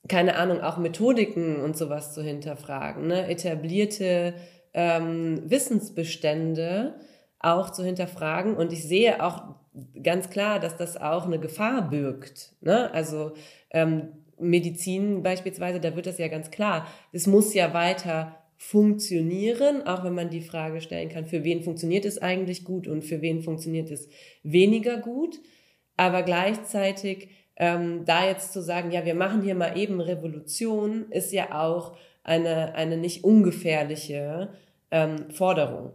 keine 0.07 0.37
Ahnung, 0.37 0.61
auch 0.61 0.77
Methodiken 0.77 1.57
und 1.57 1.75
sowas 1.75 2.13
zu 2.13 2.23
hinterfragen. 2.23 3.07
Ne? 3.07 3.27
Etablierte 3.27 4.35
ähm, 4.73 5.41
Wissensbestände, 5.49 6.95
auch 7.39 7.69
zu 7.69 7.83
hinterfragen. 7.83 8.55
Und 8.55 8.73
ich 8.73 8.83
sehe 8.83 9.23
auch 9.23 9.55
ganz 10.01 10.29
klar, 10.29 10.59
dass 10.59 10.77
das 10.77 10.97
auch 10.97 11.25
eine 11.25 11.39
Gefahr 11.39 11.89
birgt. 11.89 12.53
Ne? 12.61 12.91
Also 12.93 13.33
ähm, 13.71 14.09
Medizin 14.39 15.23
beispielsweise, 15.23 15.79
da 15.79 15.95
wird 15.95 16.07
das 16.07 16.17
ja 16.17 16.27
ganz 16.27 16.51
klar. 16.51 16.87
Es 17.11 17.27
muss 17.27 17.53
ja 17.53 17.73
weiter 17.73 18.37
funktionieren, 18.57 19.85
auch 19.85 20.03
wenn 20.03 20.15
man 20.15 20.29
die 20.29 20.41
Frage 20.41 20.81
stellen 20.81 21.09
kann, 21.09 21.27
für 21.27 21.43
wen 21.43 21.61
funktioniert 21.61 22.05
es 22.05 22.19
eigentlich 22.19 22.63
gut 22.63 22.87
und 22.87 23.03
für 23.03 23.21
wen 23.21 23.43
funktioniert 23.43 23.91
es 23.91 24.09
weniger 24.41 24.97
gut. 24.97 25.39
Aber 25.95 26.23
gleichzeitig 26.23 27.29
ähm, 27.55 28.05
da 28.05 28.25
jetzt 28.25 28.53
zu 28.53 28.61
sagen, 28.61 28.91
ja, 28.91 29.05
wir 29.05 29.15
machen 29.15 29.41
hier 29.41 29.55
mal 29.55 29.77
eben 29.77 29.99
Revolution, 29.99 31.05
ist 31.11 31.33
ja 31.33 31.59
auch 31.59 31.97
eine, 32.23 32.75
eine 32.75 32.97
nicht 32.97 33.23
ungefährliche 33.23 34.49
ähm, 34.91 35.29
Forderung. 35.31 35.91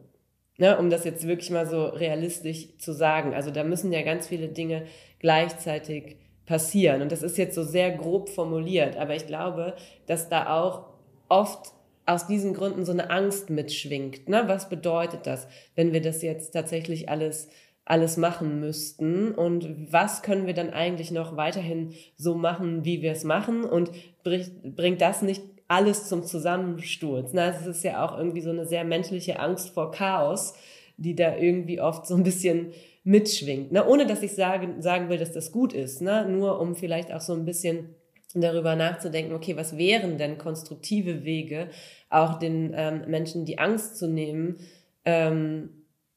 Ne, 0.58 0.78
um 0.78 0.90
das 0.90 1.04
jetzt 1.04 1.26
wirklich 1.26 1.50
mal 1.50 1.66
so 1.66 1.86
realistisch 1.86 2.76
zu 2.78 2.92
sagen. 2.92 3.34
Also 3.34 3.50
da 3.50 3.64
müssen 3.64 3.90
ja 3.90 4.02
ganz 4.02 4.28
viele 4.28 4.48
Dinge 4.48 4.84
gleichzeitig 5.18 6.16
passieren. 6.44 7.00
Und 7.00 7.10
das 7.10 7.22
ist 7.22 7.38
jetzt 7.38 7.54
so 7.54 7.62
sehr 7.62 7.90
grob 7.92 8.28
formuliert, 8.28 8.96
aber 8.96 9.14
ich 9.14 9.26
glaube, 9.26 9.74
dass 10.06 10.28
da 10.28 10.60
auch 10.60 10.90
oft 11.28 11.72
aus 12.04 12.26
diesen 12.26 12.52
Gründen 12.52 12.84
so 12.84 12.92
eine 12.92 13.10
Angst 13.10 13.48
mitschwingt. 13.48 14.28
Ne? 14.28 14.44
Was 14.46 14.68
bedeutet 14.68 15.26
das, 15.26 15.48
wenn 15.74 15.92
wir 15.92 16.02
das 16.02 16.20
jetzt 16.20 16.50
tatsächlich 16.50 17.08
alles 17.08 17.48
alles 17.84 18.16
machen 18.16 18.60
müssten 18.60 19.32
und 19.32 19.92
was 19.92 20.22
können 20.22 20.46
wir 20.46 20.54
dann 20.54 20.70
eigentlich 20.70 21.10
noch 21.10 21.36
weiterhin 21.36 21.94
so 22.16 22.36
machen, 22.36 22.84
wie 22.84 23.02
wir 23.02 23.10
es 23.10 23.24
machen 23.24 23.64
und 23.64 23.90
bringt 24.22 25.00
das 25.00 25.22
nicht 25.22 25.42
alles 25.72 26.06
zum 26.06 26.22
Zusammensturz. 26.22 27.30
Na, 27.32 27.48
es 27.48 27.66
ist 27.66 27.82
ja 27.82 28.04
auch 28.04 28.18
irgendwie 28.18 28.42
so 28.42 28.50
eine 28.50 28.66
sehr 28.66 28.84
menschliche 28.84 29.40
Angst 29.40 29.70
vor 29.70 29.90
Chaos, 29.90 30.54
die 30.98 31.16
da 31.16 31.36
irgendwie 31.36 31.80
oft 31.80 32.06
so 32.06 32.14
ein 32.14 32.22
bisschen 32.22 32.72
mitschwingt. 33.04 33.72
Ne? 33.72 33.86
Ohne 33.86 34.06
dass 34.06 34.22
ich 34.22 34.34
sagen, 34.34 34.82
sagen 34.82 35.08
will, 35.08 35.16
dass 35.16 35.32
das 35.32 35.50
gut 35.50 35.72
ist, 35.72 36.02
ne? 36.02 36.28
nur 36.28 36.60
um 36.60 36.76
vielleicht 36.76 37.10
auch 37.12 37.22
so 37.22 37.32
ein 37.32 37.46
bisschen 37.46 37.94
darüber 38.34 38.76
nachzudenken, 38.76 39.34
okay, 39.34 39.56
was 39.56 39.78
wären 39.78 40.18
denn 40.18 40.36
konstruktive 40.36 41.24
Wege, 41.24 41.68
auch 42.10 42.38
den 42.38 42.72
ähm, 42.76 43.02
Menschen 43.08 43.46
die 43.46 43.58
Angst 43.58 43.96
zu 43.96 44.08
nehmen, 44.08 44.58
ähm, 45.06 45.70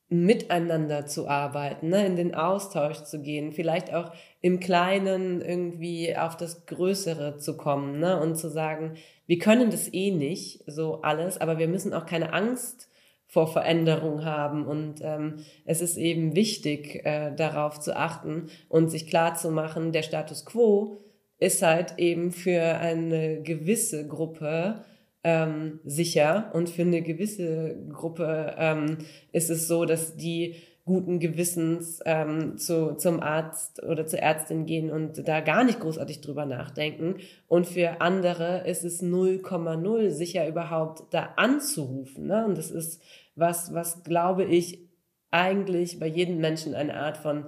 miteinander 0.08 1.06
zu 1.08 1.28
arbeiten, 1.28 1.90
ne, 1.90 2.06
in 2.06 2.16
den 2.16 2.36
Austausch 2.36 3.04
zu 3.04 3.22
gehen, 3.22 3.52
vielleicht 3.52 3.94
auch 3.94 4.12
im 4.42 4.60
Kleinen 4.60 5.42
irgendwie 5.42 6.16
auf 6.16 6.38
das 6.38 6.66
Größere 6.68 7.38
zu 7.38 7.58
kommen 7.58 8.00
ne, 8.00 8.20
und 8.20 8.36
zu 8.36 8.50
sagen, 8.50 8.96
wir 9.26 9.40
können 9.40 9.72
das 9.72 9.92
eh 9.92 10.12
nicht, 10.12 10.64
so 10.68 11.02
alles, 11.02 11.40
aber 11.40 11.58
wir 11.58 11.68
müssen 11.68 11.94
auch 11.94 12.06
keine 12.06 12.34
Angst 12.34 12.90
vor 13.26 13.48
Veränderung 13.48 14.24
haben. 14.24 14.66
Und 14.68 15.02
ähm, 15.02 15.40
es 15.66 15.82
ist 15.82 15.98
eben 15.98 16.36
wichtig, 16.36 17.04
äh, 17.06 17.34
darauf 17.36 17.80
zu 17.80 17.96
achten 17.96 18.50
und 18.70 18.90
sich 18.90 19.08
klar 19.08 19.36
zu 19.36 19.50
machen, 19.50 19.92
der 19.92 20.04
Status 20.04 20.46
quo 20.46 20.98
ist 21.38 21.62
halt 21.62 21.96
eben 21.98 22.32
für 22.32 22.62
eine 22.62 23.42
gewisse 23.42 24.08
Gruppe 24.08 24.86
ähm, 25.26 25.80
sicher 25.84 26.52
und 26.54 26.70
für 26.70 26.84
eine 26.84 27.02
gewisse 27.02 27.76
Gruppe 27.92 28.56
ähm, 28.60 29.00
ist 29.32 29.50
es 29.50 29.68
so, 29.68 29.86
dass 29.86 30.16
die 30.16 30.56
guten 30.86 31.20
Gewissens 31.20 32.00
ähm, 32.06 32.60
zu, 32.60 32.96
zum 32.96 33.20
Arzt 33.20 33.82
oder 33.82 34.06
zur 34.06 34.20
Ärztin 34.20 34.68
gehen 34.68 34.92
und 34.92 35.28
da 35.28 35.40
gar 35.40 35.64
nicht 35.64 35.80
großartig 35.80 36.22
drüber 36.22 36.46
nachdenken. 36.46 37.16
Und 37.48 37.66
für 37.66 38.02
andere 38.02 38.68
ist 38.68 38.84
es 38.84 39.02
0,0 39.02 40.12
sicher 40.12 40.48
überhaupt 40.48 41.12
da 41.12 41.34
anzurufen. 41.38 42.28
Ne? 42.28 42.46
Und 42.46 42.56
das 42.60 42.70
ist 42.70 43.02
was, 43.34 43.74
was 43.74 44.04
glaube 44.04 44.44
ich 44.44 44.88
eigentlich 45.32 46.00
bei 46.00 46.06
jedem 46.06 46.38
Menschen 46.38 46.76
eine 46.76 46.98
Art 46.98 47.18
von, 47.18 47.46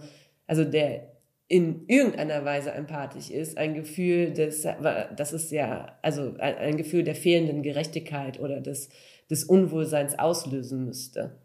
also 0.48 0.64
der 0.64 1.17
in 1.48 1.86
irgendeiner 1.88 2.44
Weise 2.44 2.72
empathisch 2.72 3.30
ist, 3.30 3.58
ein 3.58 3.74
Gefühl 3.74 4.34
des, 4.34 4.64
das 4.64 5.32
ist 5.32 5.52
ja, 5.52 5.98
also 6.02 6.36
ein 6.40 6.76
Gefühl 6.76 7.04
der 7.04 7.16
fehlenden 7.16 7.64
Gerechtigkeit 7.64 8.40
oder 8.40 8.60
des, 8.60 8.90
des 9.30 9.46
Unwohlseins 9.46 10.20
auslösen 10.20 10.86
müsste. 10.86 11.38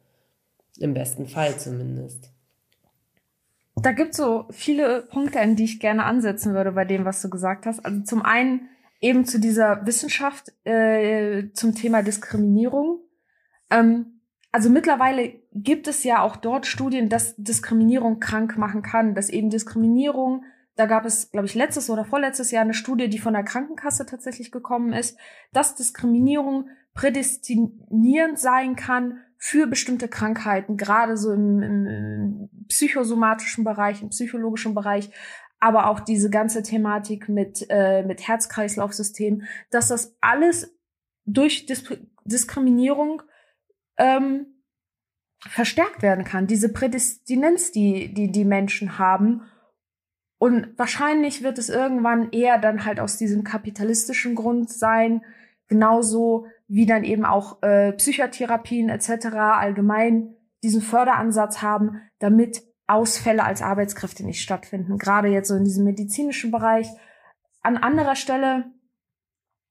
Im 0.79 0.95
besten 0.95 1.29
Fall 1.29 1.57
zumindest. 1.59 2.33
Da 3.77 3.93
gibt 3.93 4.15
so 4.15 4.47
viele 4.51 5.03
Punkte, 5.03 5.41
an 5.41 5.57
die 5.57 5.65
ich 5.65 5.81
gerne 5.81 6.05
ansetzen 6.05 6.55
würde 6.55 6.73
bei 6.73 6.85
dem, 6.85 7.05
was 7.05 7.23
du 7.23 7.31
gesagt 7.31 7.67
hast. 7.67 7.85
Also 7.85 8.03
zum 8.03 8.23
einen 8.23 8.69
eben 9.01 9.25
zu 9.25 9.39
dieser 9.39 9.87
Wissenschaft 9.87 10.53
äh, 10.65 11.45
zum 11.53 11.75
Thema 11.75 12.03
Diskriminierung. 12.03 13.01
Ähm, 13.71 14.21
also 14.53 14.69
mittlerweile 14.69 15.41
gibt 15.55 15.89
es 15.89 16.05
ja 16.05 16.21
auch 16.21 16.37
dort 16.37 16.67
Studien, 16.67 17.09
dass 17.09 17.35
Diskriminierung 17.37 18.21
krank 18.21 18.59
machen 18.59 18.83
kann, 18.83 19.15
dass 19.15 19.31
eben 19.31 19.49
Diskriminierung, 19.49 20.45
da 20.77 20.85
gab 20.85 21.07
es, 21.07 21.31
glaube 21.31 21.47
ich, 21.47 21.55
letztes 21.55 21.89
oder 21.89 22.05
vorletztes 22.05 22.51
Jahr 22.51 22.63
eine 22.63 22.75
Studie, 22.75 23.09
die 23.09 23.19
von 23.19 23.33
der 23.33 23.45
Krankenkasse 23.45 24.05
tatsächlich 24.05 24.53
gekommen 24.53 24.93
ist, 24.93 25.19
dass 25.53 25.75
Diskriminierung 25.75 26.69
prädestinierend 26.93 28.39
sein 28.39 28.77
kann 28.77 29.21
für 29.39 29.67
bestimmte 29.67 30.09
Krankheiten, 30.09 30.77
gerade 30.77 31.17
so 31.17 31.33
im, 31.33 31.63
im 31.63 32.51
psychosomatischen 32.69 33.65
Bereich, 33.65 34.03
im 34.03 34.11
psychologischen 34.11 34.75
Bereich, 34.75 35.11
aber 35.61 35.87
auch 35.87 36.01
diese 36.01 36.29
ganze 36.29 36.63
Thematik 36.63 37.29
mit, 37.29 37.67
äh, 37.71 38.03
mit 38.03 38.29
Herz-Kreislauf-System, 38.29 39.45
dass 39.71 39.89
das 39.89 40.15
alles 40.21 40.77
durch 41.25 41.67
Dis 41.67 41.85
Diskriminierung 42.25 43.23
ähm, 43.99 44.47
verstärkt 45.41 46.03
werden 46.03 46.25
kann, 46.25 46.47
diese 46.47 46.73
Prädestinenz, 46.73 47.73
die, 47.73 48.13
die 48.15 48.31
die 48.31 48.45
Menschen 48.45 48.99
haben. 48.99 49.43
Und 50.39 50.77
wahrscheinlich 50.77 51.43
wird 51.43 51.59
es 51.59 51.69
irgendwann 51.69 52.31
eher 52.31 52.59
dann 52.59 52.85
halt 52.85 53.01
aus 53.01 53.17
diesem 53.17 53.45
kapitalistischen 53.45 54.35
Grund 54.35 54.71
sein, 54.71 55.23
genauso 55.69 56.47
wie 56.69 56.87
dann 56.87 57.05
eben 57.05 57.25
auch 57.25 57.63
äh, 57.63 57.93
Psychotherapien 57.93 58.89
etc. 58.89 59.27
allgemein 59.37 60.35
diesen 60.63 60.81
Förderansatz 60.83 61.61
haben, 61.61 62.01
damit 62.19 62.63
Ausfälle 62.87 63.45
als 63.45 63.63
Arbeitskräfte 63.63 64.25
nicht 64.25 64.43
stattfinden. 64.43 64.99
Gerade 64.99 65.29
jetzt 65.29 65.49
so 65.49 65.57
in 65.57 65.65
diesem 65.65 65.85
medizinischen 65.85 66.51
Bereich. 66.51 66.89
An 67.63 67.77
anderer 67.77 68.17
Stelle 68.17 68.65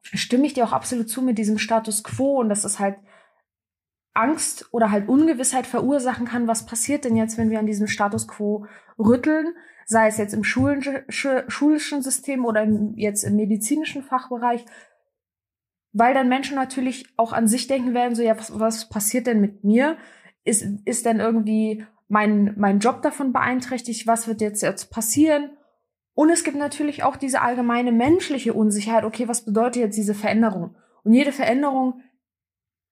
stimme 0.01 0.45
ich 0.45 0.53
dir 0.53 0.65
auch 0.65 0.73
absolut 0.73 1.09
zu 1.09 1.21
mit 1.21 1.37
diesem 1.37 1.57
Status 1.57 2.03
quo 2.03 2.39
und 2.39 2.49
das 2.49 2.65
ist 2.65 2.79
halt 2.79 2.97
Angst 4.13 4.67
oder 4.71 4.91
halt 4.91 5.07
Ungewissheit 5.07 5.65
verursachen 5.65 6.27
kann, 6.27 6.47
was 6.47 6.65
passiert 6.65 7.05
denn 7.05 7.15
jetzt, 7.15 7.37
wenn 7.37 7.49
wir 7.49 7.59
an 7.59 7.65
diesem 7.65 7.87
Status 7.87 8.27
quo 8.27 8.65
rütteln, 8.99 9.53
sei 9.85 10.07
es 10.07 10.17
jetzt 10.17 10.33
im 10.33 10.43
schulischen 10.43 12.01
System 12.01 12.45
oder 12.45 12.63
im, 12.63 12.93
jetzt 12.97 13.23
im 13.23 13.35
medizinischen 13.35 14.03
Fachbereich, 14.03 14.65
weil 15.93 16.13
dann 16.13 16.29
Menschen 16.29 16.55
natürlich 16.55 17.05
auch 17.17 17.33
an 17.33 17.47
sich 17.47 17.67
denken 17.67 17.93
werden, 17.93 18.15
so 18.15 18.21
ja, 18.21 18.37
was, 18.37 18.57
was 18.59 18.89
passiert 18.89 19.27
denn 19.27 19.41
mit 19.41 19.63
mir? 19.63 19.97
Ist, 20.43 20.65
ist 20.85 21.05
denn 21.05 21.19
irgendwie 21.19 21.85
mein, 22.07 22.53
mein 22.57 22.79
Job 22.79 23.01
davon 23.01 23.33
beeinträchtigt? 23.33 24.07
Was 24.07 24.27
wird 24.27 24.41
jetzt, 24.41 24.61
jetzt 24.61 24.89
passieren? 24.89 25.51
Und 26.13 26.29
es 26.29 26.43
gibt 26.43 26.57
natürlich 26.57 27.03
auch 27.03 27.15
diese 27.15 27.41
allgemeine 27.41 27.91
menschliche 27.91 28.53
Unsicherheit. 28.53 29.03
Okay, 29.03 29.27
was 29.27 29.45
bedeutet 29.45 29.81
jetzt 29.81 29.97
diese 29.97 30.13
Veränderung? 30.13 30.75
Und 31.03 31.13
jede 31.13 31.31
Veränderung 31.31 32.01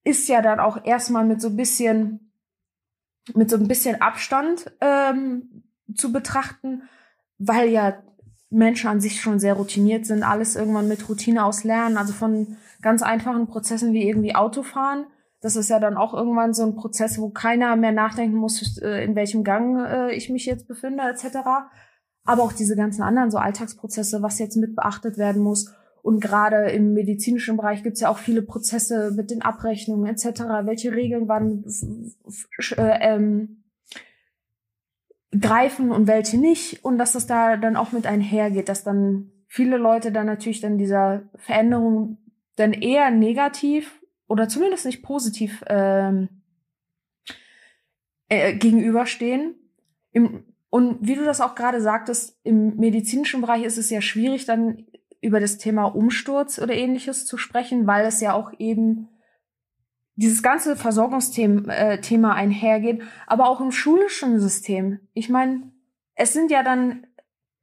ist 0.04 0.28
ja 0.28 0.42
dann 0.42 0.60
auch 0.60 0.84
erstmal 0.86 1.26
mit 1.26 1.42
so 1.42 1.50
ein 1.50 1.58
bisschen, 1.58 2.32
mit 3.34 3.50
so 3.50 3.58
ein 3.58 3.68
bisschen 3.68 4.02
Abstand 4.02 4.72
ähm, 4.82 5.64
zu 5.96 6.12
betrachten, 6.12 6.84
weil 7.38 7.70
ja 7.70 8.02
Menschen 8.50 8.90
an 8.90 9.02
sich 9.02 9.22
schon 9.22 9.40
sehr 9.40 9.54
routiniert 9.54 10.06
sind, 10.06 10.24
alles 10.24 10.56
irgendwann 10.56 10.88
mit 10.88 11.08
Routine 11.08 11.46
aus 11.46 11.64
lernen, 11.64 11.98
also 11.98 12.14
von 12.14 12.58
ganz 12.82 13.04
einfachen 13.04 13.48
Prozessen 13.48 13.94
wie 13.94 14.08
irgendwie 14.08 14.36
Autofahren. 14.36 15.06
Das 15.42 15.56
ist 15.56 15.70
ja 15.70 15.80
dann 15.80 15.98
auch 15.98 16.14
irgendwann 16.14 16.54
so 16.54 16.64
ein 16.64 16.76
Prozess, 16.76 17.20
wo 17.20 17.30
keiner 17.30 17.76
mehr 17.76 17.92
nachdenken 17.92 18.36
muss, 18.36 18.78
äh, 18.80 19.04
in 19.04 19.16
welchem 19.16 19.44
Gang 19.44 19.86
äh, 19.86 20.12
ich 20.14 20.30
mich 20.30 20.46
jetzt 20.46 20.68
befinde, 20.68 21.04
etc. 21.04 21.38
Aber 22.26 22.44
auch 22.44 22.52
diese 22.52 22.76
ganzen 22.76 23.04
anderen 23.04 23.32
so 23.32 23.38
Alltagsprozesse, 23.38 24.22
was 24.22 24.40
jetzt 24.40 24.58
mit 24.58 24.76
beachtet 24.76 25.18
werden 25.18 25.42
muss. 25.42 25.74
Und 26.10 26.22
gerade 26.22 26.72
im 26.72 26.96
medizinischen 26.96 27.56
Bereich 27.56 27.84
gibt 27.84 27.98
es 27.98 28.02
ja 28.02 28.10
auch 28.10 28.18
viele 28.18 28.42
Prozesse 28.42 29.14
mit 29.16 29.30
den 29.30 29.44
Abrechnungen 29.44 30.08
etc., 30.08 30.42
welche 30.64 30.92
Regeln 30.92 31.28
wann 31.28 31.64
äh, 32.78 33.14
ähm, 33.14 33.64
greifen 35.40 35.92
und 35.92 36.08
welche 36.08 36.40
nicht. 36.40 36.84
Und 36.84 36.98
dass 36.98 37.12
das 37.12 37.28
da 37.28 37.58
dann 37.58 37.76
auch 37.76 37.92
mit 37.92 38.08
einhergeht, 38.08 38.70
dass 38.70 38.84
dann 38.84 39.30
viele 39.46 39.78
Leute 39.78 40.12
dann 40.12 40.26
natürlich 40.26 40.62
dann 40.62 40.80
dieser 40.80 41.30
Veränderung 41.36 42.18
dann 42.56 42.74
eher 42.74 43.12
negativ 43.12 44.02
oder 44.28 44.48
zumindest 44.48 44.88
nicht 44.88 45.04
positiv 45.04 45.64
ähm, 45.68 46.42
äh, 48.30 48.56
gegenüberstehen. 48.56 49.54
Im, 50.12 50.44
und 50.72 50.98
wie 51.08 51.14
du 51.14 51.24
das 51.24 51.40
auch 51.40 51.54
gerade 51.54 51.82
sagtest, 51.82 52.40
im 52.44 52.78
medizinischen 52.78 53.42
Bereich 53.42 53.64
ist 53.64 53.78
es 53.78 53.92
ja 53.92 54.02
schwierig, 54.02 54.46
dann 54.46 54.88
über 55.22 55.40
das 55.40 55.58
Thema 55.58 55.86
Umsturz 55.86 56.60
oder 56.60 56.74
ähnliches 56.74 57.26
zu 57.26 57.38
sprechen, 57.38 57.88
weil 57.88 58.06
es 58.06 58.22
ja 58.22 58.34
auch 58.34 58.52
eben 58.58 59.10
dieses 60.16 60.44
ganze 60.44 60.76
Versorgungsthema 60.76 61.72
äh, 61.72 62.36
einhergeht, 62.36 63.02
aber 63.26 63.48
auch 63.48 63.62
im 63.62 63.72
schulischen 63.72 64.40
System. 64.40 65.00
Ich 65.14 65.30
meine, 65.30 65.72
es 66.16 66.34
sind 66.34 66.52
ja 66.52 66.62
dann 66.62 67.08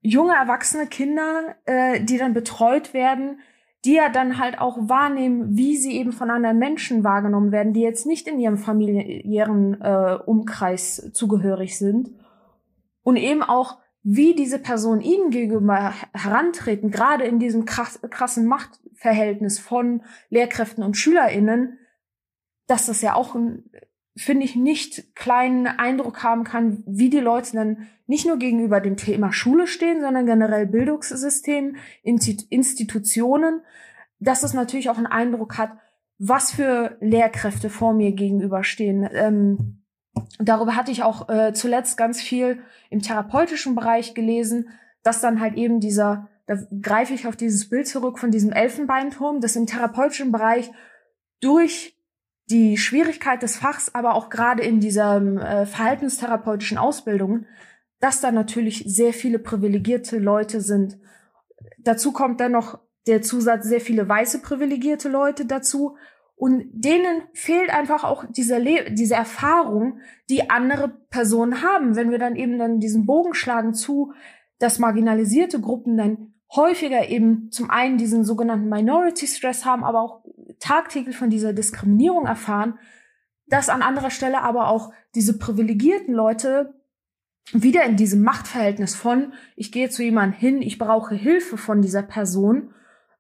junge 0.00 0.34
erwachsene 0.34 0.86
Kinder, 0.86 1.57
äh, 1.66 2.00
die 2.02 2.16
dann 2.16 2.32
betreut 2.32 2.94
werden, 2.94 3.40
die 3.84 3.94
ja 3.94 4.09
dann 4.09 4.38
halt 4.38 4.59
auch 4.59 4.76
wahrnehmen, 4.88 5.57
wie 5.57 5.76
sie 5.76 5.96
eben 5.96 6.12
von 6.12 6.30
anderen 6.30 6.59
Menschen 6.59 7.04
wahrgenommen 7.04 7.52
werden, 7.52 7.72
die 7.72 7.82
jetzt 7.82 8.07
nicht 8.07 8.26
in 8.26 8.38
ihrem 8.38 8.57
familiären 8.57 9.80
äh, 9.80 10.18
Umkreis 10.24 11.11
zugehörig 11.12 11.78
sind. 11.78 12.11
Und 13.02 13.16
eben 13.16 13.42
auch, 13.42 13.78
wie 14.09 14.36
diese 14.36 14.61
Personen 14.61 15.00
ihnen 15.00 15.30
gegenüber 15.30 15.92
herantreten, 16.14 16.92
gerade 16.92 17.24
in 17.24 17.40
diesem 17.40 17.64
krass, 17.64 17.98
krassen 18.09 18.46
Machtverhältnis 18.46 19.59
von 19.59 20.04
Lehrkräften 20.30 20.84
und 20.84 20.96
SchülerInnen, 20.96 21.80
dass 22.68 22.86
das 22.86 23.02
ja 23.02 23.14
auch 23.14 23.34
ein 23.34 23.68
finde 24.16 24.44
ich, 24.44 24.57
nicht 24.57 25.14
kleinen 25.14 25.66
Eindruck 25.66 26.22
haben 26.22 26.44
kann, 26.44 26.82
wie 26.86 27.11
die 27.11 27.20
Leute 27.20 27.52
dann 27.52 27.88
nicht 28.07 28.26
nur 28.26 28.38
gegenüber 28.38 28.80
dem 28.80 28.96
Thema 28.96 29.32
Schule 29.32 29.66
stehen, 29.66 30.00
sondern 30.00 30.24
generell 30.24 30.66
Bildungssystem, 30.66 31.76
Institutionen, 32.02 33.61
dass 34.18 34.42
es 34.42 34.54
natürlich 34.54 34.88
auch 34.88 34.96
einen 34.96 35.07
Eindruck 35.07 35.59
hat, 35.59 35.72
was 36.18 36.52
für 36.52 36.96
Lehrkräfte 37.00 37.68
vor 37.68 37.92
mir 37.92 38.12
gegenüberstehen. 38.12 39.07
Ähm, 39.12 39.82
darüber 40.39 40.77
hatte 40.77 40.93
ich 40.93 41.03
auch 41.03 41.29
äh, 41.29 41.53
zuletzt 41.53 41.97
ganz 41.97 42.21
viel 42.21 42.62
im 42.91 43.03
therapeutischen 43.03 43.75
Bereich 43.75 44.14
gelesen, 44.14 44.71
dass 45.03 45.21
dann 45.21 45.41
halt 45.41 45.55
eben 45.55 45.81
dieser, 45.81 46.29
da 46.47 46.57
greife 46.83 47.14
ich 47.14 47.27
auf 47.27 47.37
dieses 47.37 47.69
Bild 47.69 47.87
zurück 47.87 48.19
von 48.19 48.31
diesem 48.31 48.53
Elfenbeinturm, 48.53 49.41
dass 49.41 49.57
im 49.57 49.67
therapeutischen 49.67 50.33
Bereich 50.33 50.71
durch 51.41 51.97
die 52.51 52.77
Schwierigkeit 52.77 53.43
des 53.43 53.57
Fachs, 53.57 53.95
aber 53.95 54.14
auch 54.14 54.31
gerade 54.31 54.62
in 54.62 54.81
dieser 54.81 55.17
äh, 55.17 55.67
verhaltenstherapeutischen 55.67 56.79
Ausbildung, 56.79 57.47
dass 57.99 58.21
da 58.21 58.31
natürlich 58.31 58.85
sehr 58.87 59.12
viele 59.12 59.39
privilegierte 59.39 60.19
Leute 60.19 60.61
sind. 60.61 60.99
Dazu 61.79 62.12
kommt 62.12 62.41
dann 62.41 62.53
noch 62.53 62.79
der 63.07 63.23
Zusatz 63.23 63.67
sehr 63.67 63.81
viele 63.81 64.09
weiße 64.09 64.43
privilegierte 64.43 65.09
Leute 65.09 65.47
dazu. 65.47 65.97
Und 66.37 66.66
denen 66.72 67.22
fehlt 67.32 67.70
einfach 67.70 68.05
auch 68.05 68.24
diese, 68.28 68.59
Le 68.59 68.91
diese 68.93 69.14
Erfahrung, 69.14 70.01
die 70.28 70.51
andere 70.51 70.89
Personen 71.09 71.62
haben. 71.62 71.97
Wenn 71.97 72.11
wir 72.11 72.18
dann 72.18 72.37
eben 72.37 72.59
dann 72.59 72.78
diesen 72.78 73.07
Bogen 73.07 73.32
schlagen 73.32 73.72
zu, 73.72 74.12
dass 74.59 74.78
marginalisierte 74.78 75.61
Gruppen 75.61 75.97
dann 75.97 76.34
häufiger 76.55 77.09
eben 77.09 77.51
zum 77.51 77.70
einen 77.70 77.97
diesen 77.99 78.24
sogenannten 78.24 78.68
Minority 78.68 79.26
Stress 79.26 79.64
haben, 79.64 79.82
aber 79.82 80.01
auch 80.01 80.24
tagtäglich 80.61 81.16
von 81.16 81.30
dieser 81.30 81.53
Diskriminierung 81.53 82.26
erfahren, 82.26 82.78
dass 83.47 83.68
an 83.68 83.82
anderer 83.82 84.11
Stelle 84.11 84.43
aber 84.43 84.68
auch 84.68 84.93
diese 85.14 85.39
privilegierten 85.39 86.14
Leute 86.14 86.74
wieder 87.53 87.84
in 87.84 87.97
diesem 87.97 88.22
Machtverhältnis 88.22 88.95
von, 88.95 89.32
ich 89.55 89.70
gehe 89.70 89.89
zu 89.89 90.03
jemandem 90.03 90.39
hin, 90.39 90.62
ich 90.62 90.78
brauche 90.78 91.14
Hilfe 91.14 91.57
von 91.57 91.80
dieser 91.80 92.03
Person 92.03 92.74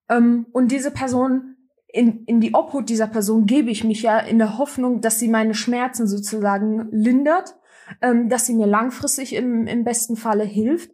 ähm, 0.08 0.46
und 0.52 0.72
diese 0.72 0.90
Person, 0.90 1.55
in, 1.96 2.24
in 2.24 2.40
die 2.40 2.54
Obhut 2.54 2.90
dieser 2.90 3.06
Person 3.06 3.46
gebe 3.46 3.70
ich 3.70 3.82
mich 3.82 4.02
ja 4.02 4.18
in 4.18 4.38
der 4.38 4.58
Hoffnung, 4.58 5.00
dass 5.00 5.18
sie 5.18 5.28
meine 5.28 5.54
Schmerzen 5.54 6.06
sozusagen 6.06 6.88
lindert, 6.90 7.56
ähm, 8.02 8.28
dass 8.28 8.46
sie 8.46 8.54
mir 8.54 8.66
langfristig 8.66 9.34
im, 9.34 9.66
im 9.66 9.82
besten 9.82 10.16
Falle 10.16 10.44
hilft. 10.44 10.90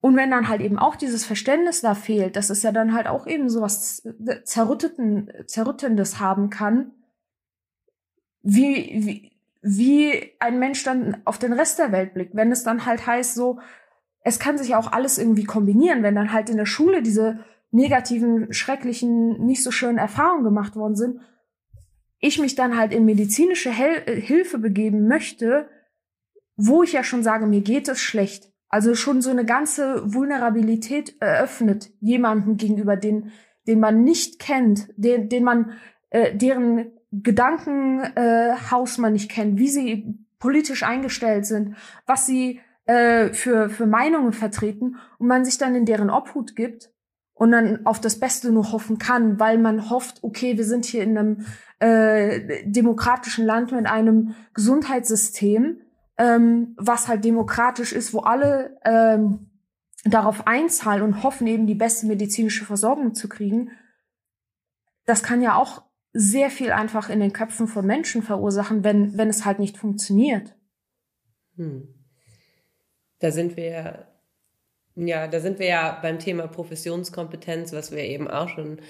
Und 0.00 0.16
wenn 0.16 0.32
dann 0.32 0.48
halt 0.48 0.60
eben 0.60 0.78
auch 0.78 0.96
dieses 0.96 1.24
Verständnis 1.24 1.80
da 1.82 1.94
fehlt, 1.94 2.34
dass 2.34 2.50
es 2.50 2.64
ja 2.64 2.72
dann 2.72 2.92
halt 2.92 3.06
auch 3.06 3.28
eben 3.28 3.48
sowas 3.48 4.02
Zerrütteten, 4.44 5.30
Zerrüttendes 5.46 6.18
haben 6.18 6.50
kann, 6.50 6.90
wie, 8.42 9.06
wie, 9.06 9.32
wie 9.62 10.32
ein 10.40 10.58
Mensch 10.58 10.82
dann 10.82 11.22
auf 11.24 11.38
den 11.38 11.52
Rest 11.52 11.78
der 11.78 11.92
Welt 11.92 12.14
blickt. 12.14 12.34
Wenn 12.34 12.50
es 12.50 12.64
dann 12.64 12.84
halt 12.84 13.06
heißt 13.06 13.36
so, 13.36 13.60
es 14.24 14.40
kann 14.40 14.58
sich 14.58 14.74
auch 14.74 14.90
alles 14.90 15.18
irgendwie 15.18 15.44
kombinieren, 15.44 16.02
wenn 16.02 16.16
dann 16.16 16.32
halt 16.32 16.50
in 16.50 16.56
der 16.56 16.66
Schule 16.66 17.02
diese 17.02 17.38
negativen, 17.72 18.52
schrecklichen, 18.52 19.44
nicht 19.44 19.64
so 19.64 19.70
schönen 19.70 19.98
Erfahrungen 19.98 20.44
gemacht 20.44 20.76
worden 20.76 20.94
sind, 20.94 21.20
ich 22.20 22.38
mich 22.38 22.54
dann 22.54 22.76
halt 22.76 22.92
in 22.92 23.04
medizinische 23.04 23.70
Hel 23.70 24.20
Hilfe 24.20 24.58
begeben 24.58 25.08
möchte, 25.08 25.68
wo 26.56 26.84
ich 26.84 26.92
ja 26.92 27.02
schon 27.02 27.24
sage, 27.24 27.46
mir 27.46 27.62
geht 27.62 27.88
es 27.88 28.00
schlecht. 28.00 28.52
Also 28.68 28.94
schon 28.94 29.20
so 29.20 29.30
eine 29.30 29.44
ganze 29.44 30.14
Vulnerabilität 30.14 31.16
eröffnet 31.20 31.90
jemanden 32.00 32.56
gegenüber, 32.58 32.96
den, 32.96 33.32
den 33.66 33.80
man 33.80 34.04
nicht 34.04 34.38
kennt, 34.38 34.88
den, 34.96 35.28
den 35.28 35.42
man, 35.42 35.72
äh, 36.10 36.36
deren 36.36 36.92
Gedankenhaus 37.10 38.98
äh, 38.98 39.00
man 39.00 39.14
nicht 39.14 39.30
kennt, 39.30 39.58
wie 39.58 39.68
sie 39.68 40.14
politisch 40.38 40.84
eingestellt 40.84 41.44
sind, 41.44 41.76
was 42.06 42.26
sie 42.26 42.60
äh, 42.84 43.32
für, 43.32 43.68
für 43.68 43.86
Meinungen 43.86 44.32
vertreten 44.32 44.96
und 45.18 45.26
man 45.26 45.44
sich 45.44 45.58
dann 45.58 45.74
in 45.74 45.84
deren 45.84 46.10
Obhut 46.10 46.54
gibt 46.54 46.91
und 47.42 47.50
dann 47.50 47.84
auf 47.86 48.00
das 48.00 48.20
Beste 48.20 48.52
nur 48.52 48.70
hoffen 48.70 48.98
kann, 48.98 49.40
weil 49.40 49.58
man 49.58 49.90
hofft, 49.90 50.22
okay, 50.22 50.56
wir 50.56 50.64
sind 50.64 50.84
hier 50.84 51.02
in 51.02 51.18
einem 51.18 51.46
äh, 51.80 52.62
demokratischen 52.64 53.44
Land 53.44 53.72
mit 53.72 53.84
einem 53.86 54.36
Gesundheitssystem, 54.54 55.80
ähm, 56.18 56.76
was 56.78 57.08
halt 57.08 57.24
demokratisch 57.24 57.92
ist, 57.92 58.14
wo 58.14 58.20
alle 58.20 58.78
ähm, 58.84 59.50
darauf 60.04 60.46
einzahlen 60.46 61.02
und 61.02 61.24
hoffen, 61.24 61.48
eben 61.48 61.66
die 61.66 61.74
beste 61.74 62.06
medizinische 62.06 62.64
Versorgung 62.64 63.12
zu 63.12 63.28
kriegen, 63.28 63.72
das 65.04 65.24
kann 65.24 65.42
ja 65.42 65.56
auch 65.56 65.82
sehr 66.12 66.48
viel 66.48 66.70
einfach 66.70 67.10
in 67.10 67.18
den 67.18 67.32
Köpfen 67.32 67.66
von 67.66 67.84
Menschen 67.84 68.22
verursachen, 68.22 68.84
wenn, 68.84 69.18
wenn 69.18 69.28
es 69.28 69.44
halt 69.44 69.58
nicht 69.58 69.78
funktioniert. 69.78 70.54
Hm. 71.56 71.92
Da 73.18 73.32
sind 73.32 73.56
wir 73.56 74.11
ja, 74.96 75.26
da 75.26 75.40
sind 75.40 75.58
wir 75.58 75.66
ja 75.66 75.98
beim 76.02 76.18
Thema 76.18 76.46
Professionskompetenz, 76.46 77.72
was 77.72 77.92
wir 77.92 78.04
eben 78.04 78.28
auch 78.28 78.48
schon 78.48 78.80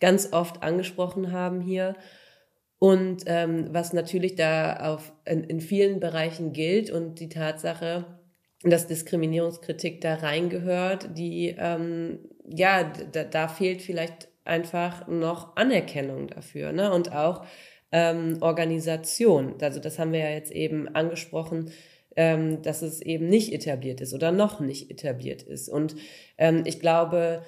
ganz 0.00 0.32
oft 0.32 0.62
angesprochen 0.62 1.32
haben 1.32 1.60
hier. 1.60 1.96
Und 2.78 3.22
ähm, 3.26 3.68
was 3.72 3.92
natürlich 3.94 4.34
da 4.34 4.94
auf, 4.94 5.12
in, 5.24 5.44
in 5.44 5.60
vielen 5.60 5.98
Bereichen 5.98 6.52
gilt 6.52 6.90
und 6.90 7.20
die 7.20 7.30
Tatsache, 7.30 8.04
dass 8.62 8.86
Diskriminierungskritik 8.86 10.02
da 10.02 10.16
reingehört, 10.16 11.16
die, 11.16 11.56
ähm, 11.58 12.18
ja, 12.46 12.84
da, 13.12 13.24
da 13.24 13.48
fehlt 13.48 13.80
vielleicht 13.80 14.28
einfach 14.44 15.08
noch 15.08 15.56
Anerkennung 15.56 16.28
dafür, 16.28 16.72
ne? 16.72 16.92
Und 16.92 17.12
auch 17.12 17.46
ähm, 17.92 18.38
Organisation. 18.40 19.54
Also 19.60 19.80
das 19.80 19.98
haben 19.98 20.12
wir 20.12 20.20
ja 20.20 20.30
jetzt 20.30 20.52
eben 20.52 20.88
angesprochen, 20.94 21.70
ähm, 22.16 22.62
dass 22.62 22.82
es 22.82 23.00
eben 23.00 23.28
nicht 23.28 23.52
etabliert 23.52 24.00
ist 24.00 24.14
oder 24.14 24.32
noch 24.32 24.60
nicht 24.60 24.90
etabliert 24.90 25.42
ist. 25.42 25.68
Und 25.68 25.94
ähm, 26.38 26.62
ich 26.64 26.80
glaube, 26.80 27.42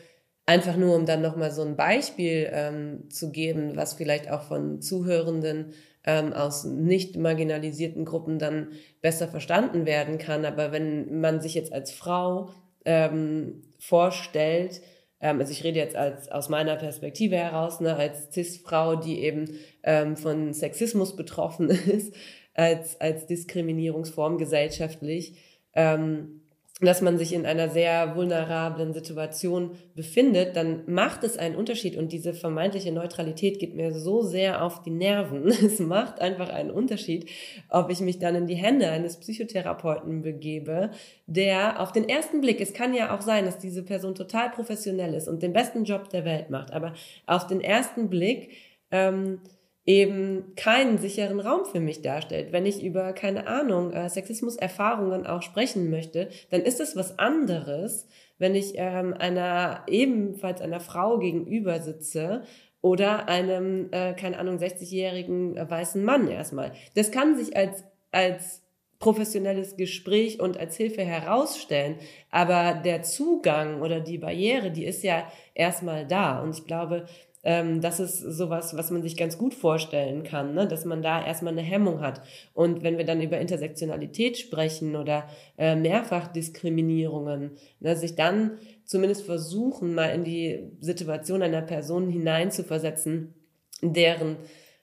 Einfach 0.49 0.77
nur, 0.77 0.97
um 0.97 1.05
dann 1.05 1.21
nochmal 1.21 1.51
so 1.51 1.61
ein 1.61 1.77
Beispiel 1.77 2.49
ähm, 2.51 3.11
zu 3.11 3.31
geben, 3.31 3.77
was 3.77 3.93
vielleicht 3.93 4.31
auch 4.31 4.45
von 4.45 4.81
Zuhörenden 4.81 5.75
ähm, 6.05 6.33
aus 6.33 6.64
nicht 6.64 7.19
marginalisierten 7.19 8.07
Gruppen 8.07 8.39
dann 8.39 8.69
besser 9.03 9.29
verstanden 9.29 9.85
werden 9.85 10.16
kann. 10.16 10.47
Aber 10.47 10.73
wenn 10.73 11.21
man 11.21 11.43
sich 11.43 11.53
jetzt 11.53 11.71
als 11.75 11.91
Frau 11.91 12.49
ähm, 12.87 13.61
vorstellt, 13.79 14.81
ähm, 15.21 15.39
also 15.39 15.53
ich 15.53 15.64
rede 15.64 15.81
jetzt 15.81 15.97
als, 15.97 16.31
aus 16.31 16.49
meiner 16.49 16.77
Perspektive 16.77 17.37
heraus, 17.37 17.81
ne, 17.81 17.95
als 17.95 18.33
CIS-Frau, 18.33 18.97
die 18.97 19.23
eben 19.25 19.51
ähm, 19.83 20.16
von 20.16 20.55
Sexismus 20.55 21.14
betroffen 21.14 21.69
ist, 21.91 22.14
als, 22.59 23.00
als 23.00 23.26
Diskriminierungsform 23.26 24.36
gesellschaftlich, 24.36 25.34
ähm, 25.74 26.40
dass 26.80 27.02
man 27.02 27.18
sich 27.18 27.32
in 27.32 27.46
einer 27.46 27.68
sehr 27.68 28.14
vulnerablen 28.16 28.92
Situation 28.92 29.72
befindet, 29.94 30.54
dann 30.56 30.82
macht 30.86 31.24
es 31.24 31.36
einen 31.36 31.56
Unterschied 31.56 31.96
und 31.96 32.12
diese 32.12 32.34
vermeintliche 32.34 32.92
Neutralität 32.92 33.59
geht 33.59 33.74
mir 33.74 33.92
so 33.92 34.22
sehr 34.22 34.62
auf 34.62 34.82
die 34.82 34.90
Nerven. 34.90 35.46
Es 35.48 35.78
macht 35.80 36.20
einfach 36.20 36.48
einen 36.48 36.70
Unterschied, 36.70 37.30
ob 37.68 37.90
ich 37.90 38.00
mich 38.00 38.18
dann 38.18 38.34
in 38.34 38.46
die 38.46 38.54
Hände 38.54 38.90
eines 38.90 39.18
Psychotherapeuten 39.18 40.22
begebe, 40.22 40.90
der 41.26 41.80
auf 41.80 41.92
den 41.92 42.09
ersten 42.09 42.40
Blick, 42.40 42.61
es 42.61 42.72
kann 42.72 42.94
ja 42.94 43.16
auch 43.16 43.22
sein, 43.22 43.44
dass 43.44 43.59
diese 43.59 43.84
Person 43.84 44.14
total 44.14 44.50
professionell 44.50 45.14
ist 45.14 45.28
und 45.28 45.42
den 45.42 45.52
besten 45.52 45.84
Job 45.84 46.09
der 46.11 46.24
Welt 46.24 46.50
macht, 46.50 46.72
aber 46.72 46.94
auf 47.26 47.46
den 47.46 47.61
ersten 47.61 48.09
Blick 48.09 48.50
ähm, 48.90 49.40
eben 49.89 50.55
keinen 50.55 50.99
sicheren 50.99 51.41
Raum 51.41 51.64
für 51.64 51.80
mich 51.80 52.03
darstellt. 52.03 52.53
Wenn 52.53 52.66
ich 52.66 52.84
über, 52.84 53.14
keine 53.14 53.47
Ahnung, 53.47 53.91
äh, 53.91 54.11
Sexismus-Erfahrungen 54.11 55.26
auch 55.26 55.41
sprechen 55.41 55.89
möchte, 55.89 56.28
dann 56.51 56.61
ist 56.61 56.78
es 56.78 56.95
was 56.95 57.18
anderes, 57.18 58.07
wenn 58.36 58.55
ich 58.55 58.74
ähm, 58.76 59.14
einer 59.14 59.84
ebenfalls 59.86 60.61
einer 60.61 60.80
Frau 60.80 61.18
gegenüber 61.18 61.80
sitze 61.80 62.43
oder 62.82 63.28
einem, 63.28 63.89
äh, 63.91 64.12
keine 64.12 64.39
Ahnung, 64.39 64.59
60-jährigen 64.59 65.57
äh, 65.57 65.70
weißen 65.70 66.05
Mann 66.05 66.28
erstmal. 66.28 66.72
Das 66.95 67.11
kann 67.11 67.39
sich 67.39 67.57
als, 67.57 67.82
als 68.12 68.62
professionelles 68.99 69.76
Gespräch 69.76 70.39
und 70.39 70.59
als 70.59 70.76
Hilfe 70.76 71.03
herausstellen. 71.03 71.97
Aber 72.30 72.74
der 72.74 73.03
Zugang 73.03 73.80
oder 73.80 74.01
die 74.01 74.18
Barriere, 74.18 74.70
die 74.70 74.84
ist 74.84 75.03
ja 75.03 75.30
erstmal 75.55 76.07
da. 76.07 76.43
Und 76.43 76.59
ich 76.59 76.66
glaube, 76.66 77.07
ähm, 77.49 77.80
das 77.80 77.99
ist 77.99 78.18
sowas, 78.18 78.76
was 78.76 78.90
man 78.90 79.01
sich 79.01 79.16
ganz 79.16 79.38
gut 79.38 79.55
vorstellen 79.55 80.22
kann, 80.22 80.53
ne? 80.53 80.68
dass 80.68 80.84
man 80.84 81.01
da 81.01 81.24
erstmal 81.24 81.55
eine 81.55 81.62
Hemmung 81.62 82.03
hat. 82.03 82.20
Und 82.53 82.82
wenn 82.82 82.99
wir 82.99 83.07
dann 83.07 83.22
über 83.22 83.38
Intersektionalität 83.38 84.36
sprechen 84.36 84.96
oder 84.96 85.26
äh, 85.57 85.74
Mehrfachdiskriminierungen, 85.74 87.53
ne, 87.80 87.96
sich 87.96 88.16
dann 88.16 88.59
zumindest 88.84 89.24
versuchen, 89.24 89.94
mal 89.94 90.11
in 90.11 90.24
die 90.24 90.72
Situation 90.80 91.40
einer 91.40 91.62
Person 91.62 92.11
hineinzuversetzen, 92.11 93.32
deren 93.80 94.36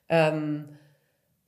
ähm, 0.08 0.75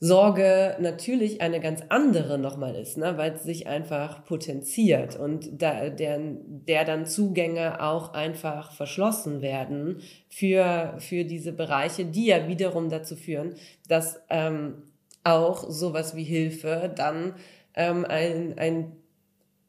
Sorge 0.01 0.77
natürlich 0.79 1.41
eine 1.41 1.59
ganz 1.59 1.83
andere 1.89 2.39
nochmal 2.39 2.77
ist, 2.77 2.99
ne, 2.99 3.17
weil 3.17 3.33
es 3.33 3.43
sich 3.43 3.67
einfach 3.67 4.25
potenziert 4.25 5.17
und 5.17 5.61
da, 5.61 5.91
der, 5.91 6.21
der 6.21 6.85
dann 6.85 7.05
Zugänge 7.05 7.83
auch 7.83 8.15
einfach 8.15 8.71
verschlossen 8.73 9.43
werden 9.43 10.01
für, 10.29 10.95
für 10.99 11.25
diese 11.25 11.53
Bereiche, 11.53 12.05
die 12.05 12.27
ja 12.27 12.47
wiederum 12.47 12.91
dazu 12.91 13.17
führen, 13.17 13.57
dass 13.89 14.21
ähm, 14.31 14.85
auch 15.25 15.69
sowas 15.69 16.15
wie 16.15 16.25
Hilfe 16.25 16.93
dann 16.95 17.35
ähm, 17.75 18.05
ein, 18.09 18.57
ein, 18.57 18.93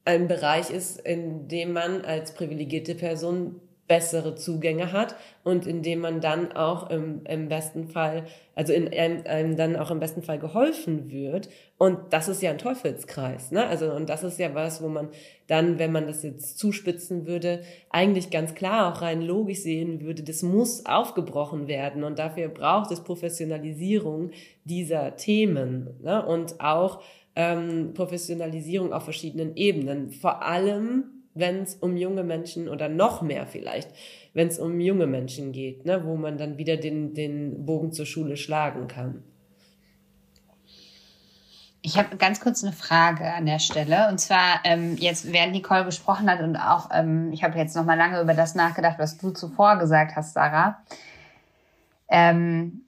ein 0.06 0.28
Bereich 0.28 0.70
ist, 0.70 1.00
in 1.00 1.48
dem 1.48 1.74
man 1.74 2.02
als 2.02 2.36
privilegierte 2.36 2.94
Person 2.94 3.62
bessere 3.90 4.36
Zugänge 4.36 4.94
hat 4.94 5.16
und 5.44 5.66
indem 5.66 6.02
man 6.02 6.22
dann 6.22 6.52
auch 6.52 6.92
im, 6.92 7.26
im 7.26 7.50
besten 7.50 7.88
Fall, 7.88 8.28
also 8.54 8.72
in 8.72 8.88
einem, 8.88 9.24
einem 9.26 9.58
dann 9.58 9.76
auch 9.76 9.90
im 9.90 10.00
besten 10.00 10.22
Fall 10.22 10.38
geholfen 10.38 11.10
wird. 11.10 11.50
Und 11.80 11.98
das 12.12 12.28
ist 12.28 12.44
ja 12.44 12.52
ein 12.52 12.60
Teufelskreis, 12.60 13.52
ne? 13.52 13.66
Also, 13.66 13.92
und 13.92 14.08
das 14.08 14.24
ist 14.24 14.38
ja 14.38 14.54
was, 14.54 14.84
wo 14.84 14.90
man 14.90 15.10
dann, 15.48 15.80
wenn 15.80 15.92
man 15.92 16.06
das 16.06 16.22
jetzt 16.22 16.60
zuspitzen 16.60 17.26
würde, 17.26 17.64
eigentlich 17.90 18.30
ganz 18.30 18.54
klar 18.54 18.94
auch 18.94 19.02
rein 19.02 19.24
logisch 19.24 19.62
sehen 19.62 20.02
würde, 20.02 20.22
das 20.22 20.44
muss 20.44 20.86
aufgebrochen 20.86 21.68
werden. 21.68 22.04
Und 22.04 22.20
dafür 22.20 22.48
braucht 22.50 22.92
es 22.92 23.02
Professionalisierung 23.02 24.30
dieser 24.66 25.16
Themen, 25.16 25.96
ne? 26.04 26.24
Und 26.24 26.62
auch 26.62 27.02
ähm, 27.36 27.96
Professionalisierung 27.96 28.94
auf 28.94 29.04
verschiedenen 29.04 29.56
Ebenen. 29.56 30.12
Vor 30.12 30.44
allem 30.44 31.19
wenn 31.34 31.64
es 31.64 31.76
um 31.76 31.98
junge 31.98 32.24
Menschen 32.24 32.68
oder 32.68 32.90
noch 32.90 33.22
mehr 33.22 33.46
vielleicht, 33.48 33.90
wenn 34.34 34.48
es 34.48 34.60
um 34.60 34.80
junge 34.80 35.08
Menschen 35.08 35.52
geht, 35.52 35.86
ne, 35.86 36.06
wo 36.06 36.16
man 36.16 36.38
dann 36.38 36.58
wieder 36.58 36.78
den, 36.78 37.14
den 37.14 37.66
Bogen 37.66 37.92
zur 37.92 38.06
Schule 38.06 38.38
schlagen 38.38 38.88
kann. 38.88 39.24
Ich 41.82 41.98
habe 41.98 42.18
ganz 42.18 42.42
kurz 42.42 42.64
eine 42.64 42.74
Frage 42.74 43.34
an 43.34 43.46
der 43.46 43.60
Stelle. 43.60 44.10
Und 44.10 44.20
zwar, 44.20 44.60
ähm, 44.66 44.98
jetzt 44.98 45.32
während 45.32 45.54
Nicole 45.54 45.86
gesprochen 45.86 46.30
hat 46.30 46.42
und 46.42 46.58
auch, 46.58 46.90
ähm, 46.94 47.32
ich 47.32 47.44
habe 47.44 47.58
jetzt 47.58 47.76
noch 47.76 47.86
mal 47.86 47.98
lange 47.98 48.20
über 48.20 48.34
das 48.34 48.54
nachgedacht, 48.54 49.00
was 49.00 49.18
du 49.18 49.32
zuvor 49.32 49.78
gesagt 49.78 50.16
hast, 50.16 50.34
Sarah. 50.34 50.84
Ähm, 52.10 52.82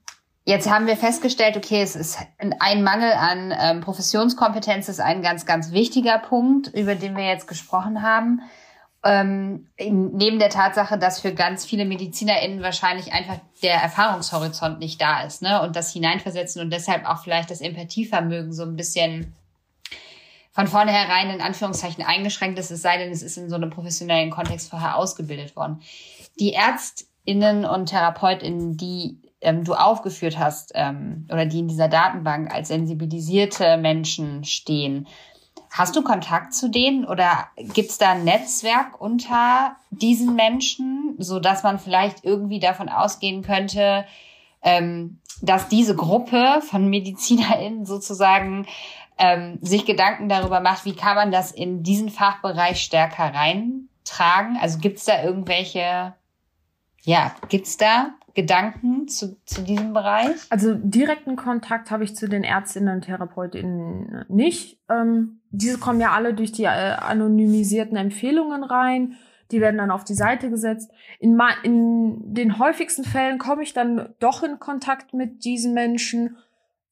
Jetzt 0.44 0.70
haben 0.70 0.88
wir 0.88 0.98
festgestellt, 0.98 1.56
okay, 1.56 1.84
es 1.84 1.96
ist 1.96 2.18
ein 2.60 2.84
Mangel 2.84 3.12
an 3.12 3.54
ähm, 3.60 3.82
Professionskompetenz 3.82 4.90
ist 4.90 5.00
ein 5.00 5.22
ganz, 5.22 5.46
ganz 5.46 5.72
wichtiger 5.72 6.18
Punkt, 6.18 6.68
über 6.74 6.96
den 6.96 7.16
wir 7.16 7.26
jetzt 7.26 7.48
gesprochen 7.48 8.02
haben. 8.02 8.42
Ähm, 9.04 9.68
neben 9.78 10.40
der 10.40 10.50
Tatsache, 10.50 10.98
dass 10.98 11.22
für 11.22 11.34
ganz 11.34 11.66
viele 11.66 11.86
MedizinerInnen 11.86 12.62
wahrscheinlich 12.62 13.14
einfach 13.14 13.40
der 13.62 13.76
Erfahrungshorizont 13.76 14.80
nicht 14.80 15.02
da 15.02 15.24
ist, 15.24 15.42
ne? 15.42 15.62
Und 15.62 15.76
das 15.76 15.92
Hineinversetzen 15.94 16.62
und 16.62 16.72
deshalb 16.72 17.08
auch 17.08 17.24
vielleicht 17.24 17.50
das 17.50 17.62
Empathievermögen 17.62 18.54
so 18.54 18.64
ein 18.64 18.76
bisschen 18.76 19.36
von 20.52 20.68
vornherein 20.68 21.30
in 21.30 21.42
Anführungszeichen 21.42 22.04
eingeschränkt 22.04 22.60
ist, 22.60 22.72
es 22.72 22.82
sei 22.82 22.98
denn, 22.98 23.12
es 23.12 23.24
ist 23.24 23.38
in 23.38 23.50
so 23.50 23.56
einem 23.56 23.70
professionellen 23.70 24.30
Kontext 24.30 24.70
vorher 24.70 24.98
ausgebildet 24.98 25.56
worden. 25.56 25.82
Die 26.40 26.54
ÄrztInnen 26.54 27.66
und 27.66 27.88
TherapeutInnen, 27.88 28.78
die 28.78 29.18
ähm, 29.42 29.64
du 29.64 29.74
aufgeführt 29.74 30.38
hast 30.38 30.72
ähm, 30.76 31.28
oder 31.32 31.46
die 31.46 31.60
in 31.60 31.68
dieser 31.68 31.88
Datenbank 31.88 32.54
als 32.54 32.70
sensibilisierte 32.70 33.78
Menschen 33.78 34.44
stehen. 34.44 35.08
Hast 35.72 35.96
du 35.96 36.02
Kontakt 36.02 36.54
zu 36.54 36.70
denen 36.70 37.06
oder 37.06 37.48
gibt 37.56 37.90
es 37.90 37.98
da 37.98 38.12
ein 38.12 38.24
Netzwerk 38.24 39.00
unter 39.00 39.78
diesen 39.90 40.36
Menschen, 40.36 41.16
so 41.18 41.40
dass 41.40 41.64
man 41.64 41.80
vielleicht 41.80 42.24
irgendwie 42.24 42.60
davon 42.60 42.90
ausgehen 42.90 43.42
könnte, 43.42 44.06
ähm, 44.62 45.20
dass 45.42 45.70
diese 45.70 45.96
Gruppe 45.96 46.62
von 46.62 46.90
MedizinerInnen 46.90 47.86
sozusagen 47.86 48.68
ähm, 49.18 49.60
sich 49.62 49.86
Gedanken 49.86 50.30
darüber 50.30 50.60
macht, 50.60 50.86
wie 50.86 50.96
kann 50.96 51.16
man 51.16 51.32
das 51.32 51.52
in 51.52 51.84
diesen 51.84 52.10
Fachbereich 52.10 52.82
stärker 52.82 53.34
reintragen? 53.34 54.58
Also 54.60 54.80
gibt 54.80 54.98
es 54.98 55.06
da 55.06 55.24
irgendwelche, 55.24 56.14
ja, 57.04 57.36
gibt 57.50 57.68
es 57.68 57.78
da 57.78 58.10
Gedanken 58.34 59.08
zu, 59.08 59.38
zu 59.46 59.62
diesem 59.62 59.94
Bereich? 59.94 60.36
Also 60.50 60.76
direkten 60.76 61.36
Kontakt 61.36 61.92
habe 61.92 62.04
ich 62.04 62.16
zu 62.16 62.30
den 62.30 62.44
Ärztinnen 62.44 62.96
und 62.96 63.02
Therapeutinnen 63.02 64.26
nicht. 64.30 64.80
Ähm, 64.90 65.42
diese 65.50 65.78
kommen 65.78 66.00
ja 66.00 66.12
alle 66.12 66.34
durch 66.34 66.52
die 66.52 66.64
äh, 66.64 66.68
anonymisierten 66.68 67.98
Empfehlungen 67.98 68.64
rein. 68.64 69.16
Die 69.52 69.60
werden 69.60 69.78
dann 69.78 69.92
auf 69.92 70.06
die 70.06 70.14
Seite 70.14 70.50
gesetzt. 70.50 70.92
In, 71.20 71.38
in 71.64 72.34
den 72.34 72.58
häufigsten 72.58 73.04
Fällen 73.04 73.38
komme 73.38 73.64
ich 73.64 73.74
dann 73.74 74.14
doch 74.20 74.44
in 74.44 74.60
Kontakt 74.60 75.14
mit 75.14 75.44
diesen 75.44 75.74
Menschen 75.74 76.38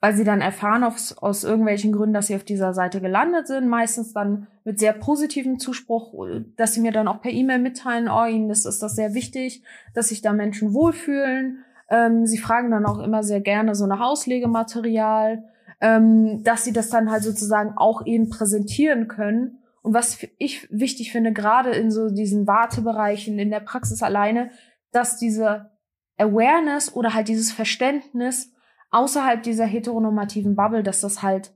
weil 0.01 0.15
sie 0.15 0.23
dann 0.23 0.41
erfahren 0.41 0.83
aus, 0.83 1.17
aus 1.17 1.43
irgendwelchen 1.43 1.91
Gründen, 1.91 2.13
dass 2.13 2.27
sie 2.27 2.35
auf 2.35 2.45
dieser 2.45 2.73
Seite 2.73 3.01
gelandet 3.01 3.47
sind, 3.47 3.67
meistens 3.67 4.13
dann 4.13 4.47
mit 4.63 4.79
sehr 4.79 4.93
positivem 4.93 5.59
Zuspruch, 5.59 6.13
dass 6.55 6.73
sie 6.73 6.81
mir 6.81 6.91
dann 6.91 7.07
auch 7.07 7.21
per 7.21 7.31
E-Mail 7.31 7.59
mitteilen, 7.59 8.09
oh, 8.09 8.25
ihnen 8.25 8.49
ist, 8.49 8.65
ist 8.65 8.81
das 8.81 8.95
sehr 8.95 9.13
wichtig, 9.13 9.63
dass 9.93 10.09
sich 10.09 10.21
da 10.21 10.31
Menschen 10.31 10.73
wohlfühlen. 10.73 11.65
Ähm, 11.89 12.25
sie 12.25 12.37
fragen 12.37 12.71
dann 12.71 12.85
auch 12.85 12.99
immer 12.99 13.23
sehr 13.23 13.41
gerne 13.41 13.75
so 13.75 13.87
nach 13.87 13.99
Auslegematerial, 13.99 15.43
ähm, 15.81 16.43
dass 16.43 16.63
sie 16.63 16.73
das 16.73 16.89
dann 16.89 17.11
halt 17.11 17.23
sozusagen 17.23 17.73
auch 17.75 18.05
eben 18.05 18.29
präsentieren 18.29 19.09
können. 19.09 19.57
Und 19.81 19.93
was 19.93 20.25
ich 20.37 20.67
wichtig 20.71 21.11
finde, 21.11 21.33
gerade 21.33 21.71
in 21.71 21.91
so 21.91 22.09
diesen 22.09 22.47
Wartebereichen 22.47 23.37
in 23.37 23.49
der 23.49 23.61
Praxis 23.61 24.01
alleine, 24.01 24.51
dass 24.91 25.17
diese 25.17 25.71
Awareness 26.17 26.93
oder 26.93 27.13
halt 27.13 27.27
dieses 27.27 27.51
Verständnis 27.51 28.53
außerhalb 28.91 29.43
dieser 29.43 29.65
heteronormativen 29.65 30.55
Bubble, 30.55 30.83
dass 30.83 31.01
das 31.01 31.21
halt 31.21 31.53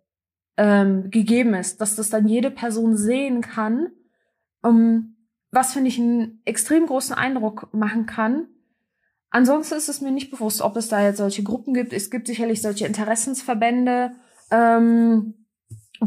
ähm, 0.58 1.10
gegeben 1.10 1.54
ist, 1.54 1.82
dass 1.82 1.96
das 1.96 2.10
dann 2.10 2.28
jede 2.28 2.52
Person 2.52 2.96
sehen 2.96 3.42
kann, 3.42 3.92
um, 4.62 5.16
was 5.52 5.74
finde 5.74 5.90
ich 5.90 6.00
einen 6.00 6.42
extrem 6.46 6.86
großen 6.86 7.16
Eindruck 7.16 7.74
machen 7.74 8.06
kann. 8.06 8.48
Ansonsten 9.30 9.76
ist 9.76 9.90
es 9.90 10.02
mir 10.02 10.12
nicht 10.12 10.32
bewusst, 10.32 10.62
ob 10.62 10.78
es 10.78 10.90
da 10.90 11.02
jetzt 11.04 11.18
solche 11.18 11.44
Gruppen 11.44 11.74
gibt. 11.74 11.92
Es 11.92 12.12
gibt 12.12 12.28
sicherlich 12.28 12.62
solche 12.62 12.86
Interessensverbände, 12.86 14.12
ähm, 14.52 15.43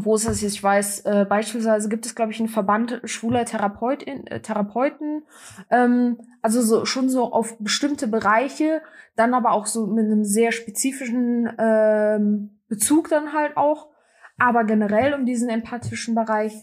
wo 0.05 0.15
es 0.15 0.25
ist, 0.25 0.43
ich 0.43 0.61
weiß, 0.61 1.01
äh, 1.01 1.25
beispielsweise 1.27 1.89
gibt 1.89 2.05
es, 2.05 2.15
glaube 2.15 2.31
ich, 2.31 2.39
einen 2.39 2.49
Verband 2.49 3.01
schwuler 3.05 3.45
Therapeuten, 3.45 4.27
äh, 4.27 4.41
Therapeuten 4.41 5.23
ähm, 5.69 6.17
also 6.41 6.61
so 6.61 6.85
schon 6.85 7.09
so 7.09 7.31
auf 7.33 7.57
bestimmte 7.59 8.07
Bereiche, 8.07 8.81
dann 9.15 9.33
aber 9.33 9.51
auch 9.51 9.65
so 9.65 9.87
mit 9.87 10.05
einem 10.05 10.23
sehr 10.23 10.51
spezifischen 10.51 11.51
ähm, 11.57 12.61
Bezug 12.67 13.09
dann 13.09 13.33
halt 13.33 13.57
auch. 13.57 13.89
Aber 14.37 14.63
generell 14.63 15.13
um 15.13 15.25
diesen 15.25 15.49
empathischen 15.49 16.15
Bereich 16.15 16.53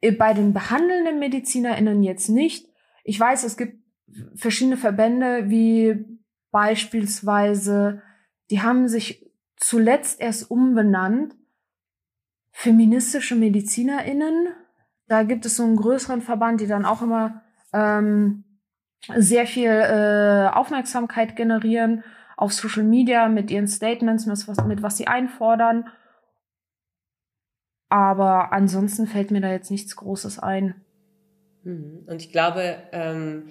äh, 0.00 0.12
bei 0.12 0.34
den 0.34 0.52
behandelnden 0.52 1.18
MedizinerInnen 1.18 2.02
jetzt 2.02 2.28
nicht. 2.28 2.68
Ich 3.04 3.18
weiß, 3.18 3.44
es 3.44 3.56
gibt 3.56 3.78
verschiedene 4.34 4.76
Verbände, 4.76 5.48
wie 5.48 6.04
beispielsweise, 6.50 8.02
die 8.50 8.60
haben 8.60 8.88
sich 8.88 9.30
zuletzt 9.56 10.20
erst 10.20 10.50
umbenannt, 10.50 11.36
feministische 12.60 13.36
MedizinerInnen. 13.36 14.48
Da 15.08 15.22
gibt 15.22 15.46
es 15.46 15.56
so 15.56 15.62
einen 15.62 15.76
größeren 15.76 16.20
Verband, 16.20 16.60
die 16.60 16.66
dann 16.66 16.84
auch 16.84 17.00
immer 17.00 17.40
ähm, 17.72 18.44
sehr 19.16 19.46
viel 19.46 19.70
äh, 19.70 20.50
Aufmerksamkeit 20.52 21.36
generieren 21.36 22.04
auf 22.36 22.52
Social 22.52 22.82
Media 22.82 23.28
mit 23.30 23.50
ihren 23.50 23.66
Statements, 23.66 24.26
mit 24.26 24.46
was, 24.46 24.62
mit 24.66 24.82
was 24.82 24.98
sie 24.98 25.06
einfordern. 25.06 25.88
Aber 27.88 28.52
ansonsten 28.52 29.06
fällt 29.06 29.30
mir 29.30 29.40
da 29.40 29.50
jetzt 29.50 29.70
nichts 29.70 29.96
Großes 29.96 30.38
ein. 30.38 30.74
Mhm. 31.62 32.04
Und 32.06 32.20
ich 32.20 32.30
glaube, 32.30 32.76
ähm, 32.92 33.44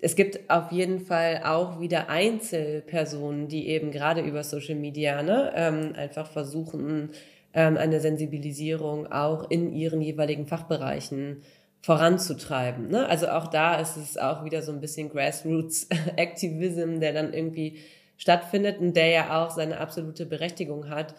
es 0.00 0.14
gibt 0.14 0.48
auf 0.48 0.70
jeden 0.70 1.00
Fall 1.00 1.42
auch 1.44 1.80
wieder 1.80 2.08
Einzelpersonen, 2.08 3.48
die 3.48 3.66
eben 3.66 3.90
gerade 3.90 4.20
über 4.20 4.44
Social 4.44 4.76
Media 4.76 5.24
ne, 5.24 5.52
ähm, 5.56 5.94
einfach 5.96 6.30
versuchen, 6.30 7.10
ähm, 7.54 7.76
eine 7.76 8.00
Sensibilisierung 8.00 9.10
auch 9.10 9.50
in 9.50 9.72
ihren 9.72 10.00
jeweiligen 10.00 10.46
Fachbereichen 10.46 11.42
voranzutreiben. 11.82 12.88
Ne? 12.88 13.08
Also 13.08 13.28
auch 13.28 13.48
da 13.48 13.76
ist 13.80 13.96
es 13.96 14.16
auch 14.16 14.44
wieder 14.44 14.62
so 14.62 14.72
ein 14.72 14.80
bisschen 14.80 15.10
Grassroots-Activism, 15.10 17.00
der 17.00 17.12
dann 17.12 17.34
irgendwie 17.34 17.78
stattfindet 18.16 18.78
und 18.78 18.96
der 18.96 19.08
ja 19.08 19.44
auch 19.44 19.50
seine 19.50 19.78
absolute 19.78 20.24
Berechtigung 20.26 20.88
hat. 20.88 21.14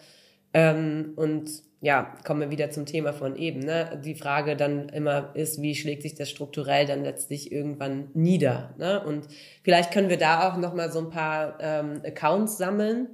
Ähm, 0.54 1.12
und 1.16 1.50
ja, 1.82 2.14
kommen 2.24 2.40
wir 2.40 2.50
wieder 2.50 2.70
zum 2.70 2.86
Thema 2.86 3.12
von 3.12 3.36
eben. 3.36 3.60
Ne? 3.60 4.00
Die 4.02 4.14
Frage 4.14 4.56
dann 4.56 4.88
immer 4.88 5.32
ist, 5.34 5.60
wie 5.60 5.74
schlägt 5.74 6.00
sich 6.00 6.14
das 6.14 6.30
strukturell 6.30 6.86
dann 6.86 7.04
letztlich 7.04 7.52
irgendwann 7.52 8.08
nieder? 8.14 8.74
Ne? 8.78 9.04
Und 9.04 9.28
vielleicht 9.62 9.92
können 9.92 10.08
wir 10.08 10.16
da 10.16 10.48
auch 10.48 10.56
nochmal 10.56 10.90
so 10.90 11.00
ein 11.00 11.10
paar 11.10 11.58
ähm, 11.60 12.00
Accounts 12.02 12.56
sammeln. 12.56 13.08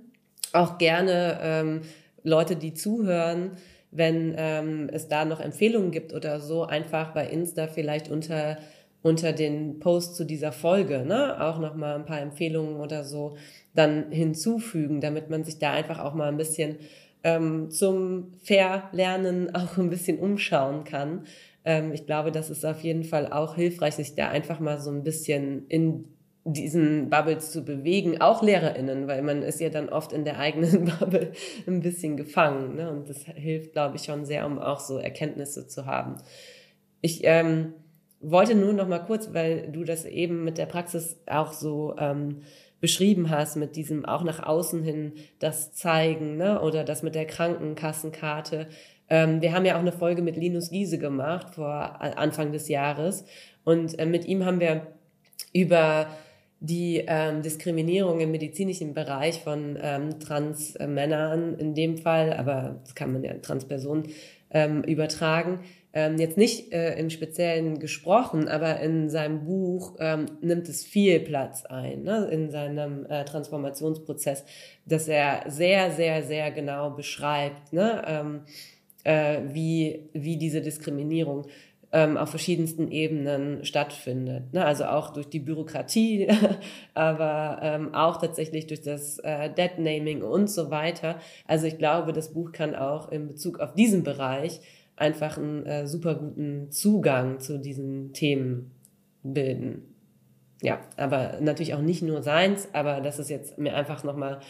Auch 0.53 0.79
gerne 0.79 1.41
ähm, 1.43 1.81
Leute, 2.23 2.57
die 2.57 2.75
zuhören, 2.75 3.53
wenn 3.91 4.35
ähm, 4.37 4.89
es 4.93 5.09
da 5.09 5.25
noch 5.25 5.41
Empfehlungen 5.41 5.91
gibt 5.91 6.13
oder 6.15 6.41
so, 6.41 6.65
einfach 6.65 7.13
bei 7.13 7.27
Insta 7.27 7.67
vielleicht 7.67 8.11
unter 8.11 8.59
unter 9.03 9.33
den 9.33 9.81
Post 9.81 10.17
zu 10.17 10.25
dieser 10.25 10.53
Folge, 10.53 11.05
ne, 11.05 11.41
auch 11.41 11.59
noch 11.59 11.75
mal 11.75 11.95
ein 11.95 12.05
paar 12.05 12.21
Empfehlungen 12.21 12.77
oder 12.77 13.05
so 13.05 13.37
dann 13.75 14.11
hinzufügen, 14.11 15.01
damit 15.01 15.31
man 15.31 15.45
sich 15.45 15.59
da 15.59 15.73
einfach 15.73 16.01
auch 16.01 16.15
mal 16.15 16.29
ein 16.29 16.37
bisschen 16.37 16.77
ähm, 17.25 17.71
zum 17.71 18.33
Verlernen 18.43 19.55
auch 19.55 19.79
ein 19.79 19.91
bisschen 19.91 20.19
umschauen 20.19 20.85
kann. 20.85 21.25
Ähm, 21.65 21.93
ich 21.93 22.07
glaube, 22.07 22.31
das 22.33 22.51
ist 22.51 22.65
auf 22.65 22.81
jeden 22.81 23.05
Fall 23.05 23.33
auch 23.33 23.55
hilfreich, 23.55 23.95
sich 23.95 24.15
da 24.15 24.29
einfach 24.29 24.61
mal 24.61 24.79
so 24.79 24.91
ein 24.91 25.03
bisschen 25.03 25.67
in 25.69 26.05
diesen 26.53 27.11
Bubbles 27.11 27.51
zu 27.51 27.65
bewegen, 27.65 28.21
auch 28.21 28.43
LehrerInnen, 28.43 29.07
weil 29.07 29.23
man 29.23 29.43
ist 29.43 29.61
ja 29.61 29.69
dann 29.69 29.89
oft 29.89 30.13
in 30.13 30.25
der 30.25 30.39
eigenen 30.39 30.85
Bubble 30.99 31.33
ein 31.67 31.81
bisschen 31.81 32.17
gefangen. 32.17 32.77
Ne? 32.77 32.91
Und 32.91 33.09
das 33.09 33.25
hilft, 33.25 33.73
glaube 33.73 33.97
ich, 33.97 34.05
schon 34.05 34.25
sehr, 34.25 34.47
um 34.47 34.59
auch 34.59 34.81
so 34.81 34.99
Erkenntnisse 34.99 35.67
zu 35.67 35.87
haben. 35.87 36.17
Ich 37.01 37.21
ähm, 37.25 37.75
wollte 38.21 38.55
nur 38.55 38.73
noch 38.73 38.89
mal 38.89 38.99
kurz, 38.99 39.33
weil 39.33 39.71
du 39.73 39.85
das 39.85 40.05
eben 40.05 40.45
mit 40.45 40.59
der 40.59 40.67
Praxis 40.67 41.19
auch 41.27 41.53
so 41.53 41.97
ähm, 41.99 42.43
beschrieben 42.81 43.31
hast, 43.31 43.57
mit 43.57 43.77
diesem 43.77 44.05
auch 44.05 44.23
nach 44.23 44.43
außen 44.43 44.83
hin 44.83 45.13
das 45.39 45.73
zeigen, 45.73 46.37
ne? 46.37 46.61
oder 46.61 46.85
das 46.85 47.03
mit 47.03 47.15
der 47.15 47.27
Krankenkassenkarte. 47.27 48.69
Ähm, 49.09 49.43
wir 49.43 49.53
haben 49.53 49.65
ja 49.65 49.77
auch 49.77 49.81
eine 49.81 49.93
Folge 49.93 50.23
mit 50.23 50.37
Linus 50.37 50.71
Giese 50.71 50.99
gemacht 50.99 51.55
vor 51.55 52.01
Anfang 52.01 52.53
des 52.53 52.69
Jahres 52.69 53.25
und 53.65 53.99
äh, 53.99 54.07
mit 54.07 54.25
ihm 54.25 54.45
haben 54.45 54.61
wir 54.61 54.87
über 55.53 56.09
die 56.61 57.05
ähm, 57.07 57.41
Diskriminierung 57.43 58.21
im 58.21 58.31
medizinischen 58.31 58.93
Bereich 58.93 59.41
von 59.41 59.79
ähm, 59.81 60.21
Transmännern 60.21 61.55
in 61.59 61.75
dem 61.75 61.97
Fall, 61.97 62.35
aber 62.35 62.81
das 62.85 62.95
kann 62.95 63.13
man 63.13 63.25
ja 63.25 63.35
Transpersonen 63.35 64.09
ähm, 64.51 64.83
übertragen, 64.83 65.61
ähm, 65.93 66.19
jetzt 66.19 66.37
nicht 66.37 66.73
äh, 66.73 66.99
im 66.99 67.09
Speziellen 67.11 67.79
gesprochen, 67.79 68.47
aber 68.47 68.79
in 68.81 69.09
seinem 69.09 69.45
Buch 69.45 69.97
ähm, 69.99 70.27
nimmt 70.41 70.69
es 70.69 70.85
viel 70.85 71.19
Platz 71.21 71.65
ein, 71.65 72.03
ne, 72.03 72.29
in 72.31 72.51
seinem 72.51 73.07
äh, 73.07 73.25
Transformationsprozess, 73.25 74.45
dass 74.85 75.09
er 75.09 75.45
sehr, 75.49 75.91
sehr, 75.91 76.23
sehr 76.23 76.51
genau 76.53 76.91
beschreibt, 76.91 77.73
ne, 77.73 78.03
ähm, 78.07 78.41
äh, 79.03 79.41
wie, 79.53 80.11
wie 80.13 80.37
diese 80.37 80.61
Diskriminierung 80.61 81.47
ähm, 81.93 82.17
auf 82.17 82.31
verschiedensten 82.31 82.91
Ebenen 82.91 83.65
stattfindet. 83.65 84.53
Ne? 84.53 84.65
Also 84.65 84.85
auch 84.85 85.13
durch 85.13 85.29
die 85.29 85.41
Bürokratie, 85.41 86.29
aber 86.95 87.59
ähm, 87.63 87.95
auch 87.95 88.19
tatsächlich 88.19 88.67
durch 88.67 88.83
das 88.83 89.19
äh, 89.19 89.51
Dead-Naming 89.51 90.23
und 90.23 90.49
so 90.49 90.71
weiter. 90.71 91.19
Also 91.47 91.67
ich 91.67 91.79
glaube, 91.79 92.13
das 92.13 92.33
Buch 92.33 92.53
kann 92.53 92.75
auch 92.75 93.11
in 93.11 93.27
Bezug 93.27 93.59
auf 93.61 93.75
diesen 93.75 94.05
Bereich 94.05 94.61
einfach 94.97 95.39
einen 95.39 95.67
äh, 95.67 95.87
super 95.87 96.15
guten 96.15 96.71
Zugang 96.71 97.41
zu 97.41 97.59
diesen 97.59 98.13
Themen 98.13 98.71
bilden. 99.23 99.95
Ja, 100.63 100.81
aber 100.97 101.39
natürlich 101.41 101.75
auch 101.75 101.81
nicht 101.81 102.03
nur 102.03 102.23
seins, 102.23 102.69
aber 102.75 103.01
das 103.01 103.19
ist 103.19 103.31
jetzt 103.31 103.59
mir 103.59 103.75
einfach 103.75 104.05
nochmal 104.05 104.41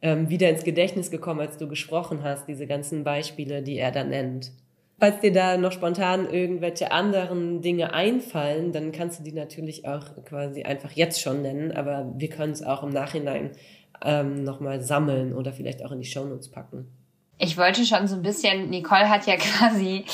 ähm, 0.00 0.30
wieder 0.30 0.48
ins 0.48 0.64
Gedächtnis 0.64 1.10
gekommen, 1.10 1.40
als 1.40 1.58
du 1.58 1.68
gesprochen 1.68 2.22
hast, 2.22 2.48
diese 2.48 2.66
ganzen 2.66 3.04
Beispiele, 3.04 3.62
die 3.62 3.76
er 3.76 3.92
da 3.92 4.02
nennt. 4.02 4.52
Falls 5.00 5.20
dir 5.20 5.32
da 5.32 5.56
noch 5.56 5.70
spontan 5.70 6.28
irgendwelche 6.28 6.90
anderen 6.90 7.62
Dinge 7.62 7.94
einfallen, 7.94 8.72
dann 8.72 8.90
kannst 8.90 9.20
du 9.20 9.22
die 9.22 9.32
natürlich 9.32 9.86
auch 9.86 10.04
quasi 10.24 10.64
einfach 10.64 10.90
jetzt 10.90 11.20
schon 11.20 11.42
nennen, 11.42 11.70
aber 11.70 12.12
wir 12.16 12.28
können 12.28 12.52
es 12.52 12.64
auch 12.64 12.82
im 12.82 12.90
Nachhinein 12.90 13.52
ähm, 14.04 14.42
nochmal 14.42 14.80
sammeln 14.80 15.34
oder 15.34 15.52
vielleicht 15.52 15.84
auch 15.84 15.92
in 15.92 16.00
die 16.00 16.06
Shownotes 16.06 16.50
packen. 16.50 16.88
Ich 17.40 17.56
wollte 17.56 17.86
schon 17.86 18.08
so 18.08 18.16
ein 18.16 18.22
bisschen, 18.22 18.70
Nicole 18.70 19.08
hat 19.08 19.26
ja 19.26 19.36
quasi, 19.36 20.04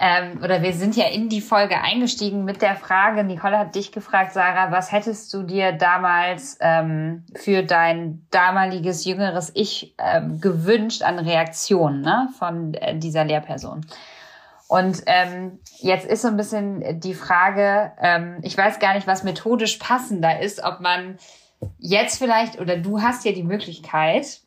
ähm, 0.00 0.40
oder 0.42 0.60
wir 0.62 0.72
sind 0.72 0.96
ja 0.96 1.06
in 1.06 1.28
die 1.28 1.40
Folge 1.40 1.80
eingestiegen 1.80 2.44
mit 2.44 2.60
der 2.62 2.74
Frage, 2.74 3.22
Nicole 3.22 3.56
hat 3.56 3.76
dich 3.76 3.92
gefragt, 3.92 4.32
Sarah, 4.32 4.72
was 4.72 4.90
hättest 4.90 5.32
du 5.32 5.44
dir 5.44 5.70
damals 5.70 6.58
ähm, 6.60 7.24
für 7.36 7.62
dein 7.62 8.26
damaliges 8.32 9.04
jüngeres 9.04 9.52
Ich 9.54 9.94
ähm, 9.98 10.40
gewünscht 10.40 11.02
an 11.02 11.20
Reaktionen 11.20 12.00
ne, 12.00 12.28
von 12.36 12.74
äh, 12.74 12.98
dieser 12.98 13.24
Lehrperson? 13.24 13.86
Und 14.72 15.02
ähm, 15.04 15.60
jetzt 15.80 16.06
ist 16.06 16.22
so 16.22 16.28
ein 16.28 16.38
bisschen 16.38 16.98
die 16.98 17.12
Frage, 17.12 17.92
ähm, 18.00 18.38
ich 18.40 18.56
weiß 18.56 18.78
gar 18.78 18.94
nicht, 18.94 19.06
was 19.06 19.22
methodisch 19.22 19.76
passender 19.76 20.40
ist, 20.40 20.64
ob 20.64 20.80
man 20.80 21.18
jetzt 21.76 22.16
vielleicht, 22.16 22.58
oder 22.58 22.78
du 22.78 23.02
hast 23.02 23.26
ja 23.26 23.32
die 23.32 23.42
Möglichkeit, 23.42 24.40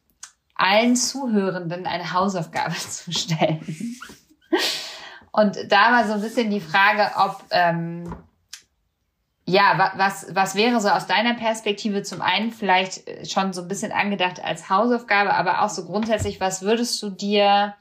allen 0.55 0.95
Zuhörenden 0.95 1.85
eine 1.85 2.11
Hausaufgabe 2.11 2.73
zu 2.73 3.11
stellen. 3.11 3.61
Und 5.31 5.57
da 5.69 5.91
war 5.91 6.07
so 6.07 6.13
ein 6.13 6.21
bisschen 6.21 6.49
die 6.49 6.59
Frage, 6.59 7.11
ob 7.17 7.43
ähm, 7.51 8.15
ja, 9.45 9.91
was, 9.95 10.25
was 10.33 10.55
wäre 10.55 10.81
so 10.81 10.89
aus 10.89 11.05
deiner 11.05 11.35
Perspektive 11.35 12.01
zum 12.01 12.23
einen 12.23 12.49
vielleicht 12.49 13.29
schon 13.31 13.53
so 13.53 13.61
ein 13.61 13.67
bisschen 13.67 13.91
angedacht 13.91 14.43
als 14.43 14.71
Hausaufgabe, 14.71 15.35
aber 15.35 15.61
auch 15.61 15.69
so 15.69 15.85
grundsätzlich, 15.85 16.41
was 16.41 16.63
würdest 16.63 16.99
du 17.03 17.11
dir, 17.11 17.75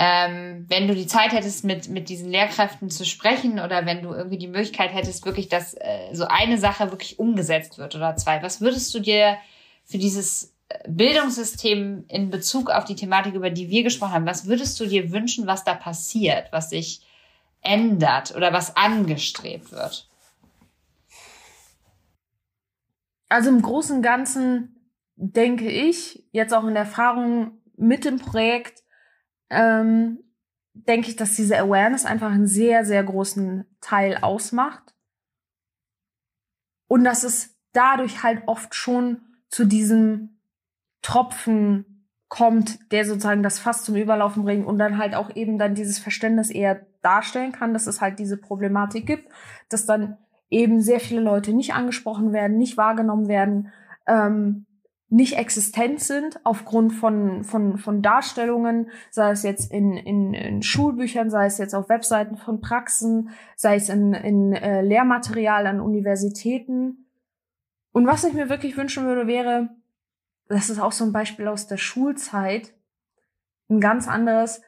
ähm, 0.00 0.64
wenn 0.68 0.86
du 0.86 0.94
die 0.94 1.08
Zeit 1.08 1.32
hättest, 1.32 1.64
mit, 1.64 1.88
mit 1.88 2.08
diesen 2.08 2.30
Lehrkräften 2.30 2.88
zu 2.88 3.04
sprechen 3.04 3.58
oder 3.58 3.84
wenn 3.84 4.02
du 4.02 4.14
irgendwie 4.14 4.38
die 4.38 4.46
Möglichkeit 4.46 4.94
hättest, 4.94 5.26
wirklich, 5.26 5.48
dass 5.48 5.74
äh, 5.74 6.14
so 6.14 6.24
eine 6.26 6.56
Sache 6.56 6.92
wirklich 6.92 7.18
umgesetzt 7.18 7.78
wird 7.78 7.96
oder 7.96 8.14
zwei, 8.16 8.40
was 8.40 8.60
würdest 8.60 8.94
du 8.94 9.00
dir 9.00 9.38
für 9.84 9.98
dieses 9.98 10.54
Bildungssystem 10.86 12.04
in 12.08 12.30
Bezug 12.30 12.70
auf 12.70 12.84
die 12.84 12.94
Thematik, 12.94 13.34
über 13.34 13.50
die 13.50 13.70
wir 13.70 13.82
gesprochen 13.82 14.12
haben, 14.12 14.26
was 14.26 14.46
würdest 14.46 14.78
du 14.78 14.86
dir 14.86 15.10
wünschen, 15.10 15.48
was 15.48 15.64
da 15.64 15.74
passiert, 15.74 16.52
was 16.52 16.70
sich 16.70 17.00
ändert 17.62 18.36
oder 18.36 18.52
was 18.52 18.76
angestrebt 18.76 19.72
wird? 19.72 20.08
Also 23.28 23.50
im 23.50 23.62
Großen 23.62 23.96
und 23.96 24.02
Ganzen 24.02 24.76
denke 25.16 25.68
ich, 25.68 26.24
jetzt 26.30 26.54
auch 26.54 26.64
in 26.64 26.76
Erfahrung 26.76 27.58
mit 27.76 28.04
dem 28.04 28.18
Projekt, 28.18 28.84
ähm, 29.50 30.18
denke 30.74 31.08
ich, 31.08 31.16
dass 31.16 31.34
diese 31.34 31.58
Awareness 31.58 32.04
einfach 32.04 32.30
einen 32.30 32.46
sehr, 32.46 32.84
sehr 32.84 33.02
großen 33.02 33.64
Teil 33.80 34.18
ausmacht. 34.18 34.94
Und 36.88 37.04
dass 37.04 37.24
es 37.24 37.56
dadurch 37.72 38.22
halt 38.22 38.42
oft 38.46 38.74
schon 38.74 39.20
zu 39.48 39.64
diesem 39.64 40.40
Tropfen 41.02 42.06
kommt, 42.28 42.92
der 42.92 43.04
sozusagen 43.04 43.42
das 43.42 43.58
Fass 43.58 43.84
zum 43.84 43.96
Überlaufen 43.96 44.44
bringt 44.44 44.66
und 44.66 44.78
dann 44.78 44.98
halt 44.98 45.14
auch 45.14 45.34
eben 45.34 45.58
dann 45.58 45.74
dieses 45.74 45.98
Verständnis 45.98 46.50
eher 46.50 46.86
darstellen 47.02 47.52
kann, 47.52 47.72
dass 47.72 47.86
es 47.86 48.00
halt 48.00 48.18
diese 48.18 48.36
Problematik 48.36 49.06
gibt, 49.06 49.32
dass 49.68 49.86
dann 49.86 50.18
eben 50.50 50.80
sehr 50.80 51.00
viele 51.00 51.20
Leute 51.20 51.52
nicht 51.52 51.74
angesprochen 51.74 52.32
werden, 52.32 52.58
nicht 52.58 52.76
wahrgenommen 52.76 53.28
werden, 53.28 53.72
ähm, 54.06 54.66
nicht 55.10 55.38
existent 55.38 56.00
sind 56.00 56.38
aufgrund 56.44 56.92
von, 56.92 57.42
von, 57.42 57.78
von 57.78 58.02
Darstellungen, 58.02 58.90
sei 59.10 59.30
es 59.30 59.42
jetzt 59.42 59.72
in, 59.72 59.94
in, 59.94 60.34
in 60.34 60.62
Schulbüchern, 60.62 61.30
sei 61.30 61.46
es 61.46 61.56
jetzt 61.56 61.74
auf 61.74 61.88
Webseiten 61.88 62.36
von 62.36 62.60
Praxen, 62.60 63.30
sei 63.56 63.76
es 63.76 63.88
in, 63.88 64.12
in 64.12 64.52
äh, 64.52 64.82
Lehrmaterial 64.82 65.66
an 65.66 65.80
Universitäten. 65.80 67.06
Und 67.92 68.06
was 68.06 68.24
ich 68.24 68.34
mir 68.34 68.50
wirklich 68.50 68.76
wünschen 68.76 69.06
würde, 69.06 69.26
wäre, 69.26 69.70
das 70.48 70.68
ist 70.68 70.78
auch 70.78 70.92
so 70.92 71.04
ein 71.04 71.12
Beispiel 71.12 71.48
aus 71.48 71.66
der 71.66 71.78
Schulzeit, 71.78 72.74
ein 73.70 73.80
ganz 73.80 74.08
anderes. 74.08 74.60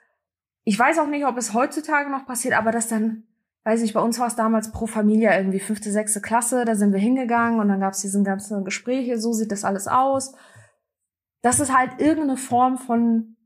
Ich 0.65 0.79
weiß 0.79 0.99
auch 1.01 1.07
nicht, 1.07 1.27
ob 1.27 1.37
es 1.37 1.53
heutzutage 1.53 2.11
noch 2.11 2.27
passiert, 2.27 2.55
aber 2.55 2.73
das 2.73 2.89
dann, 2.89 3.25
weiß 3.65 3.83
ich, 3.83 3.93
bei 3.93 4.01
uns 4.01 4.19
war 4.19 4.27
es 4.27 4.37
damals 4.37 4.73
pro 4.73 4.87
Familie 4.87 5.37
irgendwie 5.37 5.61
fünfte, 5.61 5.91
sechste 5.91 6.21
Klasse, 6.21 6.65
da 6.65 6.75
sind 6.75 6.93
wir 6.93 7.01
hingegangen 7.01 7.61
und 7.61 7.69
dann 7.69 7.81
gab 7.81 7.93
es 7.93 8.01
diese 8.01 8.23
ganzen 8.23 8.65
Gespräche, 8.65 9.19
so 9.19 9.33
sieht 9.33 9.53
das 9.53 9.65
alles 9.65 9.87
aus. 9.87 10.35
Dass 11.43 11.61
es 11.61 11.75
halt 11.75 12.01
irgendeine 12.01 12.37
Form 12.37 12.79
von 12.79 13.37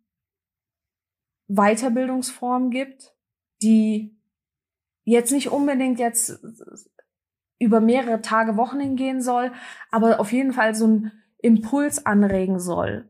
Weiterbildungsform 1.48 2.70
gibt, 2.70 3.14
die 3.62 4.20
jetzt 5.04 5.32
nicht 5.32 5.50
unbedingt 5.50 5.98
jetzt 5.98 6.40
über 7.58 7.80
mehrere 7.80 8.20
Tage, 8.20 8.56
Wochen 8.56 8.80
hingehen 8.80 9.20
soll, 9.20 9.52
aber 9.90 10.20
auf 10.20 10.32
jeden 10.32 10.52
Fall 10.52 10.74
so 10.74 10.86
ein 10.86 11.12
Impuls 11.38 12.04
anregen 12.06 12.58
soll. 12.58 13.08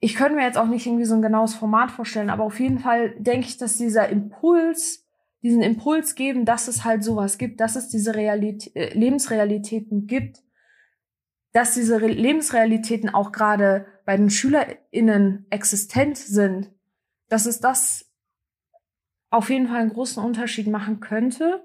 Ich 0.00 0.14
könnte 0.14 0.36
mir 0.36 0.44
jetzt 0.44 0.58
auch 0.58 0.66
nicht 0.66 0.86
irgendwie 0.86 1.04
so 1.04 1.14
ein 1.14 1.22
genaues 1.22 1.54
Format 1.54 1.90
vorstellen, 1.90 2.30
aber 2.30 2.44
auf 2.44 2.60
jeden 2.60 2.78
Fall 2.78 3.10
denke 3.18 3.48
ich, 3.48 3.56
dass 3.56 3.76
dieser 3.76 4.08
Impuls, 4.08 5.07
diesen 5.42 5.62
Impuls 5.62 6.14
geben, 6.14 6.44
dass 6.44 6.68
es 6.68 6.84
halt 6.84 7.04
sowas 7.04 7.38
gibt, 7.38 7.60
dass 7.60 7.76
es 7.76 7.88
diese 7.88 8.14
Realität, 8.14 8.74
äh, 8.74 8.94
Lebensrealitäten 8.94 10.06
gibt, 10.06 10.42
dass 11.52 11.74
diese 11.74 12.00
Re 12.00 12.08
Lebensrealitäten 12.08 13.08
auch 13.08 13.32
gerade 13.32 13.86
bei 14.04 14.16
den 14.16 14.30
SchülerInnen 14.30 15.46
existent 15.50 16.18
sind, 16.18 16.70
dass 17.28 17.46
es 17.46 17.60
das 17.60 18.10
auf 19.30 19.50
jeden 19.50 19.68
Fall 19.68 19.80
einen 19.80 19.92
großen 19.92 20.22
Unterschied 20.22 20.66
machen 20.66 21.00
könnte. 21.00 21.62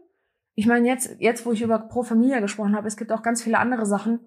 Ich 0.56 0.68
meine, 0.68 0.88
jetzt, 0.88 1.16
jetzt, 1.20 1.46
wo 1.46 1.52
ich 1.52 1.62
über 1.62 1.80
Pro 1.80 2.04
Familia 2.04 2.40
gesprochen 2.40 2.76
habe, 2.76 2.88
es 2.88 2.98
gibt 2.98 3.12
auch 3.12 3.24
ganz 3.24 3.42
viele 3.42 3.58
andere 3.58 3.86
Sachen, 3.86 4.20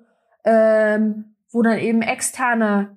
ähm, 0.44 1.36
wo 1.50 1.62
dann 1.62 1.78
eben 1.78 2.02
externe 2.02 2.96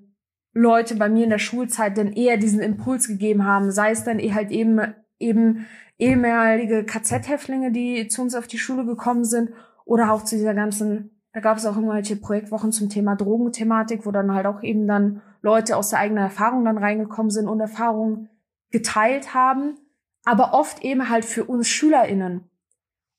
Leute 0.54 0.96
bei 0.96 1.10
mir 1.10 1.26
in 1.26 1.30
der 1.30 1.38
Schulzeit 1.38 1.98
dann 1.98 2.14
eher 2.14 2.38
diesen 2.38 2.62
Impuls 2.62 3.08
gegeben 3.08 3.46
haben, 3.46 3.72
sei 3.72 3.92
es 3.92 4.04
dann 4.04 4.20
eh 4.20 4.34
halt 4.34 4.52
eben 4.52 4.96
eben 5.20 5.68
ehemalige 6.00 6.86
KZ-Häftlinge, 6.86 7.72
die 7.72 8.08
zu 8.08 8.22
uns 8.22 8.34
auf 8.34 8.48
die 8.48 8.58
Schule 8.58 8.86
gekommen 8.86 9.26
sind 9.26 9.52
oder 9.86 10.12
auch 10.12 10.24
zu 10.24 10.36
dieser 10.36 10.56
ganzen, 10.56 11.22
da 11.34 11.42
gab 11.42 11.58
es 11.58 11.66
auch 11.66 11.76
irgendwelche 11.76 12.16
Projektwochen 12.16 12.72
zum 12.72 12.90
Thema 12.90 13.16
Drogenthematik, 13.16 14.06
wo 14.06 14.12
dann 14.12 14.34
halt 14.34 14.48
auch 14.48 14.64
eben 14.64 14.88
dann 14.88 15.22
Leute 15.42 15.78
aus 15.78 15.90
der 15.90 16.00
eigenen 16.00 16.24
Erfahrung 16.24 16.66
dann 16.66 16.78
reingekommen 16.78 17.30
sind 17.30 17.48
und 17.48 17.60
Erfahrungen 17.60 18.30
geteilt 18.72 19.34
haben, 19.34 19.78
aber 20.24 20.54
oft 20.54 20.84
eben 20.84 21.10
halt 21.10 21.26
für 21.26 21.46
uns 21.46 21.68
SchülerInnen. 21.68 22.50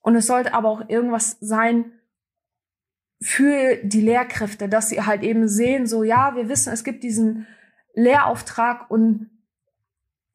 Und 0.01 0.17
es 0.17 0.27
sollte 0.27 0.55
aber 0.55 0.71
auch 0.71 0.89
irgendwas 0.89 1.37
sein 1.41 1.93
für 3.23 3.77
die 3.83 4.01
Lehrkräfte, 4.01 4.69
dass 4.69 4.89
sie 4.89 5.03
halt 5.03 5.23
eben 5.23 5.47
sehen, 5.47 5.87
so 5.87 6.03
ja, 6.03 6.35
wir 6.35 6.49
wissen, 6.49 6.73
es 6.73 6.85
gibt 6.85 7.03
diesen 7.03 7.47
Lehrauftrag 7.95 8.91
und 8.91 9.29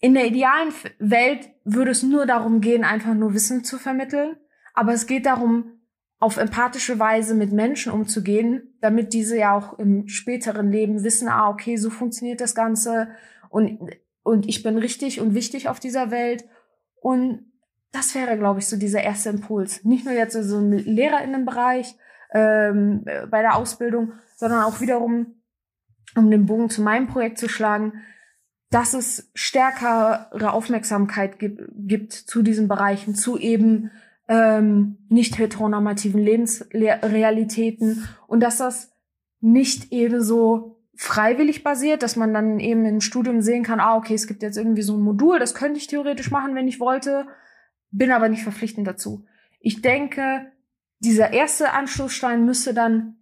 in 0.06 0.14
der 0.14 0.28
idealen 0.28 0.72
Welt 1.00 1.50
würde 1.64 1.90
es 1.90 2.04
nur 2.04 2.28
darum 2.28 2.62
gehen, 2.62 2.84
einfach 2.84 3.16
nur 3.16 3.34
Wissen 3.34 3.64
zu 3.64 3.80
vermitteln. 3.80 4.38
Aber 4.76 4.94
es 4.94 5.08
geht 5.08 5.26
darum, 5.26 5.80
auf 6.20 6.38
empathische 6.38 7.00
Weise 7.00 7.34
mit 7.34 7.52
Menschen 7.52 7.92
umzugehen, 7.92 8.78
damit 8.82 9.14
diese 9.14 9.36
ja 9.36 9.58
auch 9.58 9.80
im 9.80 10.08
späteren 10.08 10.72
Leben 10.72 11.04
wissen, 11.04 11.28
ah, 11.28 11.50
okay, 11.50 11.78
so 11.78 11.90
funktioniert 11.90 12.40
das 12.40 12.54
Ganze 12.54 13.08
und, 13.50 13.80
und 14.22 14.48
ich 14.48 14.62
bin 14.62 14.78
richtig 14.78 15.22
und 15.22 15.34
wichtig 15.34 15.70
auf 15.70 15.80
dieser 15.80 16.12
Welt. 16.12 16.46
Und 17.02 17.52
das 17.92 18.14
wäre, 18.14 18.38
glaube 18.38 18.60
ich, 18.60 18.68
so 18.68 18.78
dieser 18.78 19.02
erste 19.02 19.30
Impuls. 19.30 19.84
Nicht 19.86 20.06
nur 20.06 20.14
jetzt 20.14 20.34
so 20.34 20.60
im 20.60 20.72
LehrerInnenbereich, 20.72 21.96
ähm, 22.32 23.06
bei 23.32 23.42
der 23.42 23.56
Ausbildung, 23.56 24.14
sondern 24.36 24.66
auch 24.66 24.82
wiederum, 24.82 25.42
um 26.16 26.30
den 26.30 26.46
Bogen 26.46 26.70
zu 26.70 26.84
meinem 26.84 27.08
Projekt 27.08 27.40
zu 27.40 27.50
schlagen, 27.50 28.04
dass 28.70 28.94
es 28.94 29.30
stärkere 29.34 30.52
Aufmerksamkeit 30.54 31.40
gibt, 31.40 31.62
gibt 31.76 32.14
zu 32.14 32.42
diesen 32.42 32.68
Bereichen, 32.68 33.16
zu 33.16 33.38
eben 33.38 33.92
ähm, 34.28 34.98
nicht 35.10 35.38
heteronormativen 35.38 36.20
Lebensrealitäten 36.22 38.08
und 38.28 38.42
dass 38.42 38.58
das 38.58 38.92
nicht 39.40 39.92
eben 39.92 40.22
so 40.22 40.82
freiwillig 40.96 41.64
basiert, 41.64 42.04
dass 42.04 42.16
man 42.16 42.34
dann 42.34 42.60
eben 42.60 42.86
im 42.86 43.02
Studium 43.02 43.42
sehen 43.42 43.64
kann, 43.64 43.80
ah, 43.80 43.98
okay, 43.98 44.14
es 44.14 44.28
gibt 44.28 44.42
jetzt 44.42 44.58
irgendwie 44.58 44.82
so 44.82 44.96
ein 44.96 45.02
Modul, 45.02 45.40
das 45.40 45.54
könnte 45.54 45.78
ich 45.78 45.88
theoretisch 45.88 46.32
machen, 46.32 46.56
wenn 46.56 46.68
ich 46.68 46.80
wollte, 46.80 47.28
bin 47.92 48.12
aber 48.12 48.30
nicht 48.30 48.44
verpflichtend 48.44 48.88
dazu. 48.88 49.26
Ich 49.60 49.82
denke, 49.82 50.52
dieser 51.00 51.34
erste 51.34 51.72
Anstoßstein 51.72 52.46
müsste 52.46 52.74
dann 52.74 53.18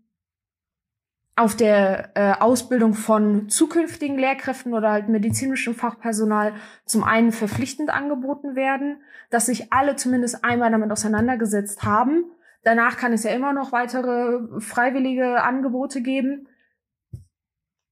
auf 1.36 1.56
der 1.56 2.12
äh, 2.16 2.34
Ausbildung 2.40 2.94
von 2.94 3.50
zukünftigen 3.50 4.18
Lehrkräften 4.18 4.74
oder 4.74 4.92
halt 4.92 5.10
medizinischem 5.10 5.74
Fachpersonal 5.74 6.54
zum 6.86 7.04
einen 7.04 7.32
verpflichtend 7.32 7.90
angeboten 7.90 8.56
werden, 8.56 9.02
dass 9.32 9.48
sich 9.48 9.74
alle 9.74 9.96
zumindest 9.96 10.46
einmal 10.46 10.70
damit 10.70 10.92
auseinandergesetzt 10.92 11.84
haben. 11.84 12.26
Danach 12.64 12.98
kann 12.98 13.14
es 13.14 13.24
ja 13.24 13.32
immer 13.32 13.52
noch 13.52 13.72
weitere 13.72 14.60
freiwillige 14.60 15.42
Angebote 15.42 16.02
geben. 16.02 16.48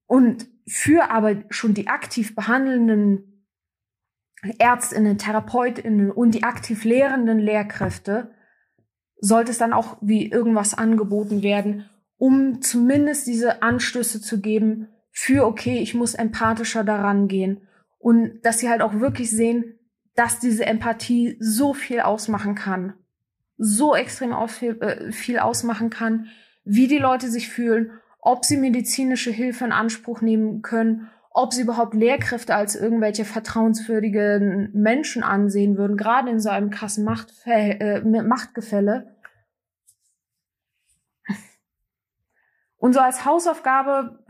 Und 0.05 0.47
für 0.67 1.09
aber 1.09 1.37
schon 1.49 1.73
die 1.73 1.87
aktiv 1.87 2.35
behandelnden 2.35 3.47
Ärztinnen, 4.59 5.17
Therapeutinnen 5.17 6.11
und 6.11 6.31
die 6.31 6.43
aktiv 6.43 6.83
lehrenden 6.83 7.39
Lehrkräfte 7.39 8.31
sollte 9.19 9.51
es 9.51 9.57
dann 9.57 9.73
auch 9.73 9.97
wie 10.01 10.29
irgendwas 10.29 10.73
angeboten 10.73 11.43
werden, 11.43 11.89
um 12.21 12.61
zumindest 12.61 13.25
diese 13.25 13.63
Anstöße 13.63 14.21
zu 14.21 14.41
geben 14.41 14.89
für, 15.09 15.43
okay, 15.43 15.79
ich 15.79 15.95
muss 15.95 16.13
empathischer 16.13 16.83
daran 16.83 17.27
gehen. 17.27 17.61
Und 17.97 18.41
dass 18.43 18.59
sie 18.59 18.69
halt 18.69 18.83
auch 18.83 18.99
wirklich 18.99 19.31
sehen, 19.31 19.79
dass 20.13 20.37
diese 20.37 20.67
Empathie 20.67 21.35
so 21.39 21.73
viel 21.73 21.99
ausmachen 21.99 22.53
kann. 22.53 22.93
So 23.57 23.95
extrem 23.95 24.33
äh, 24.33 25.11
viel 25.11 25.39
ausmachen 25.39 25.89
kann, 25.89 26.27
wie 26.63 26.87
die 26.87 26.99
Leute 26.99 27.27
sich 27.27 27.49
fühlen, 27.49 27.89
ob 28.19 28.45
sie 28.45 28.57
medizinische 28.57 29.31
Hilfe 29.31 29.65
in 29.65 29.71
Anspruch 29.71 30.21
nehmen 30.21 30.61
können, 30.61 31.09
ob 31.31 31.53
sie 31.53 31.63
überhaupt 31.63 31.95
Lehrkräfte 31.95 32.53
als 32.53 32.75
irgendwelche 32.75 33.25
vertrauenswürdigen 33.25 34.69
Menschen 34.73 35.23
ansehen 35.23 35.75
würden, 35.75 35.97
gerade 35.97 36.29
in 36.29 36.39
so 36.39 36.49
einem 36.49 36.69
krassen 36.69 37.03
Machtfä 37.03 37.79
äh, 37.79 38.03
Machtgefälle. 38.03 39.15
Und 42.81 42.93
so 42.93 42.99
als 42.99 43.25
Hausaufgabe, 43.25 44.25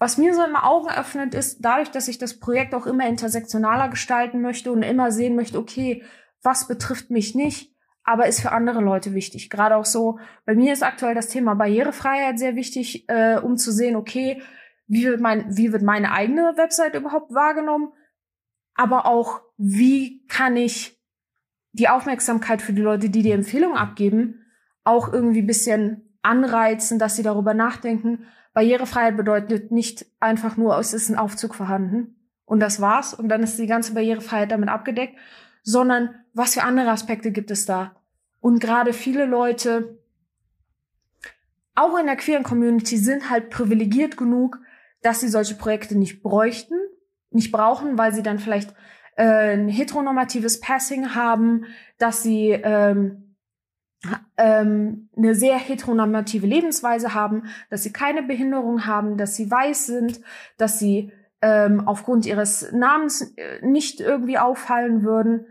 was 0.00 0.18
mir 0.18 0.34
so 0.34 0.44
immer 0.44 0.66
Augen 0.66 0.90
öffnet, 0.90 1.32
ist 1.32 1.60
dadurch, 1.60 1.92
dass 1.92 2.08
ich 2.08 2.18
das 2.18 2.40
Projekt 2.40 2.74
auch 2.74 2.86
immer 2.86 3.06
intersektionaler 3.06 3.88
gestalten 3.88 4.40
möchte 4.40 4.72
und 4.72 4.82
immer 4.82 5.12
sehen 5.12 5.36
möchte, 5.36 5.56
okay, 5.56 6.02
was 6.42 6.66
betrifft 6.66 7.10
mich 7.10 7.36
nicht, 7.36 7.72
aber 8.02 8.26
ist 8.26 8.40
für 8.40 8.50
andere 8.50 8.80
Leute 8.80 9.14
wichtig. 9.14 9.48
Gerade 9.48 9.76
auch 9.76 9.84
so, 9.84 10.18
bei 10.44 10.56
mir 10.56 10.72
ist 10.72 10.82
aktuell 10.82 11.14
das 11.14 11.28
Thema 11.28 11.54
Barrierefreiheit 11.54 12.36
sehr 12.40 12.56
wichtig, 12.56 13.08
äh, 13.08 13.38
um 13.38 13.56
zu 13.56 13.70
sehen, 13.70 13.94
okay, 13.94 14.42
wie 14.88 15.04
wird, 15.04 15.20
mein, 15.20 15.56
wie 15.56 15.72
wird 15.72 15.82
meine 15.82 16.10
eigene 16.10 16.56
Website 16.56 16.96
überhaupt 16.96 17.32
wahrgenommen, 17.32 17.92
aber 18.74 19.06
auch, 19.06 19.40
wie 19.56 20.26
kann 20.26 20.56
ich 20.56 21.00
die 21.70 21.88
Aufmerksamkeit 21.88 22.60
für 22.60 22.72
die 22.72 22.82
Leute, 22.82 23.08
die 23.08 23.22
die 23.22 23.30
Empfehlung 23.30 23.76
abgeben, 23.76 24.46
auch 24.82 25.12
irgendwie 25.12 25.42
bisschen 25.42 26.09
anreizen, 26.22 26.98
dass 26.98 27.16
sie 27.16 27.22
darüber 27.22 27.54
nachdenken. 27.54 28.26
Barrierefreiheit 28.52 29.16
bedeutet 29.16 29.70
nicht 29.70 30.06
einfach 30.18 30.56
nur, 30.56 30.78
es 30.78 30.92
ist 30.92 31.08
ein 31.08 31.18
Aufzug 31.18 31.54
vorhanden 31.54 32.16
und 32.44 32.60
das 32.60 32.80
war's 32.80 33.14
und 33.14 33.28
dann 33.28 33.42
ist 33.42 33.58
die 33.58 33.66
ganze 33.66 33.94
Barrierefreiheit 33.94 34.50
damit 34.50 34.68
abgedeckt, 34.68 35.16
sondern 35.62 36.14
was 36.34 36.54
für 36.54 36.62
andere 36.62 36.90
Aspekte 36.90 37.30
gibt 37.30 37.50
es 37.50 37.66
da? 37.66 37.96
Und 38.40 38.60
gerade 38.60 38.92
viele 38.92 39.26
Leute, 39.26 39.98
auch 41.74 41.98
in 41.98 42.06
der 42.06 42.16
queeren 42.16 42.42
Community, 42.42 42.96
sind 42.96 43.30
halt 43.30 43.50
privilegiert 43.50 44.16
genug, 44.16 44.58
dass 45.02 45.20
sie 45.20 45.28
solche 45.28 45.54
Projekte 45.54 45.96
nicht 45.96 46.22
bräuchten, 46.22 46.74
nicht 47.30 47.52
brauchen, 47.52 47.98
weil 47.98 48.12
sie 48.12 48.22
dann 48.22 48.38
vielleicht 48.38 48.74
äh, 49.16 49.54
ein 49.54 49.68
heteronormatives 49.68 50.60
Passing 50.60 51.14
haben, 51.14 51.66
dass 51.98 52.22
sie 52.22 52.50
ähm, 52.50 53.29
ähm, 54.36 55.08
eine 55.16 55.34
sehr 55.34 55.56
heteronormative 55.58 56.46
Lebensweise 56.46 57.14
haben, 57.14 57.44
dass 57.68 57.82
sie 57.82 57.92
keine 57.92 58.22
Behinderung 58.22 58.86
haben, 58.86 59.16
dass 59.16 59.36
sie 59.36 59.50
weiß 59.50 59.86
sind, 59.86 60.20
dass 60.56 60.78
sie 60.78 61.12
ähm, 61.42 61.86
aufgrund 61.86 62.26
ihres 62.26 62.72
Namens 62.72 63.34
äh, 63.36 63.64
nicht 63.64 64.00
irgendwie 64.00 64.38
auffallen 64.38 65.02
würden, 65.02 65.46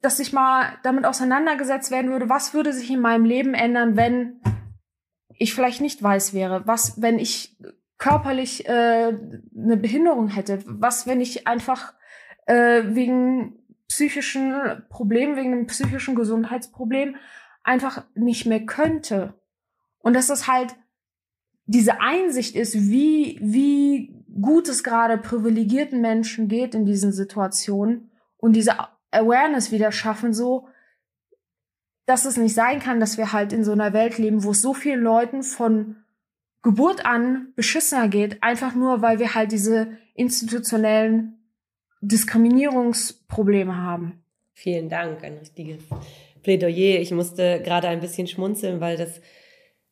dass 0.00 0.16
sich 0.18 0.32
mal 0.32 0.78
damit 0.82 1.06
auseinandergesetzt 1.06 1.90
werden 1.90 2.10
würde, 2.10 2.28
was 2.28 2.54
würde 2.54 2.72
sich 2.72 2.90
in 2.90 3.00
meinem 3.00 3.24
Leben 3.24 3.54
ändern, 3.54 3.96
wenn 3.96 4.40
ich 5.38 5.54
vielleicht 5.54 5.80
nicht 5.80 6.02
weiß 6.02 6.34
wäre, 6.34 6.66
was, 6.66 7.00
wenn 7.00 7.18
ich 7.18 7.56
körperlich 7.98 8.68
äh, 8.68 9.16
eine 9.56 9.76
Behinderung 9.76 10.28
hätte, 10.28 10.60
was, 10.66 11.06
wenn 11.06 11.20
ich 11.20 11.46
einfach 11.46 11.94
äh, 12.46 12.82
wegen 12.88 13.58
psychischen 13.88 14.54
Problemen, 14.88 15.36
wegen 15.36 15.52
einem 15.52 15.66
psychischen 15.66 16.14
Gesundheitsproblem 16.14 17.16
einfach 17.62 18.04
nicht 18.14 18.46
mehr 18.46 18.64
könnte. 18.66 19.34
Und 19.98 20.14
dass 20.14 20.26
das 20.26 20.48
halt 20.48 20.74
diese 21.66 22.00
Einsicht 22.00 22.56
ist, 22.56 22.74
wie, 22.74 23.38
wie 23.40 24.24
gut 24.40 24.68
es 24.68 24.82
gerade 24.82 25.18
privilegierten 25.18 26.00
Menschen 26.00 26.48
geht 26.48 26.74
in 26.74 26.84
diesen 26.84 27.12
Situationen 27.12 28.10
und 28.36 28.54
diese 28.54 28.74
Awareness 29.10 29.70
wieder 29.70 29.92
schaffen, 29.92 30.32
so, 30.32 30.68
dass 32.06 32.24
es 32.24 32.36
nicht 32.36 32.54
sein 32.54 32.80
kann, 32.80 32.98
dass 32.98 33.16
wir 33.16 33.32
halt 33.32 33.52
in 33.52 33.62
so 33.62 33.72
einer 33.72 33.92
Welt 33.92 34.18
leben, 34.18 34.42
wo 34.42 34.50
es 34.50 34.62
so 34.62 34.74
vielen 34.74 35.02
Leuten 35.02 35.42
von 35.42 35.96
Geburt 36.62 37.04
an 37.04 37.52
beschissener 37.54 38.08
geht, 38.08 38.42
einfach 38.42 38.74
nur, 38.74 39.02
weil 39.02 39.18
wir 39.18 39.34
halt 39.34 39.52
diese 39.52 39.96
institutionellen 40.14 41.38
Diskriminierungsprobleme 42.00 43.76
haben. 43.76 44.24
Vielen 44.52 44.88
Dank, 44.88 45.22
ein 45.24 45.38
richtiges 45.38 45.82
Plädoyer. 46.42 47.00
Ich 47.00 47.10
musste 47.10 47.60
gerade 47.62 47.88
ein 47.88 48.00
bisschen 48.00 48.26
schmunzeln, 48.26 48.80
weil 48.80 48.96
das 48.96 49.20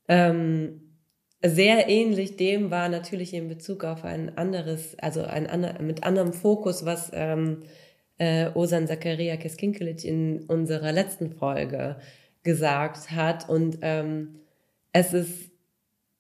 ähm, 0.08 0.96
sehr 1.42 1.88
ähnlich 1.88 2.36
dem 2.36 2.70
war 2.70 2.88
natürlich 2.88 3.32
in 3.32 3.48
Bezug 3.48 3.84
auf 3.84 4.04
ein 4.04 4.36
anderes, 4.36 4.98
also 4.98 5.22
ein 5.22 5.46
ander, 5.46 5.80
mit 5.80 6.04
anderem 6.04 6.32
Fokus, 6.32 6.84
was 6.84 7.10
ähm, 7.14 7.62
äh, 8.18 8.50
Osan 8.54 8.86
Zakaria 8.86 9.36
Keskinkelic 9.36 10.04
in 10.04 10.42
unserer 10.42 10.92
letzten 10.92 11.30
Folge 11.30 11.96
gesagt 12.42 13.10
hat. 13.10 13.48
Und 13.48 13.78
ähm, 13.82 14.40
es 14.92 15.14
ist 15.14 15.50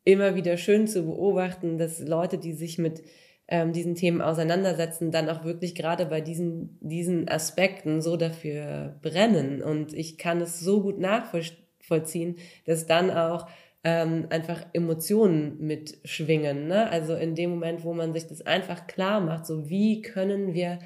immer 0.04 0.34
wieder 0.34 0.56
schön 0.56 0.86
zu 0.86 1.04
beobachten, 1.04 1.76
dass 1.76 2.00
Leute, 2.00 2.38
die 2.38 2.52
sich 2.52 2.78
mit 2.78 3.02
ähm, 3.50 3.72
diesen 3.72 3.96
Themen 3.96 4.22
auseinandersetzen, 4.22 5.10
dann 5.10 5.28
auch 5.28 5.44
wirklich 5.44 5.74
gerade 5.74 6.06
bei 6.06 6.20
diesen, 6.20 6.78
diesen 6.80 7.28
Aspekten 7.28 8.00
so 8.00 8.16
dafür 8.16 8.98
brennen. 9.02 9.60
Und 9.60 9.92
ich 9.92 10.18
kann 10.18 10.40
es 10.40 10.60
so 10.60 10.82
gut 10.82 10.98
nachvollziehen, 10.98 12.36
dass 12.64 12.86
dann 12.86 13.10
auch 13.10 13.48
ähm, 13.82 14.26
einfach 14.30 14.64
Emotionen 14.72 15.58
mitschwingen. 15.58 16.68
Ne? 16.68 16.88
Also 16.90 17.14
in 17.14 17.34
dem 17.34 17.50
Moment, 17.50 17.82
wo 17.82 17.92
man 17.92 18.12
sich 18.12 18.26
das 18.26 18.40
einfach 18.42 18.86
klar 18.86 19.20
macht, 19.20 19.46
so 19.46 19.68
wie 19.68 20.00
können 20.00 20.54
wir 20.54 20.78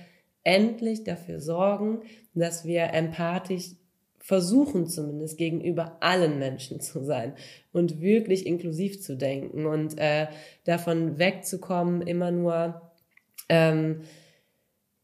endlich 0.43 1.05
dafür 1.05 1.41
sorgen, 1.41 2.03
dass 2.35 2.65
wir 2.65 2.93
empathisch 2.95 3.73
versuchen 4.25 4.87
zumindest 4.87 5.37
gegenüber 5.37 5.99
allen 6.01 6.39
Menschen 6.39 6.81
zu 6.81 7.05
sein 7.05 7.35
und 7.73 8.01
wirklich 8.01 8.47
inklusiv 8.47 9.03
zu 9.03 9.19
denken 9.19 9.67
und 9.67 9.99
äh, 9.99 10.29
davon 10.65 11.19
wegzukommen, 11.19 12.01
immer 12.01 12.31
nur 12.31 12.81
ähm, 13.51 14.01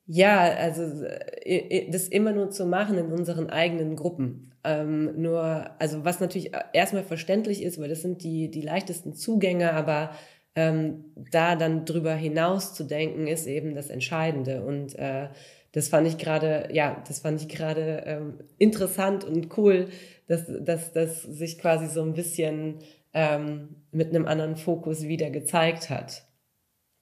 ja, 0.07 0.41
also 0.41 1.05
äh, 1.05 1.91
das 1.91 2.09
immer 2.09 2.33
nur 2.33 2.51
zu 2.51 2.65
machen 2.65 2.97
in 2.97 3.13
unseren 3.13 3.51
eigenen 3.51 3.95
Gruppen. 3.95 4.53
Ähm, 4.65 5.21
nur, 5.21 5.71
also 5.79 6.03
was 6.07 6.21
natürlich 6.21 6.53
erstmal 6.73 7.05
verständlich 7.05 7.63
ist, 7.63 7.79
weil 7.79 7.91
das 7.91 8.01
sind 8.01 8.25
die, 8.25 8.51
die 8.51 8.63
leichtesten 8.63 9.13
Zugänge, 9.13 9.75
aber 9.75 10.13
ähm, 10.55 11.05
da 11.31 11.57
dann 11.57 11.85
drüber 11.85 12.15
hinaus 12.15 12.73
zu 12.73 12.85
denken, 12.85 13.27
ist 13.27 13.47
eben 13.47 13.75
das 13.75 13.91
Entscheidende. 13.91 14.65
Und 14.65 14.99
äh, 14.99 15.29
das 15.73 15.89
fand 15.89 16.07
ich 16.07 16.19
gerade, 16.19 16.69
ja, 16.73 17.03
das 17.07 17.21
fand 17.21 17.41
ich 17.41 17.49
gerade 17.49 18.03
ähm, 18.07 18.41
interessant 18.59 19.25
und 19.25 19.57
cool, 19.57 19.89
dass, 20.27 20.45
dass 20.47 20.93
dass 20.93 21.23
sich 21.23 21.59
quasi 21.59 21.87
so 21.87 22.03
ein 22.03 22.15
bisschen 22.15 22.79
ähm, 23.13 23.77
mit 23.93 24.09
einem 24.09 24.27
anderen 24.27 24.57
Fokus 24.57 25.05
wieder 25.05 25.31
gezeigt 25.31 25.91
hat. 25.91 26.27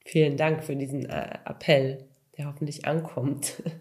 Vielen 0.04 0.36
Dank 0.36 0.64
für 0.64 0.76
diesen 0.76 1.06
äh, 1.06 1.38
Appell, 1.44 2.08
der 2.36 2.46
hoffentlich 2.46 2.86
ankommt. 2.86 3.62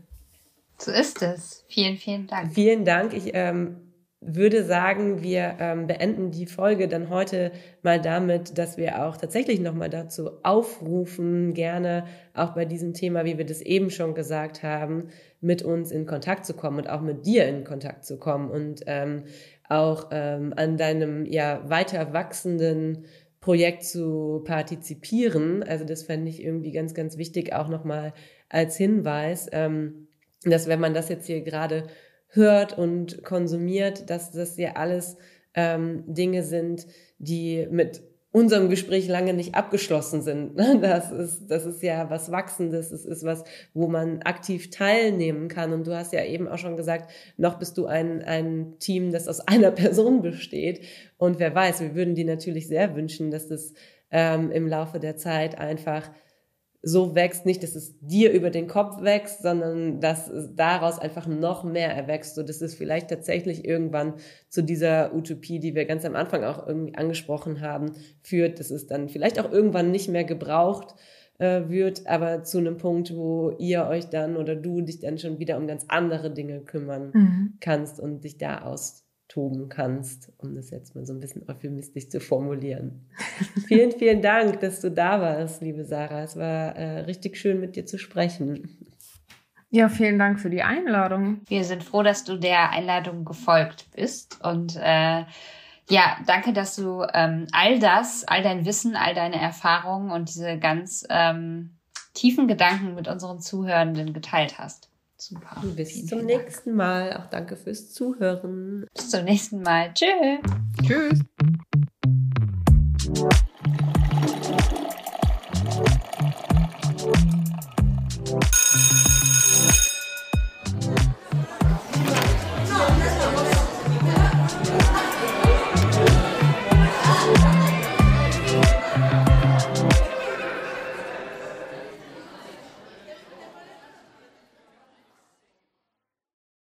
So 0.80 0.92
ist 0.92 1.24
es. 1.24 1.66
Vielen, 1.68 1.98
vielen 1.98 2.28
Dank. 2.28 2.54
Vielen 2.54 2.86
Dank. 2.86 3.12
Ich 3.12 3.32
ähm, 3.34 3.87
würde 4.20 4.64
sagen, 4.64 5.22
wir 5.22 5.58
ähm, 5.60 5.86
beenden 5.86 6.32
die 6.32 6.48
Folge 6.48 6.88
dann 6.88 7.10
heute 7.10 7.52
mal 7.84 8.02
damit, 8.02 8.58
dass 8.58 8.78
wir 8.78 9.06
auch 9.06 9.16
tatsächlich 9.16 9.60
nochmal 9.60 9.90
dazu 9.90 10.32
aufrufen, 10.44 11.54
gerne 11.54 12.06
auch 12.34 12.56
bei 12.56 12.66
diesem 12.66 12.94
Thema, 12.94 13.26
wie 13.26 13.38
wir 13.38 13.46
das 13.46 13.62
eben 13.62 13.92
schon 13.92 14.16
gesagt 14.16 14.64
haben, 14.64 15.10
mit 15.40 15.62
uns 15.62 15.92
in 15.92 16.08
Kontakt 16.08 16.46
zu 16.46 16.56
kommen 16.56 16.80
und 16.80 16.90
auch 16.90 17.02
mit 17.02 17.28
dir 17.28 17.48
in 17.48 17.64
Kontakt 17.64 18.06
zu 18.06 18.18
kommen 18.18 18.50
und 18.50 18.82
ähm, 18.88 19.26
auch 19.70 20.08
ähm, 20.12 20.54
an 20.56 20.78
deinem 20.78 21.26
ja 21.26 21.70
weiter 21.70 22.12
wachsenden 22.12 23.06
Projekt 23.40 23.84
zu 23.84 24.42
partizipieren. 24.46 25.62
Also 25.62 25.86
das 25.86 26.04
fände 26.04 26.30
ich 26.30 26.44
irgendwie 26.44 26.72
ganz, 26.72 26.96
ganz 26.96 27.18
wichtig, 27.18 27.54
auch 27.54 27.68
nochmal 27.68 28.14
als 28.50 28.78
Hinweis, 28.78 29.48
ähm, 29.52 30.08
dass 30.44 30.68
wenn 30.68 30.80
man 30.80 30.96
das 30.96 31.10
jetzt 31.10 31.28
hier 31.28 31.42
gerade 31.42 31.84
hört 32.30 32.78
und 32.78 33.24
konsumiert, 33.24 34.10
dass 34.10 34.32
das 34.32 34.58
ja 34.58 34.74
alles 34.74 35.18
ähm, 35.54 36.04
Dinge 36.08 36.44
sind, 36.44 36.88
die 37.20 37.68
mit 37.72 38.02
unserem 38.32 38.70
Gespräch 38.70 39.08
lange 39.08 39.34
nicht 39.34 39.56
abgeschlossen 39.56 40.22
sind. 40.22 40.52
Das 40.82 41.12
ist, 41.12 41.48
das 41.48 41.66
ist 41.66 41.82
ja 41.82 42.10
was 42.10 42.32
Wachsendes, 42.32 42.92
es 42.92 43.06
ist 43.06 43.24
was, 43.24 43.44
wo 43.74 43.88
man 43.88 44.22
aktiv 44.22 44.70
teilnehmen 44.70 45.48
kann. 45.48 45.74
Und 45.74 45.88
du 45.88 45.96
hast 45.96 46.14
ja 46.14 46.24
eben 46.24 46.48
auch 46.48 46.58
schon 46.58 46.78
gesagt, 46.78 47.10
noch 47.38 47.58
bist 47.58 47.78
du 47.78 47.88
ein, 47.88 48.22
ein 48.22 48.76
Team, 48.80 49.12
das 49.12 49.28
aus 49.28 49.40
einer 49.48 49.72
Person 49.72 50.22
besteht. 50.22 50.82
Und 51.18 51.40
wer 51.40 51.56
weiß, 51.56 51.82
wir 51.82 51.96
würden 51.96 52.16
dir 52.16 52.26
natürlich 52.26 52.68
sehr 52.68 52.96
wünschen, 52.96 53.32
dass 53.32 53.48
das 53.48 53.74
ähm, 54.12 54.52
im 54.52 54.68
Laufe 54.68 55.00
der 55.00 55.18
Zeit 55.18 55.58
einfach 55.58 56.10
so 56.82 57.16
wächst, 57.16 57.46
nicht, 57.46 57.64
dass 57.64 57.76
es 57.76 57.98
dir 58.00 58.32
über 58.32 58.50
den 58.50 58.68
Kopf 58.68 59.02
wächst, 59.02 59.42
sondern 59.42 60.00
dass 60.00 60.28
es 60.28 60.56
daraus 60.56 61.00
einfach 61.00 61.28
noch 61.28 61.64
mehr 61.64 61.90
erwächst, 61.94 62.36
so 62.36 62.44
dass 62.44 62.62
es 62.62 62.76
vielleicht 62.76 63.10
tatsächlich 63.10 63.66
irgendwann 63.66 64.14
zu 64.50 64.62
dieser 64.62 65.14
Utopie, 65.14 65.60
die 65.60 65.76
wir 65.76 65.86
ganz 65.86 66.06
am 66.06 66.16
Anfang 66.16 66.44
auch 66.44 66.68
irgendwie 66.68 66.96
angesprochen 66.96 67.62
haben, 67.62 67.92
führt, 68.22 68.60
dass 68.60 68.72
es 68.72 68.88
dann 68.88 69.10
vielleicht 69.10 69.40
auch 69.40 69.52
irgendwann 69.52 69.92
nicht 69.92 70.08
mehr 70.08 70.24
gebraucht 70.24 70.96
äh, 71.40 71.68
wird, 71.68 72.06
aber 72.08 72.44
zu 72.44 72.60
einem 72.60 72.78
Punkt, 72.78 73.16
wo 73.16 73.52
ihr 73.58 73.88
euch 73.88 74.10
dann 74.10 74.38
oder 74.38 74.56
du 74.56 74.82
dich 74.82 75.00
dann 75.00 75.18
schon 75.18 75.40
wieder 75.40 75.58
um 75.58 75.68
ganz 75.68 75.86
andere 75.88 76.32
Dinge 76.32 76.62
kümmern 76.62 77.12
mhm. 77.14 77.54
kannst 77.60 78.00
und 78.00 78.24
dich 78.24 78.38
da 78.38 78.62
aus 78.62 79.07
toben 79.28 79.70
kannst, 79.70 80.32
um 80.38 80.56
das 80.56 80.70
jetzt 80.70 80.96
mal 80.96 81.06
so 81.06 81.14
ein 81.14 81.20
bisschen 81.20 81.48
euphemistisch 81.50 82.10
zu 82.10 82.20
formulieren. 82.20 83.08
vielen, 83.68 83.92
vielen 83.92 84.22
Dank, 84.22 84.60
dass 84.62 84.82
du 84.82 84.90
da 84.90 85.20
warst, 85.22 85.62
liebe 85.62 85.84
Sarah. 85.84 86.24
Es 86.24 86.38
war 86.38 86.76
äh, 86.76 87.00
richtig 87.02 87.38
schön, 87.38 87.60
mit 87.60 87.76
dir 87.76 87.86
zu 87.86 87.98
sprechen. 87.98 88.78
Ja, 89.70 89.90
vielen 89.90 90.18
Dank 90.18 90.40
für 90.40 90.50
die 90.50 90.64
Einladung. 90.64 91.42
Wir 91.48 91.66
sind 91.66 91.84
froh, 91.84 92.02
dass 92.02 92.24
du 92.24 92.38
der 92.38 92.72
Einladung 92.72 93.26
gefolgt 93.26 93.88
bist 93.94 94.40
und 94.44 94.78
äh, 94.78 95.26
ja, 95.90 96.18
danke, 96.26 96.54
dass 96.54 96.76
du 96.76 97.06
ähm, 97.14 97.48
all 97.52 97.80
das, 97.80 98.26
all 98.26 98.44
dein 98.44 98.66
Wissen, 98.66 98.96
all 98.96 99.14
deine 99.14 99.42
Erfahrungen 99.42 100.12
und 100.12 100.30
diese 100.30 100.58
ganz 100.58 101.06
ähm, 101.10 101.78
tiefen 102.14 102.48
Gedanken 102.48 102.96
mit 102.96 103.08
unseren 103.08 103.40
Zuhörenden 103.40 104.14
geteilt 104.14 104.58
hast. 104.58 104.87
Super. 105.20 105.62
Bis 105.76 105.92
vielen, 105.92 106.08
zum 106.08 106.20
vielen 106.20 106.26
nächsten 106.28 106.76
Mal. 106.76 107.18
Auch 107.18 107.30
danke 107.30 107.58
fürs 107.58 107.92
Zuhören. 107.94 108.86
Bis 108.94 109.10
zum 109.10 109.24
nächsten 109.26 109.62
Mal. 109.62 109.94
Tschö. 109.94 110.06
Tschüss. 110.86 111.20
Tschüss. 112.98 113.30